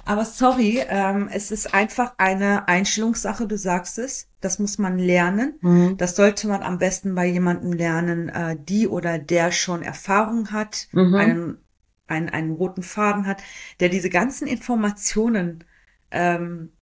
Aber 0.05 0.25
sorry, 0.25 0.83
ähm, 0.87 1.27
es 1.31 1.51
ist 1.51 1.73
einfach 1.73 2.13
eine 2.17 2.67
Einstellungssache, 2.67 3.47
du 3.47 3.57
sagst 3.57 3.97
es. 3.97 4.27
Das 4.41 4.59
muss 4.59 4.77
man 4.77 4.97
lernen. 4.97 5.55
Mhm. 5.61 5.97
Das 5.97 6.15
sollte 6.15 6.47
man 6.47 6.63
am 6.63 6.77
besten 6.77 7.13
bei 7.15 7.25
jemandem 7.25 7.73
lernen, 7.73 8.29
äh, 8.29 8.57
die 8.59 8.87
oder 8.87 9.19
der 9.19 9.51
schon 9.51 9.83
Erfahrung 9.83 10.51
hat, 10.51 10.87
mhm. 10.91 11.15
einen, 11.15 11.57
einen, 12.07 12.29
einen 12.29 12.51
roten 12.51 12.83
Faden 12.83 13.27
hat, 13.27 13.41
der 13.79 13.89
diese 13.89 14.09
ganzen 14.09 14.47
Informationen 14.47 15.63
ähm, 16.11 16.71
äh, 16.73 16.80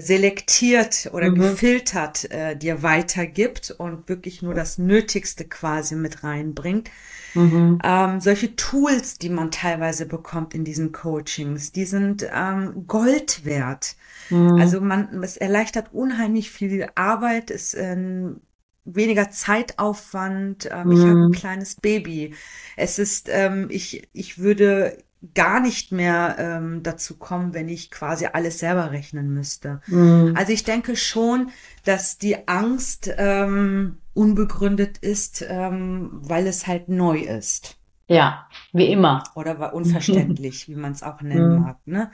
selektiert 0.00 1.10
oder 1.12 1.30
mhm. 1.30 1.36
gefiltert 1.36 2.30
äh, 2.30 2.56
dir 2.56 2.82
weitergibt 2.82 3.70
und 3.70 4.08
wirklich 4.08 4.42
nur 4.42 4.54
das 4.54 4.78
Nötigste 4.78 5.44
quasi 5.44 5.96
mit 5.96 6.22
reinbringt. 6.22 6.90
Mhm. 7.34 7.78
Ähm, 7.82 8.20
solche 8.20 8.54
Tools, 8.56 9.18
die 9.18 9.30
man 9.30 9.50
teilweise 9.50 10.06
bekommt 10.06 10.54
in 10.54 10.64
diesen 10.64 10.92
Coachings, 10.92 11.72
die 11.72 11.86
sind 11.86 12.26
ähm, 12.32 12.86
Gold 12.86 13.44
wert. 13.44 13.96
Mhm. 14.30 14.56
Also 14.60 14.80
man, 14.80 15.22
es 15.22 15.36
erleichtert 15.36 15.92
unheimlich 15.92 16.50
viel 16.50 16.88
Arbeit, 16.94 17.50
ist 17.50 17.74
ähm, 17.74 18.40
weniger 18.84 19.30
Zeitaufwand. 19.30 20.68
Ähm, 20.70 20.88
mhm. 20.88 20.92
Ich 20.92 21.00
habe 21.00 21.20
ein 21.26 21.32
kleines 21.32 21.76
Baby. 21.76 22.34
Es 22.76 22.98
ist, 22.98 23.28
ähm, 23.30 23.68
ich, 23.70 24.08
ich 24.12 24.38
würde 24.38 24.98
gar 25.34 25.60
nicht 25.60 25.92
mehr 25.92 26.36
ähm, 26.38 26.82
dazu 26.82 27.16
kommen, 27.16 27.54
wenn 27.54 27.68
ich 27.68 27.90
quasi 27.90 28.26
alles 28.26 28.58
selber 28.58 28.90
rechnen 28.90 29.32
müsste. 29.32 29.80
Mhm. 29.86 30.34
Also 30.36 30.52
ich 30.52 30.64
denke 30.64 30.96
schon, 30.96 31.50
dass 31.84 32.18
die 32.18 32.48
Angst 32.48 33.10
ähm, 33.16 33.98
unbegründet 34.14 34.98
ist, 34.98 35.44
ähm, 35.48 36.10
weil 36.12 36.46
es 36.46 36.66
halt 36.66 36.88
neu 36.88 37.18
ist. 37.18 37.76
Ja, 38.08 38.48
wie 38.72 38.90
immer. 38.90 39.22
Oder 39.34 39.58
war 39.58 39.74
unverständlich, 39.74 40.68
wie 40.68 40.74
man 40.74 40.92
es 40.92 41.02
auch 41.02 41.22
nennen 41.22 41.56
mhm. 41.56 41.62
mag. 41.62 41.78
Ne? 41.86 42.10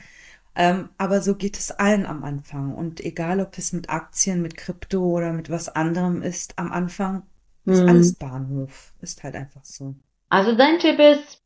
Ähm, 0.54 0.90
aber 0.98 1.22
so 1.22 1.34
geht 1.34 1.56
es 1.56 1.70
allen 1.70 2.04
am 2.04 2.24
Anfang. 2.24 2.74
Und 2.74 3.00
egal, 3.00 3.40
ob 3.40 3.56
es 3.56 3.72
mit 3.72 3.88
Aktien, 3.88 4.42
mit 4.42 4.56
Krypto 4.56 5.02
oder 5.02 5.32
mit 5.32 5.50
was 5.50 5.68
anderem 5.68 6.20
ist, 6.20 6.58
am 6.58 6.72
Anfang 6.72 7.22
ist 7.64 7.82
mhm. 7.82 7.88
alles 7.88 8.14
Bahnhof. 8.14 8.92
Ist 9.00 9.22
halt 9.22 9.34
einfach 9.34 9.64
so. 9.64 9.94
Also 10.28 10.54
dein 10.56 10.78
Tipp 10.78 10.98
ist, 10.98 11.42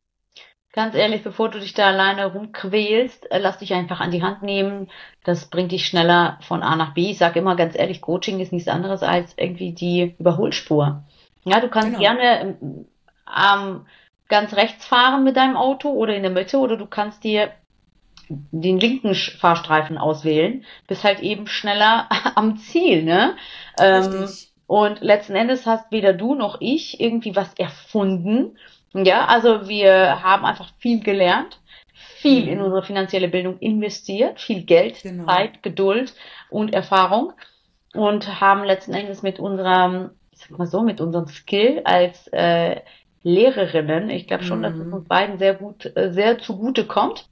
Ganz 0.72 0.94
ehrlich, 0.94 1.22
bevor 1.22 1.50
du 1.50 1.60
dich 1.60 1.74
da 1.74 1.88
alleine 1.88 2.32
rumquälst, 2.32 3.30
äh, 3.30 3.38
lass 3.38 3.58
dich 3.58 3.74
einfach 3.74 4.00
an 4.00 4.10
die 4.10 4.22
Hand 4.22 4.42
nehmen. 4.42 4.90
Das 5.22 5.46
bringt 5.46 5.70
dich 5.70 5.86
schneller 5.86 6.38
von 6.40 6.62
A 6.62 6.76
nach 6.76 6.94
B. 6.94 7.10
Ich 7.10 7.18
sage 7.18 7.40
immer 7.40 7.56
ganz 7.56 7.76
ehrlich, 7.76 8.00
Coaching 8.00 8.40
ist 8.40 8.52
nichts 8.52 8.68
anderes 8.68 9.02
als 9.02 9.34
irgendwie 9.36 9.72
die 9.72 10.14
Überholspur. 10.18 11.04
Ja, 11.44 11.60
du 11.60 11.68
kannst 11.68 11.88
genau. 11.88 12.00
gerne 12.00 12.56
ähm, 13.28 13.86
ganz 14.28 14.54
rechts 14.54 14.86
fahren 14.86 15.24
mit 15.24 15.36
deinem 15.36 15.56
Auto 15.56 15.90
oder 15.90 16.14
in 16.14 16.22
der 16.22 16.30
Mitte 16.30 16.56
oder 16.56 16.78
du 16.78 16.86
kannst 16.86 17.22
dir 17.22 17.52
den 18.28 18.80
linken 18.80 19.14
Fahrstreifen 19.14 19.98
auswählen, 19.98 20.64
bist 20.86 21.04
halt 21.04 21.20
eben 21.20 21.46
schneller 21.46 22.08
am 22.34 22.56
Ziel, 22.56 23.02
ne? 23.02 23.36
Ähm, 23.78 24.26
und 24.66 25.02
letzten 25.02 25.34
Endes 25.34 25.66
hast 25.66 25.92
weder 25.92 26.14
du 26.14 26.34
noch 26.34 26.56
ich 26.60 26.98
irgendwie 26.98 27.36
was 27.36 27.52
erfunden, 27.58 28.56
ja, 28.94 29.26
also 29.26 29.68
wir 29.68 30.22
haben 30.22 30.44
einfach 30.44 30.70
viel 30.78 31.00
gelernt, 31.00 31.60
viel 32.16 32.48
in 32.48 32.58
mhm. 32.58 32.64
unsere 32.64 32.82
finanzielle 32.82 33.28
Bildung 33.28 33.58
investiert, 33.58 34.40
viel 34.40 34.62
Geld, 34.64 35.02
genau. 35.02 35.26
Zeit, 35.26 35.62
Geduld 35.62 36.14
und 36.50 36.72
Erfahrung 36.72 37.32
und 37.94 38.40
haben 38.40 38.64
letzten 38.64 38.94
Endes 38.94 39.22
mit 39.22 39.38
unserem, 39.38 40.10
ich 40.32 40.40
sag 40.40 40.58
mal 40.58 40.66
so, 40.66 40.82
mit 40.82 41.00
unserem 41.00 41.26
Skill 41.26 41.82
als 41.84 42.28
äh, 42.28 42.80
Lehrerinnen, 43.22 44.10
ich 44.10 44.26
glaube 44.26 44.44
schon, 44.44 44.58
mhm. 44.58 44.62
dass 44.62 44.74
es 44.74 44.86
mhm. 44.86 44.92
uns 44.94 45.08
beiden 45.08 45.38
sehr 45.38 45.54
gut, 45.54 45.90
äh, 45.96 46.12
sehr 46.12 46.38
zugute 46.38 46.86
kommt. 46.86 47.26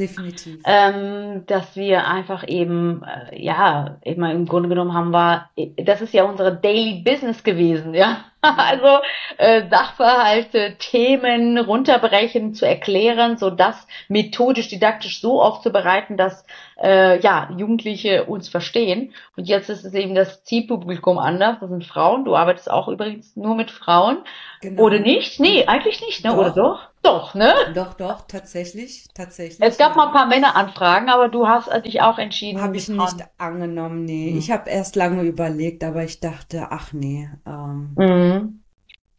Definitiv. 0.00 0.62
Ähm, 0.64 1.44
dass 1.46 1.76
wir 1.76 2.06
einfach 2.06 2.48
eben, 2.48 3.02
äh, 3.02 3.38
ja, 3.38 3.98
immer 4.00 4.32
im 4.32 4.46
Grunde 4.46 4.70
genommen 4.70 4.94
haben 4.94 5.10
wir, 5.10 5.50
das 5.76 6.00
ist 6.00 6.14
ja 6.14 6.24
unsere 6.24 6.56
Daily 6.56 7.02
Business 7.04 7.44
gewesen, 7.44 7.92
ja. 7.94 8.24
Also 8.42 9.02
äh, 9.36 9.68
Sachverhalte, 9.68 10.76
Themen 10.78 11.58
runterbrechen, 11.58 12.54
zu 12.54 12.66
erklären, 12.66 13.36
so 13.36 13.50
das 13.50 13.86
methodisch, 14.08 14.68
didaktisch 14.68 15.20
so 15.20 15.42
aufzubereiten, 15.42 16.16
dass 16.16 16.46
äh, 16.82 17.20
ja 17.20 17.50
Jugendliche 17.54 18.24
uns 18.24 18.48
verstehen. 18.48 19.12
Und 19.36 19.46
jetzt 19.46 19.68
ist 19.68 19.84
es 19.84 19.92
eben 19.92 20.14
das 20.14 20.42
Zielpublikum 20.44 21.18
anders. 21.18 21.58
Das 21.60 21.68
sind 21.68 21.84
Frauen. 21.84 22.24
Du 22.24 22.34
arbeitest 22.34 22.70
auch 22.70 22.88
übrigens 22.88 23.36
nur 23.36 23.54
mit 23.54 23.70
Frauen. 23.70 24.24
Genau. 24.62 24.84
Oder 24.84 25.00
nicht? 25.00 25.38
Nee, 25.38 25.66
eigentlich 25.66 26.00
nicht, 26.00 26.24
ne? 26.24 26.30
Doch. 26.30 26.38
Oder 26.38 26.50
doch? 26.52 26.89
Doch, 27.02 27.34
ne? 27.34 27.54
Doch, 27.74 27.94
doch, 27.94 28.26
tatsächlich, 28.26 29.08
tatsächlich. 29.14 29.66
Es 29.66 29.78
gab 29.78 29.92
ja. 29.92 29.96
mal 29.96 30.06
ein 30.08 30.12
paar 30.12 30.26
Männeranfragen, 30.26 31.08
aber 31.08 31.28
du 31.28 31.48
hast 31.48 31.70
dich 31.86 32.02
auch 32.02 32.18
entschieden. 32.18 32.60
Habe 32.60 32.76
ich 32.76 32.88
nicht 32.88 33.24
angenommen, 33.38 34.04
nee. 34.04 34.30
Hm. 34.30 34.38
Ich 34.38 34.50
habe 34.50 34.68
erst 34.68 34.96
lange 34.96 35.22
überlegt, 35.22 35.82
aber 35.82 36.04
ich 36.04 36.20
dachte, 36.20 36.68
ach 36.70 36.92
nee. 36.92 37.30
Ähm, 37.46 37.94
mhm. 37.96 38.60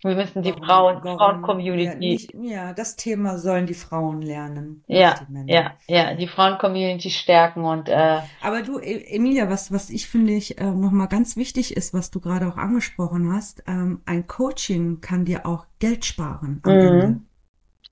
Wir 0.04 0.16
müssen 0.16 0.42
die 0.42 0.54
Frauen, 0.54 1.00
Frauen-Community. 1.02 2.28
Ja, 2.34 2.42
ja, 2.42 2.74
das 2.74 2.96
Thema 2.96 3.38
sollen 3.38 3.68
die 3.68 3.76
Frauen 3.76 4.24
lernen. 4.24 4.84
Ja, 4.88 5.16
ja, 5.46 5.74
ja, 5.88 6.16
die 6.16 6.28
Frauen-Community 6.28 7.12
stärken 7.12 7.64
und. 7.64 7.88
Äh, 7.88 8.20
Aber 8.42 8.64
du, 8.64 8.80
e-, 8.80 9.16
Emilia, 9.16 9.50
was 9.50 9.72
was 9.72 9.92
ich 9.92 10.08
finde 10.08 10.34
ich 10.34 10.60
äh, 10.60 10.66
noch 10.66 10.90
mal 10.90 11.06
ganz 11.06 11.38
wichtig 11.38 11.78
ist, 11.78 11.94
was 11.94 12.10
du 12.10 12.20
gerade 12.20 12.48
auch 12.48 12.58
angesprochen 12.58 13.32
hast, 13.32 13.64
ähm, 13.68 14.02
ein 14.06 14.26
Coaching 14.26 15.02
kann 15.02 15.26
dir 15.26 15.46
auch 15.46 15.68
Geld 15.78 16.04
sparen 16.04 16.62
am 16.64 16.74
mhm. 16.74 16.80
Ende. 16.80 17.22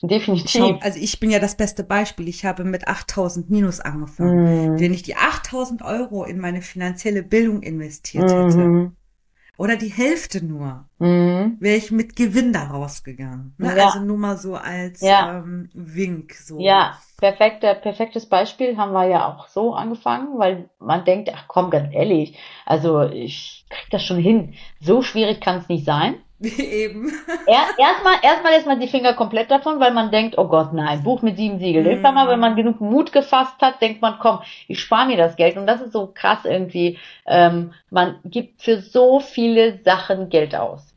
Definitiv. 0.01 0.49
Schau, 0.49 0.79
also 0.81 0.99
ich 0.99 1.19
bin 1.19 1.29
ja 1.29 1.39
das 1.39 1.55
beste 1.55 1.83
Beispiel. 1.83 2.27
Ich 2.29 2.45
habe 2.45 2.63
mit 2.63 2.87
8000 2.87 3.49
Minus 3.49 3.81
angefangen. 3.81 4.75
Mm. 4.75 4.79
Wenn 4.79 4.93
ich 4.93 5.03
die 5.03 5.15
8000 5.15 5.81
Euro 5.81 6.23
in 6.23 6.39
meine 6.39 6.61
finanzielle 6.61 7.21
Bildung 7.21 7.61
investiert 7.61 8.31
hätte, 8.31 8.57
mhm 8.57 8.95
oder 9.59 9.75
die 9.75 9.91
Hälfte 9.91 10.43
nur, 10.43 10.85
mhm. 10.99 11.57
wäre 11.59 11.75
ich 11.75 11.91
mit 11.91 12.15
Gewinn 12.15 12.53
da 12.53 12.63
rausgegangen. 12.69 13.55
Ne? 13.57 13.75
Ja. 13.75 13.87
Also 13.87 13.99
nur 13.99 14.17
mal 14.17 14.37
so 14.37 14.55
als 14.55 15.01
ja. 15.01 15.39
ähm, 15.39 15.69
Wink. 15.73 16.33
So. 16.33 16.59
Ja, 16.59 16.97
perfekte, 17.17 17.75
perfektes 17.75 18.25
Beispiel 18.25 18.77
haben 18.77 18.93
wir 18.93 19.05
ja 19.09 19.27
auch 19.27 19.49
so 19.49 19.73
angefangen, 19.73 20.39
weil 20.39 20.69
man 20.79 21.03
denkt, 21.03 21.29
ach 21.35 21.43
komm, 21.49 21.71
ganz 21.71 21.93
ehrlich, 21.93 22.37
also 22.65 23.01
ich 23.01 23.65
krieg 23.69 23.89
das 23.91 24.01
schon 24.01 24.19
hin. 24.19 24.53
So 24.79 25.01
schwierig 25.01 25.41
kann 25.41 25.57
es 25.57 25.67
nicht 25.67 25.83
sein. 25.83 26.15
Eben. 26.57 27.11
erstmal, 27.47 28.15
erstmal 28.21 28.53
lässt 28.53 28.65
man 28.65 28.79
die 28.79 28.87
Finger 28.87 29.13
komplett 29.13 29.51
davon, 29.51 29.79
weil 29.81 29.91
man 29.91 30.09
denkt, 30.09 30.37
oh 30.37 30.47
Gott, 30.47 30.71
nein, 30.71 31.03
Buch 31.03 31.21
mit 31.21 31.35
sieben 31.35 31.59
Siegeln. 31.59 31.85
Mm. 31.85 31.89
Irgendwann 31.89 32.15
mal, 32.15 32.27
wenn 32.29 32.39
man 32.39 32.55
genug 32.55 32.79
Mut 32.79 33.11
gefasst 33.11 33.61
hat, 33.61 33.81
denkt 33.81 34.01
man, 34.01 34.19
komm, 34.19 34.39
ich 34.67 34.79
spare 34.79 35.07
mir 35.07 35.17
das 35.17 35.35
Geld. 35.35 35.57
Und 35.57 35.67
das 35.67 35.81
ist 35.81 35.91
so 35.91 36.07
krass 36.13 36.45
irgendwie. 36.45 36.97
Ähm, 37.25 37.73
man 37.89 38.19
gibt 38.23 38.61
für 38.61 38.79
so 38.79 39.19
viele 39.19 39.79
Sachen 39.83 40.29
Geld 40.29 40.55
aus. 40.55 40.93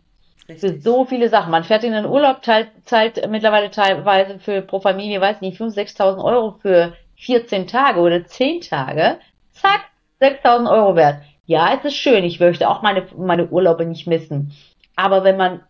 Richtig. 0.49 0.61
Für 0.61 0.80
so 0.80 1.05
viele 1.05 1.28
Sachen. 1.28 1.51
Man 1.51 1.64
fährt 1.64 1.82
in 1.82 1.93
den 1.93 2.07
Urlaub, 2.07 2.45
zahlt, 2.45 2.68
zahlt 2.84 3.28
mittlerweile 3.28 3.70
teilweise 3.70 4.38
für 4.38 4.62
pro 4.62 4.78
Familie, 4.78 5.20
weiß 5.20 5.40
nicht, 5.40 5.61
5.000, 5.61 5.97
6.000 5.97 6.24
Euro 6.24 6.53
für 6.62 6.93
14 7.16 7.66
Tage 7.66 8.01
oder 8.01 8.24
10 8.24 8.61
Tage. 8.61 9.18
Zack, 9.53 9.82
6.000 10.20 10.70
Euro 10.70 10.95
wert. 10.95 11.22
Ja, 11.47 11.74
es 11.74 11.84
ist 11.84 11.97
schön. 11.97 12.22
Ich 12.22 12.38
möchte 12.38 12.68
auch 12.68 12.82
meine, 12.82 13.07
meine 13.16 13.49
Urlaube 13.49 13.84
nicht 13.84 14.07
missen. 14.07 14.53
Aber 14.97 15.24
wenn 15.24 15.36
man 15.36 15.62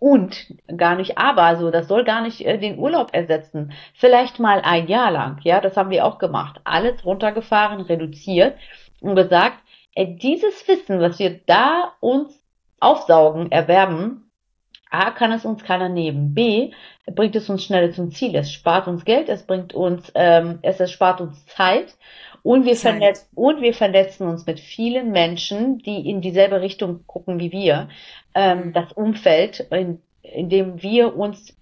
und 0.00 0.54
gar 0.76 0.96
nicht 0.96 1.18
aber, 1.18 1.42
also 1.42 1.70
das 1.70 1.86
soll 1.86 2.04
gar 2.04 2.22
nicht 2.22 2.44
äh, 2.44 2.58
den 2.58 2.78
Urlaub 2.78 3.10
ersetzen. 3.12 3.72
Vielleicht 3.94 4.40
mal 4.40 4.62
ein 4.62 4.88
Jahr 4.88 5.10
lang, 5.10 5.38
ja, 5.42 5.60
das 5.60 5.76
haben 5.76 5.90
wir 5.90 6.06
auch 6.06 6.18
gemacht. 6.18 6.60
Alles 6.64 7.04
runtergefahren, 7.04 7.82
reduziert 7.82 8.56
und 9.00 9.14
gesagt, 9.14 9.58
äh, 9.94 10.06
dieses 10.06 10.66
Wissen, 10.66 11.00
was 11.00 11.18
wir 11.18 11.40
da 11.46 11.92
uns 12.00 12.42
aufsaugen, 12.80 13.52
erwerben, 13.52 14.30
A, 14.90 15.12
kann 15.12 15.30
es 15.30 15.44
uns 15.44 15.62
keiner 15.62 15.88
nehmen. 15.88 16.34
B, 16.34 16.72
bringt 17.06 17.36
es 17.36 17.48
uns 17.48 17.62
schneller 17.62 17.92
zum 17.92 18.10
Ziel. 18.10 18.34
Es 18.34 18.50
spart 18.50 18.88
uns 18.88 19.04
Geld, 19.04 19.28
es 19.28 19.46
bringt 19.46 19.72
uns, 19.72 20.10
ähm, 20.16 20.58
es, 20.62 20.80
es 20.80 20.90
spart 20.90 21.20
uns 21.20 21.46
Zeit 21.46 21.94
und 22.42 22.64
wir, 22.64 22.76
vernetzen, 22.76 23.28
und 23.34 23.60
wir 23.62 23.74
vernetzen 23.74 24.26
uns 24.26 24.46
mit 24.46 24.60
vielen 24.60 25.12
Menschen, 25.12 25.78
die 25.78 26.08
in 26.08 26.20
dieselbe 26.20 26.60
Richtung 26.60 27.00
gucken 27.06 27.38
wie 27.38 27.52
wir. 27.52 27.88
Ähm, 28.34 28.66
mhm. 28.66 28.72
das 28.72 28.92
Umfeld, 28.92 29.66
in, 29.70 30.00
in 30.22 30.48
dem 30.48 30.82
wir 30.82 31.16
uns 31.16 31.54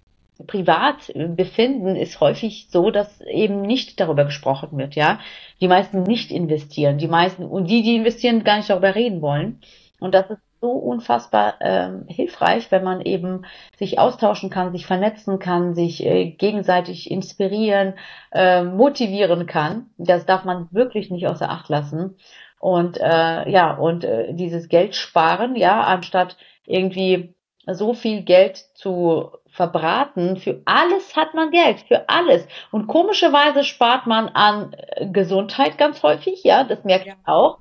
privat 0.47 1.11
befinden, 1.15 1.95
ist 1.95 2.21
häufig 2.21 2.67
so, 2.69 2.91
dass 2.91 3.21
eben 3.21 3.61
nicht 3.61 3.99
darüber 3.99 4.23
gesprochen 4.23 4.77
wird, 4.77 4.95
ja. 4.95 5.19
Die 5.59 5.67
meisten 5.67 6.03
nicht 6.03 6.31
investieren, 6.31 6.97
die 6.97 7.09
meisten, 7.09 7.43
und 7.43 7.69
die, 7.69 7.83
die 7.83 7.95
investieren, 7.95 8.43
gar 8.43 8.57
nicht 8.57 8.69
darüber 8.69 8.95
reden 8.95 9.21
wollen. 9.21 9.61
Und 9.99 10.13
das 10.13 10.29
ist 10.29 10.39
so 10.61 10.71
unfassbar 10.71 11.55
ähm, 11.61 12.05
hilfreich, 12.07 12.71
wenn 12.71 12.83
man 12.83 13.01
eben 13.01 13.45
sich 13.77 13.99
austauschen 13.99 14.49
kann, 14.49 14.71
sich 14.71 14.85
vernetzen 14.85 15.39
kann, 15.39 15.73
sich 15.73 16.05
äh, 16.05 16.31
gegenseitig 16.31 17.09
inspirieren, 17.09 17.93
äh, 18.31 18.63
motivieren 18.63 19.45
kann. 19.45 19.89
Das 19.97 20.25
darf 20.25 20.43
man 20.43 20.67
wirklich 20.71 21.09
nicht 21.11 21.27
außer 21.27 21.49
Acht 21.49 21.69
lassen. 21.69 22.17
Und 22.59 22.97
äh, 22.99 23.49
ja, 23.49 23.73
und 23.73 24.03
äh, 24.03 24.33
dieses 24.33 24.67
Geld 24.67 24.95
sparen, 24.95 25.55
ja, 25.55 25.81
anstatt 25.81 26.35
irgendwie 26.65 27.33
so 27.65 27.93
viel 27.93 28.23
Geld 28.23 28.57
zu 28.73 29.31
verbraten, 29.47 30.37
für 30.37 30.61
alles 30.65 31.15
hat 31.15 31.33
man 31.33 31.51
Geld, 31.51 31.81
für 31.87 32.09
alles. 32.09 32.45
Und 32.71 32.87
komischerweise 32.87 33.63
spart 33.63 34.07
man 34.07 34.29
an 34.29 34.73
äh, 34.73 35.07
Gesundheit 35.07 35.77
ganz 35.77 36.03
häufig, 36.03 36.43
ja, 36.43 36.63
das 36.63 36.83
merke 36.83 37.09
ich 37.09 37.15
auch 37.25 37.59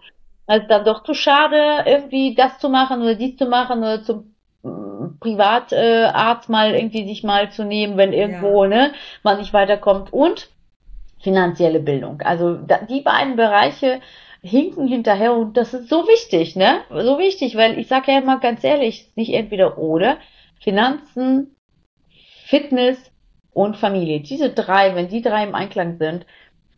also 0.48 0.66
dann 0.66 0.84
doch 0.84 1.04
zu 1.04 1.14
schade, 1.14 1.84
irgendwie 1.86 2.34
das 2.34 2.58
zu 2.58 2.68
machen 2.70 3.02
oder 3.02 3.14
dies 3.14 3.36
zu 3.36 3.46
machen 3.46 3.80
oder 3.80 4.02
zum 4.02 4.34
mm, 4.62 5.18
Privatarzt 5.20 6.48
äh, 6.48 6.52
mal 6.52 6.74
irgendwie 6.74 7.06
sich 7.06 7.22
mal 7.22 7.52
zu 7.52 7.64
nehmen, 7.64 7.96
wenn 7.98 8.12
irgendwo 8.12 8.64
ja. 8.64 8.70
ne, 8.70 8.92
man 9.22 9.38
nicht 9.38 9.52
weiterkommt 9.52 10.12
und 10.12 10.48
finanzielle 11.20 11.80
Bildung. 11.80 12.22
Also 12.22 12.54
da, 12.54 12.78
die 12.78 13.02
beiden 13.02 13.36
Bereiche 13.36 14.00
hinken 14.40 14.86
hinterher 14.88 15.34
und 15.34 15.56
das 15.56 15.74
ist 15.74 15.88
so 15.88 16.08
wichtig, 16.08 16.56
ne? 16.56 16.80
So 16.90 17.18
wichtig, 17.18 17.56
weil 17.56 17.78
ich 17.78 17.88
sage 17.88 18.12
ja 18.12 18.18
immer 18.18 18.40
ganz 18.40 18.64
ehrlich, 18.64 19.10
nicht 19.16 19.34
entweder 19.34 19.78
oder. 19.78 20.16
Finanzen, 20.60 21.56
Fitness 22.46 22.98
und 23.52 23.76
Familie. 23.76 24.20
Diese 24.20 24.50
drei, 24.50 24.94
wenn 24.94 25.08
die 25.08 25.22
drei 25.22 25.44
im 25.44 25.54
Einklang 25.54 25.98
sind, 25.98 26.24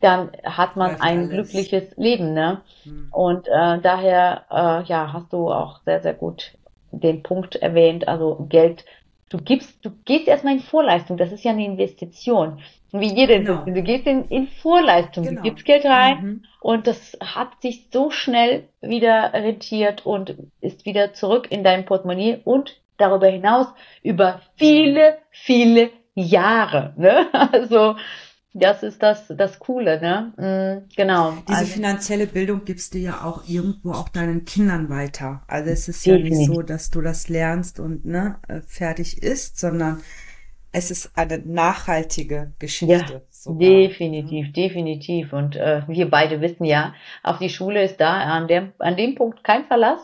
dann 0.00 0.30
hat 0.44 0.76
man 0.76 1.00
ein 1.00 1.18
alles. 1.18 1.30
glückliches 1.30 1.96
Leben, 1.96 2.32
ne? 2.32 2.62
Hm. 2.84 3.08
Und 3.10 3.48
äh, 3.48 3.78
daher, 3.80 4.44
äh, 4.50 4.88
ja, 4.88 5.12
hast 5.12 5.32
du 5.32 5.50
auch 5.50 5.80
sehr, 5.84 6.00
sehr 6.00 6.14
gut 6.14 6.52
den 6.92 7.22
Punkt 7.22 7.56
erwähnt, 7.56 8.08
also 8.08 8.46
Geld, 8.48 8.84
du 9.28 9.38
gibst, 9.38 9.84
du 9.84 9.90
gehst 10.04 10.28
erstmal 10.28 10.54
in 10.54 10.60
Vorleistung, 10.60 11.16
das 11.16 11.32
ist 11.32 11.44
ja 11.44 11.52
eine 11.52 11.64
Investition. 11.64 12.60
Wie 12.92 13.14
jede 13.14 13.38
genau. 13.38 13.64
du 13.64 13.82
gehst 13.82 14.06
in, 14.06 14.26
in 14.28 14.48
Vorleistung, 14.48 15.24
genau. 15.24 15.36
du 15.36 15.48
gibst 15.48 15.64
Geld 15.64 15.84
rein 15.84 16.22
mhm. 16.22 16.42
und 16.60 16.86
das 16.88 17.16
hat 17.20 17.62
sich 17.62 17.86
so 17.92 18.10
schnell 18.10 18.64
wieder 18.80 19.32
rentiert 19.32 20.04
und 20.04 20.36
ist 20.60 20.84
wieder 20.84 21.12
zurück 21.12 21.46
in 21.50 21.62
dein 21.62 21.84
Portemonnaie 21.84 22.40
und 22.44 22.80
darüber 22.96 23.28
hinaus 23.28 23.68
über 24.02 24.40
viele, 24.56 25.18
viele 25.30 25.90
Jahre. 26.14 26.92
Ne? 26.96 27.26
Also 27.32 27.96
das 28.52 28.82
ist 28.82 29.02
das, 29.02 29.28
das 29.28 29.58
Coole, 29.58 30.00
ne? 30.00 30.32
Mhm, 30.36 30.88
genau. 30.96 31.34
Diese 31.46 31.58
also, 31.58 31.72
finanzielle 31.72 32.26
Bildung 32.26 32.64
gibst 32.64 32.94
du 32.94 32.98
ja 32.98 33.24
auch 33.24 33.48
irgendwo 33.48 33.92
auch 33.92 34.08
deinen 34.08 34.44
Kindern 34.44 34.88
weiter. 34.90 35.42
Also 35.46 35.70
es 35.70 35.88
ist 35.88 36.04
ja 36.04 36.18
nicht 36.18 36.46
so, 36.46 36.62
dass 36.62 36.90
du 36.90 37.00
das 37.00 37.28
lernst 37.28 37.78
und 37.78 38.04
ne, 38.04 38.36
äh, 38.48 38.60
fertig 38.66 39.22
ist, 39.22 39.58
sondern 39.58 40.00
es 40.72 40.90
ist 40.90 41.12
eine 41.16 41.38
nachhaltige 41.38 42.52
Geschichte. 42.58 43.12
Ja, 43.12 43.20
sogar. 43.30 43.58
definitiv, 43.58 44.48
mhm. 44.48 44.52
definitiv. 44.52 45.32
Und 45.32 45.54
äh, 45.56 45.82
wir 45.86 46.10
beide 46.10 46.40
wissen 46.40 46.64
ja, 46.64 46.94
auf 47.22 47.38
die 47.38 47.50
Schule 47.50 47.84
ist 47.84 48.00
da 48.00 48.14
an 48.14 48.48
dem, 48.48 48.72
an 48.78 48.96
dem 48.96 49.14
Punkt 49.14 49.44
kein 49.44 49.64
Verlass. 49.66 50.00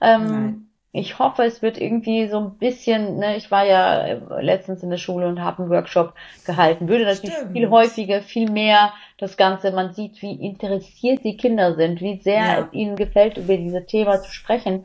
Ähm, 0.00 0.26
Nein 0.26 0.66
ich 0.92 1.20
hoffe, 1.20 1.44
es 1.44 1.62
wird 1.62 1.80
irgendwie 1.80 2.26
so 2.26 2.38
ein 2.38 2.58
bisschen, 2.58 3.18
ne, 3.18 3.36
ich 3.36 3.50
war 3.50 3.64
ja 3.64 4.06
äh, 4.06 4.42
letztens 4.42 4.82
in 4.82 4.90
der 4.90 4.96
Schule 4.96 5.28
und 5.28 5.40
habe 5.40 5.62
einen 5.62 5.70
Workshop 5.70 6.14
gehalten, 6.44 6.88
würde 6.88 7.04
natürlich 7.04 7.36
Stimmt. 7.36 7.52
viel 7.52 7.70
häufiger, 7.70 8.22
viel 8.22 8.50
mehr 8.50 8.92
das 9.16 9.36
Ganze, 9.36 9.70
man 9.70 9.92
sieht, 9.92 10.20
wie 10.20 10.32
interessiert 10.32 11.22
die 11.22 11.36
Kinder 11.36 11.76
sind, 11.76 12.00
wie 12.00 12.18
sehr 12.20 12.44
ja. 12.44 12.60
es 12.60 12.72
ihnen 12.72 12.96
gefällt, 12.96 13.36
über 13.36 13.56
dieses 13.56 13.86
Thema 13.86 14.20
zu 14.20 14.32
sprechen, 14.32 14.84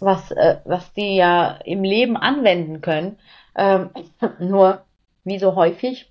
was, 0.00 0.32
äh, 0.32 0.56
was 0.64 0.92
die 0.94 1.14
ja 1.14 1.58
im 1.64 1.84
Leben 1.84 2.16
anwenden 2.16 2.80
können. 2.80 3.16
Ähm, 3.54 3.90
nur, 4.40 4.82
wie 5.22 5.38
so 5.38 5.54
häufig, 5.54 6.10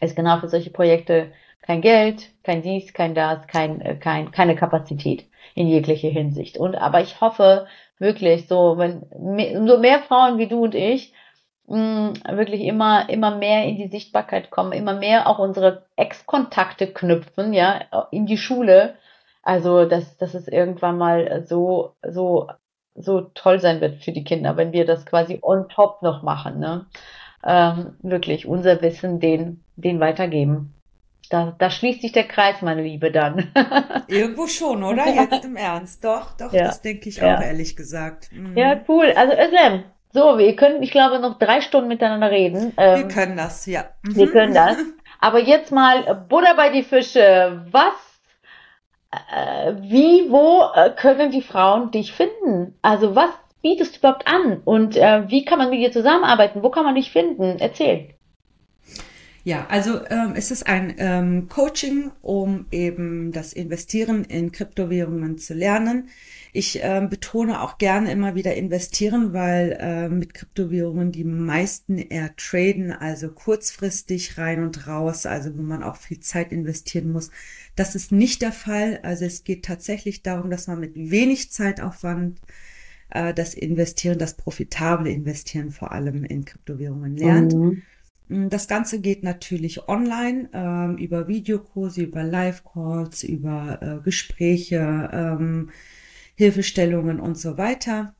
ist 0.00 0.14
genau 0.14 0.38
für 0.38 0.48
solche 0.48 0.70
Projekte 0.70 1.32
kein 1.62 1.80
Geld, 1.80 2.30
kein 2.44 2.62
dies, 2.62 2.92
kein 2.92 3.16
das, 3.16 3.44
kein, 3.48 3.80
äh, 3.80 3.96
kein, 3.96 4.30
keine 4.30 4.54
Kapazität 4.54 5.24
in 5.56 5.66
jeglicher 5.66 6.10
Hinsicht. 6.10 6.58
Und 6.58 6.76
aber 6.76 7.00
ich 7.00 7.20
hoffe 7.20 7.66
wirklich 7.98 8.48
so, 8.48 8.78
wenn 8.78 9.02
so 9.66 9.78
mehr 9.78 10.00
Frauen 10.02 10.38
wie 10.38 10.48
du 10.48 10.64
und 10.64 10.74
ich 10.74 11.12
mh, 11.66 12.14
wirklich 12.30 12.62
immer 12.62 13.08
immer 13.10 13.36
mehr 13.36 13.64
in 13.64 13.76
die 13.76 13.88
Sichtbarkeit 13.88 14.50
kommen, 14.50 14.72
immer 14.72 14.94
mehr 14.94 15.28
auch 15.28 15.38
unsere 15.38 15.86
Ex-Kontakte 15.96 16.92
knüpfen, 16.92 17.52
ja, 17.52 17.82
in 18.10 18.26
die 18.26 18.38
Schule. 18.38 18.96
Also 19.42 19.84
dass 19.86 20.16
dass 20.18 20.34
es 20.34 20.48
irgendwann 20.48 20.98
mal 20.98 21.44
so 21.46 21.94
so 22.06 22.48
so 22.94 23.22
toll 23.34 23.60
sein 23.60 23.80
wird 23.80 24.02
für 24.04 24.12
die 24.12 24.24
Kinder, 24.24 24.56
wenn 24.56 24.72
wir 24.72 24.86
das 24.86 25.06
quasi 25.06 25.38
on 25.42 25.68
top 25.68 26.02
noch 26.02 26.22
machen, 26.22 26.58
ne? 26.60 26.86
Ähm, 27.44 27.96
wirklich 28.02 28.46
unser 28.46 28.82
Wissen 28.82 29.20
den 29.20 29.64
den 29.76 30.00
weitergeben. 30.00 30.75
Da, 31.28 31.54
da 31.58 31.70
schließt 31.70 32.02
sich 32.02 32.12
der 32.12 32.24
Kreis, 32.24 32.62
meine 32.62 32.82
Liebe, 32.82 33.10
dann. 33.10 33.52
Irgendwo 34.08 34.46
schon, 34.46 34.84
oder? 34.84 35.06
Jetzt 35.06 35.44
im 35.44 35.56
Ernst. 35.56 36.04
Doch, 36.04 36.36
doch, 36.36 36.52
ja. 36.52 36.66
das 36.66 36.82
denke 36.82 37.08
ich 37.08 37.16
ja. 37.16 37.36
auch, 37.36 37.42
ehrlich 37.42 37.76
gesagt. 37.76 38.30
Mhm. 38.32 38.56
Ja, 38.56 38.80
cool. 38.88 39.12
Also, 39.16 39.32
Özlem, 39.32 39.84
so, 40.12 40.38
wir 40.38 40.56
können, 40.56 40.82
ich 40.82 40.90
glaube, 40.90 41.18
noch 41.18 41.38
drei 41.38 41.60
Stunden 41.60 41.88
miteinander 41.88 42.30
reden. 42.30 42.72
Ähm, 42.76 42.96
wir 42.96 43.08
können 43.08 43.36
das, 43.36 43.66
ja. 43.66 43.84
Mhm. 44.02 44.16
Wir 44.16 44.30
können 44.30 44.54
das. 44.54 44.76
Aber 45.20 45.40
jetzt 45.40 45.72
mal 45.72 46.26
Butter 46.28 46.54
bei 46.56 46.70
die 46.70 46.82
Fische. 46.82 47.66
Was, 47.70 48.20
äh, 49.10 49.74
wie, 49.80 50.30
wo 50.30 50.62
äh, 50.74 50.90
können 50.90 51.30
die 51.30 51.42
Frauen 51.42 51.90
dich 51.90 52.12
finden? 52.12 52.78
Also, 52.82 53.14
was 53.14 53.30
bietest 53.62 53.96
du 53.96 53.98
überhaupt 53.98 54.26
an? 54.26 54.62
Und 54.64 54.96
äh, 54.96 55.28
wie 55.28 55.44
kann 55.44 55.58
man 55.58 55.70
mit 55.70 55.80
dir 55.80 55.92
zusammenarbeiten? 55.92 56.62
Wo 56.62 56.70
kann 56.70 56.84
man 56.84 56.94
dich 56.94 57.10
finden? 57.10 57.56
Erzähl. 57.58 58.15
Ja, 59.46 59.68
also 59.68 60.04
ähm, 60.10 60.32
es 60.34 60.50
ist 60.50 60.66
ein 60.66 60.96
ähm, 60.98 61.48
Coaching, 61.48 62.10
um 62.20 62.66
eben 62.72 63.30
das 63.30 63.52
Investieren 63.52 64.24
in 64.24 64.50
Kryptowährungen 64.50 65.38
zu 65.38 65.54
lernen. 65.54 66.08
Ich 66.52 66.80
ähm, 66.82 67.08
betone 67.08 67.62
auch 67.62 67.78
gerne 67.78 68.10
immer 68.10 68.34
wieder 68.34 68.56
investieren, 68.56 69.32
weil 69.32 69.78
äh, 69.78 70.08
mit 70.08 70.34
Kryptowährungen 70.34 71.12
die 71.12 71.22
meisten 71.22 71.96
eher 71.96 72.34
traden, 72.34 72.90
also 72.90 73.28
kurzfristig 73.28 74.36
rein 74.36 74.64
und 74.64 74.88
raus, 74.88 75.26
also 75.26 75.56
wo 75.56 75.62
man 75.62 75.84
auch 75.84 75.94
viel 75.94 76.18
Zeit 76.18 76.50
investieren 76.50 77.12
muss. 77.12 77.30
Das 77.76 77.94
ist 77.94 78.10
nicht 78.10 78.42
der 78.42 78.50
Fall. 78.50 78.98
Also 79.04 79.26
es 79.26 79.44
geht 79.44 79.64
tatsächlich 79.64 80.24
darum, 80.24 80.50
dass 80.50 80.66
man 80.66 80.80
mit 80.80 80.96
wenig 80.96 81.52
Zeitaufwand 81.52 82.40
äh, 83.10 83.32
das 83.32 83.54
Investieren, 83.54 84.18
das 84.18 84.34
profitable 84.34 85.08
Investieren 85.08 85.70
vor 85.70 85.92
allem 85.92 86.24
in 86.24 86.44
Kryptowährungen 86.44 87.16
lernt. 87.16 87.54
Mhm. 87.54 87.82
Mm, 88.28 88.48
das 88.48 88.68
Ganze 88.68 89.00
geht 89.00 89.22
natürlich 89.22 89.88
online 89.88 90.50
ähm, 90.52 90.98
über 90.98 91.28
Videokurse, 91.28 92.02
über 92.02 92.24
Live-Calls, 92.24 93.22
über 93.24 93.80
äh, 93.82 93.98
Gespräche, 94.02 95.10
ähm, 95.12 95.70
Hilfestellungen 96.34 97.20
und 97.20 97.38
so 97.38 97.56
weiter. 97.56 98.14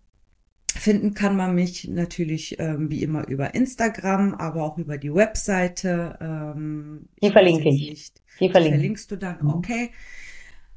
Finden 0.74 1.14
kann 1.14 1.36
man 1.36 1.54
mich 1.54 1.88
natürlich 1.88 2.58
ähm, 2.58 2.90
wie 2.90 3.02
immer 3.02 3.28
über 3.28 3.54
Instagram, 3.54 4.34
aber 4.34 4.62
auch 4.62 4.78
über 4.78 4.98
die 4.98 5.14
Webseite. 5.14 6.18
Ähm, 6.20 7.08
die 7.22 7.30
verlinke 7.30 7.68
ich. 7.68 7.90
Nicht. 7.90 8.22
Die 8.40 8.50
verlinke. 8.50 8.76
verlinkst 8.76 9.10
du 9.10 9.16
dann, 9.16 9.38
mhm. 9.40 9.50
okay. 9.50 9.90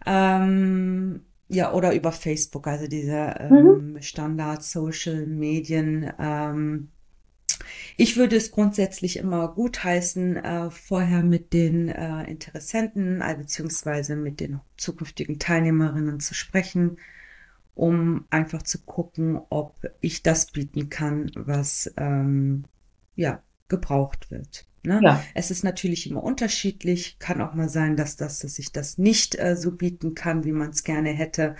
Ähm, 0.06 1.22
ja, 1.50 1.74
oder 1.74 1.94
über 1.94 2.12
Facebook, 2.12 2.68
also 2.68 2.88
diese 2.88 3.36
ähm, 3.40 3.94
mhm. 3.94 4.02
Standard-Social-Medien. 4.02 6.12
Ähm, 6.20 6.90
ich 7.98 8.18
würde 8.18 8.36
es 8.36 8.52
grundsätzlich 8.52 9.18
immer 9.18 9.50
gutheißen, 9.50 10.38
äh, 10.38 10.72
vorher 10.72 11.24
mit 11.24 11.54
den 11.54 11.90
äh, 11.90 12.24
Interessenten 12.30 13.22
äh, 13.22 13.36
beziehungsweise 13.38 14.16
mit 14.16 14.40
den 14.40 14.60
zukünftigen 14.78 15.40
Teilnehmerinnen 15.40 16.20
zu 16.20 16.34
sprechen, 16.34 16.98
um 17.76 18.26
einfach 18.30 18.64
zu 18.64 18.80
gucken, 18.80 19.40
ob 19.50 19.76
ich 20.02 20.24
das 20.24 20.48
bieten 20.48 20.90
kann, 20.90 21.32
was 21.36 21.92
ähm, 21.98 22.66
ja 23.16 23.42
gebraucht 23.68 24.32
wird. 24.32 24.66
Ne? 24.84 25.00
Ja. 25.04 25.24
Es 25.34 25.52
ist 25.52 25.64
natürlich 25.64 26.10
immer 26.10 26.24
unterschiedlich. 26.24 27.20
Kann 27.20 27.42
auch 27.42 27.54
mal 27.54 27.70
sein, 27.70 27.96
dass 27.96 28.16
das, 28.16 28.40
dass 28.40 28.60
ich 28.60 28.72
das 28.72 28.98
nicht 28.98 29.38
äh, 29.38 29.56
so 29.56 29.72
bieten 29.72 30.16
kann, 30.16 30.44
wie 30.46 30.52
man 30.52 30.70
es 30.70 30.84
gerne 30.84 31.10
hätte. 31.10 31.56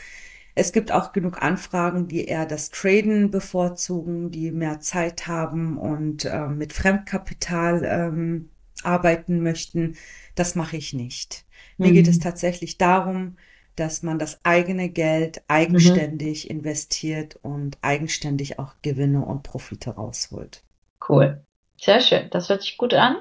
Es 0.60 0.74
gibt 0.74 0.92
auch 0.92 1.14
genug 1.14 1.42
Anfragen, 1.42 2.10
die 2.10 2.26
eher 2.26 2.46
das 2.46 2.70
Traden 2.70 3.32
bevorzugen, 3.32 4.30
die 4.30 4.52
mehr 4.52 4.82
Zeit 4.82 5.26
haben 5.26 5.78
und 5.78 6.26
äh, 6.26 6.48
mit 6.48 6.74
Fremdkapital 6.74 7.86
ähm, 7.86 8.50
arbeiten 8.84 9.42
möchten. 9.42 9.96
Das 10.36 10.56
mache 10.56 10.76
ich 10.76 10.94
nicht. 10.94 11.46
Mhm. 11.78 11.86
Mir 11.86 11.94
geht 11.94 12.10
es 12.10 12.18
mhm. 12.18 12.24
tatsächlich 12.24 12.78
darum, 12.78 13.38
dass 13.78 14.04
man 14.04 14.20
das 14.20 14.42
eigene 14.44 14.90
Geld 14.90 15.42
eigenständig 15.48 16.44
mhm. 16.44 16.58
investiert 16.58 17.40
und 17.42 17.78
eigenständig 17.82 18.60
auch 18.60 18.74
Gewinne 18.82 19.24
und 19.24 19.44
Profite 19.44 19.92
rausholt. 19.92 20.64
Cool. 21.08 21.42
Sehr 21.80 22.02
schön. 22.02 22.30
Das 22.32 22.50
hört 22.50 22.64
sich 22.64 22.78
gut 22.78 22.94
an. 22.94 23.16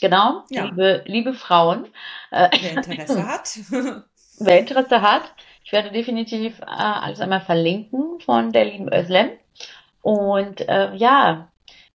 Genau. 0.00 0.44
Ja. 0.48 0.66
Liebe, 0.66 1.02
liebe 1.06 1.34
Frauen. 1.34 1.86
Äh, 2.30 2.50
wer 2.60 2.70
Interesse 2.76 3.26
hat. 3.26 3.58
wer 4.38 4.60
Interesse 4.60 5.02
hat, 5.02 5.34
ich 5.64 5.72
werde 5.72 5.90
definitiv 5.90 6.60
äh, 6.60 6.64
alles 6.66 7.20
einmal 7.20 7.40
verlinken 7.40 8.20
von 8.20 8.52
der 8.52 8.66
lieben 8.66 8.92
Özlem. 8.92 9.30
Und 10.02 10.68
äh, 10.68 10.94
ja, 10.94 11.48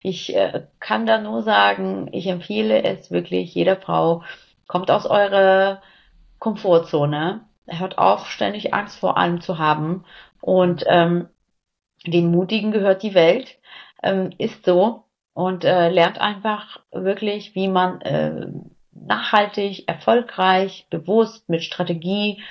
ich 0.00 0.34
äh, 0.36 0.66
kann 0.78 1.04
da 1.04 1.18
nur 1.18 1.42
sagen, 1.42 2.08
ich 2.12 2.28
empfehle 2.28 2.84
es 2.84 3.10
wirklich 3.10 3.52
jeder 3.54 3.76
Frau, 3.76 4.22
kommt 4.68 4.90
aus 4.90 5.04
eurer 5.04 5.82
Komfortzone, 6.38 7.40
hört 7.66 7.98
auf, 7.98 8.28
ständig 8.30 8.72
Angst 8.72 9.00
vor 9.00 9.16
allem 9.16 9.40
zu 9.40 9.58
haben. 9.58 10.04
Und 10.40 10.84
ähm, 10.86 11.28
den 12.06 12.30
Mutigen 12.30 12.70
gehört 12.70 13.02
die 13.02 13.14
Welt, 13.14 13.58
ähm, 14.02 14.30
ist 14.38 14.64
so. 14.64 15.04
Und 15.34 15.64
äh, 15.64 15.90
lernt 15.90 16.20
einfach 16.20 16.80
wirklich, 16.92 17.54
wie 17.56 17.68
man 17.68 18.00
äh, 18.02 18.46
nachhaltig, 18.92 19.88
erfolgreich, 19.88 20.86
bewusst 20.88 21.48
mit 21.48 21.64
Strategie 21.64 22.42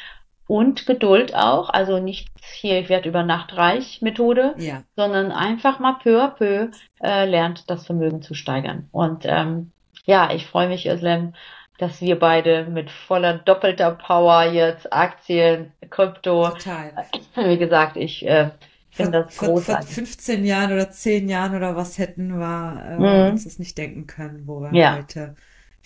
und 0.47 0.85
Geduld 0.85 1.35
auch, 1.35 1.69
also 1.69 1.99
nicht 1.99 2.29
hier, 2.53 2.79
ich 2.79 2.89
werde 2.89 3.09
über 3.09 3.23
Nacht 3.23 3.57
reich 3.57 4.01
Methode, 4.01 4.53
ja. 4.57 4.83
sondern 4.95 5.31
einfach 5.31 5.79
mal 5.79 5.97
peu 6.01 6.21
à 6.21 6.27
peu 6.27 6.69
äh, 7.01 7.25
lernt, 7.25 7.69
das 7.69 7.85
Vermögen 7.85 8.21
zu 8.21 8.33
steigern. 8.33 8.87
Und 8.91 9.25
ähm, 9.25 9.71
ja, 10.05 10.31
ich 10.33 10.45
freue 10.45 10.67
mich, 10.67 10.87
Özlem, 10.87 11.33
dass 11.77 11.99
wir 12.01 12.19
beide 12.19 12.65
mit 12.65 12.91
voller 12.91 13.39
doppelter 13.39 13.91
Power 13.91 14.43
jetzt 14.43 14.93
Aktien, 14.93 15.71
Krypto, 15.89 16.49
Total. 16.49 16.91
wie 17.35 17.57
gesagt, 17.57 17.97
ich 17.97 18.25
äh, 18.27 18.51
finde 18.91 19.23
das 19.23 19.35
vor, 19.35 19.49
großartig. 19.49 19.87
Vor 19.87 19.95
15 19.95 20.45
Jahren 20.45 20.71
oder 20.71 20.91
10 20.91 21.27
Jahren 21.27 21.55
oder 21.55 21.75
was 21.75 21.97
hätten 21.97 22.37
wir 22.37 22.83
äh, 22.87 22.97
mhm. 22.97 23.31
uns 23.31 23.45
das 23.45 23.57
nicht 23.57 23.77
denken 23.77 24.05
können, 24.05 24.43
wo 24.45 24.61
wir 24.61 24.73
ja. 24.73 24.97
heute 24.97 25.35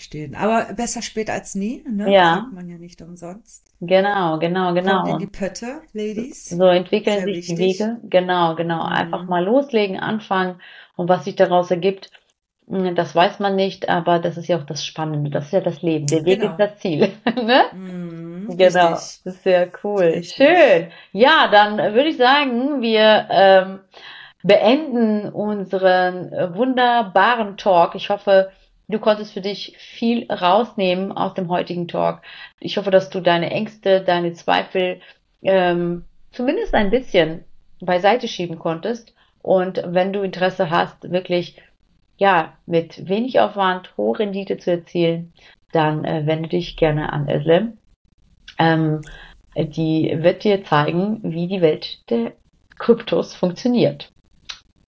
stehen. 0.02 0.36
Aber 0.36 0.74
besser 0.74 1.02
spät 1.02 1.30
als 1.30 1.56
nie, 1.56 1.84
ne? 1.89 2.12
Ja. 2.12 2.36
Das 2.36 2.43
sagt 2.43 2.54
man 2.54 2.70
ja 2.70 2.78
nicht 2.78 3.02
umsonst. 3.02 3.66
Genau, 3.82 4.39
genau, 4.39 4.74
genau. 4.74 5.04
Kommt 5.04 5.14
in 5.14 5.20
die 5.20 5.28
Pötte, 5.28 5.82
Ladies. 5.93 6.50
So 6.50 6.66
entwickeln 6.66 7.18
Sehr 7.18 7.26
sich 7.26 7.50
wichtig. 7.50 7.56
die 7.56 7.62
Wege. 7.62 7.97
Genau, 8.04 8.56
genau. 8.56 8.86
Mhm. 8.86 8.93
Einfach 8.93 9.24
mal 9.26 9.43
loslegen, 9.43 9.97
anfangen 9.97 10.62
und 10.95 11.08
was 11.08 11.26
sich 11.26 11.36
daraus 11.36 11.72
ergibt, 11.72 12.12
hm, 12.70 12.93
das 12.95 13.16
weiß 13.16 13.39
man 13.39 13.56
nicht, 13.56 13.89
aber 13.89 14.20
das 14.20 14.38
ist 14.38 14.47
ja 14.47 14.58
auch 14.58 14.66
das 14.66 14.86
Spannende. 14.86 15.32
Das 15.32 15.45
ist 15.45 15.54
ja 15.54 15.62
das 15.62 15.82
Leben. 15.82 16.06
Der 16.08 16.24
Weg 16.26 16.41
genau. 16.41 16.52
ist 16.52 16.60
das 16.60 16.78
Ziel. 16.78 17.12
ne? 17.36 17.64
Mhm, 17.74 18.58
genau. 18.58 18.91
Richtig. 18.91 19.22
Das 19.24 19.26
ist 19.26 19.43
sehr 19.43 19.70
cool. 19.84 20.04
Richtig. 20.04 20.36
Schön. 20.36 20.91
Ja, 21.12 21.47
dann 21.52 21.78
würde 21.78 22.10
ich 22.10 22.18
sagen, 22.18 22.82
wir 22.82 23.28
ähm, 23.32 23.80
beenden 24.43 25.30
unseren 25.30 26.32
wunderbaren 26.56 27.58
Talk. 27.58 27.95
Ich 27.95 28.10
hoffe, 28.10 28.52
Du 28.89 28.97
konntest 28.97 29.33
für 29.33 29.41
dich 29.41 29.75
viel 29.77 30.29
rausnehmen 30.31 31.11
aus 31.11 31.35
dem 31.35 31.47
heutigen 31.49 31.87
Talk. 31.87 32.23
Ich 32.59 32.77
hoffe, 32.77 32.89
dass 32.89 33.11
du 33.11 33.21
deine 33.21 33.51
Ängste, 33.51 34.01
deine 34.01 34.33
Zweifel 34.33 34.99
ähm, 35.43 36.05
zumindest 36.31 36.73
ein 36.73 36.89
bisschen 36.89 37.43
beiseite 37.79 38.27
schieben 38.27 38.57
konntest. 38.57 39.13
Und 39.43 39.83
wenn 39.85 40.11
du 40.11 40.21
Interesse 40.21 40.71
hast, 40.71 41.11
wirklich 41.11 41.61
ja 42.17 42.57
mit 42.65 43.07
wenig 43.07 43.39
Aufwand 43.39 43.95
hohe 43.95 44.17
Rendite 44.17 44.57
zu 44.57 44.71
erzielen, 44.71 45.33
dann 45.71 46.03
äh, 46.03 46.25
wende 46.25 46.49
dich 46.49 46.75
gerne 46.75 47.13
an 47.13 47.29
Özlem. 47.29 47.77
Ähm, 48.57 49.01
die 49.55 50.17
wird 50.19 50.43
dir 50.43 50.63
zeigen, 50.63 51.19
wie 51.21 51.47
die 51.47 51.61
Welt 51.61 52.09
der 52.09 52.33
Kryptos 52.79 53.35
funktioniert. 53.35 54.11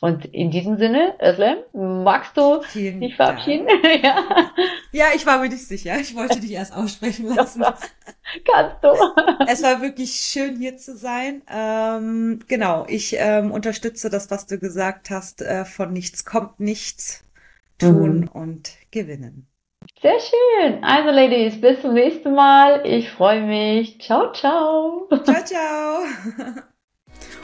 Und 0.02 0.26
in 0.26 0.50
diesem 0.50 0.80
Sinne, 0.80 1.14
Özlem, 1.22 1.58
magst 1.74 2.36
du 2.36 2.64
Vielen 2.64 3.02
dich 3.02 3.16
verabschieden? 3.16 3.68
ja. 4.02 4.52
ja, 4.92 5.06
ich 5.16 5.28
war 5.28 5.38
mir 5.38 5.48
nicht 5.48 5.68
sicher. 5.68 5.96
Ich 6.00 6.16
wollte 6.16 6.40
dich 6.40 6.54
erst 6.54 6.76
aussprechen 6.76 7.28
lassen. 7.36 7.64
Kannst 7.64 8.84
du. 8.84 8.88
es 9.48 9.62
war 9.62 9.80
wirklich 9.84 10.14
schön 10.14 10.58
hier 10.58 10.76
zu 10.76 10.98
sein. 10.98 11.44
Ähm, 11.48 12.40
genau, 12.48 12.86
ich 12.90 13.16
ähm, 13.20 13.52
unterstütze 13.52 14.10
das, 14.10 14.32
was 14.32 14.48
du 14.48 14.58
gesagt 14.58 15.12
hast. 15.12 15.44
Äh, 15.44 15.66
von 15.66 15.94
nichts 15.94 16.26
kommt 16.26 16.60
nichts. 16.60 17.24
Tun 17.78 18.22
mhm. 18.22 18.28
und 18.30 18.72
gewinnen. 18.90 19.48
Sehr 20.02 20.20
schön. 20.20 20.84
Also, 20.84 21.12
Ladies, 21.12 21.62
bis 21.62 21.80
zum 21.82 21.94
nächsten 21.94 22.34
Mal. 22.34 22.82
Ich 22.88 23.12
freue 23.12 23.42
mich. 23.42 24.02
Ciao, 24.02 24.32
ciao. 24.34 25.08
Ciao, 25.24 25.46
ciao. 25.46 26.62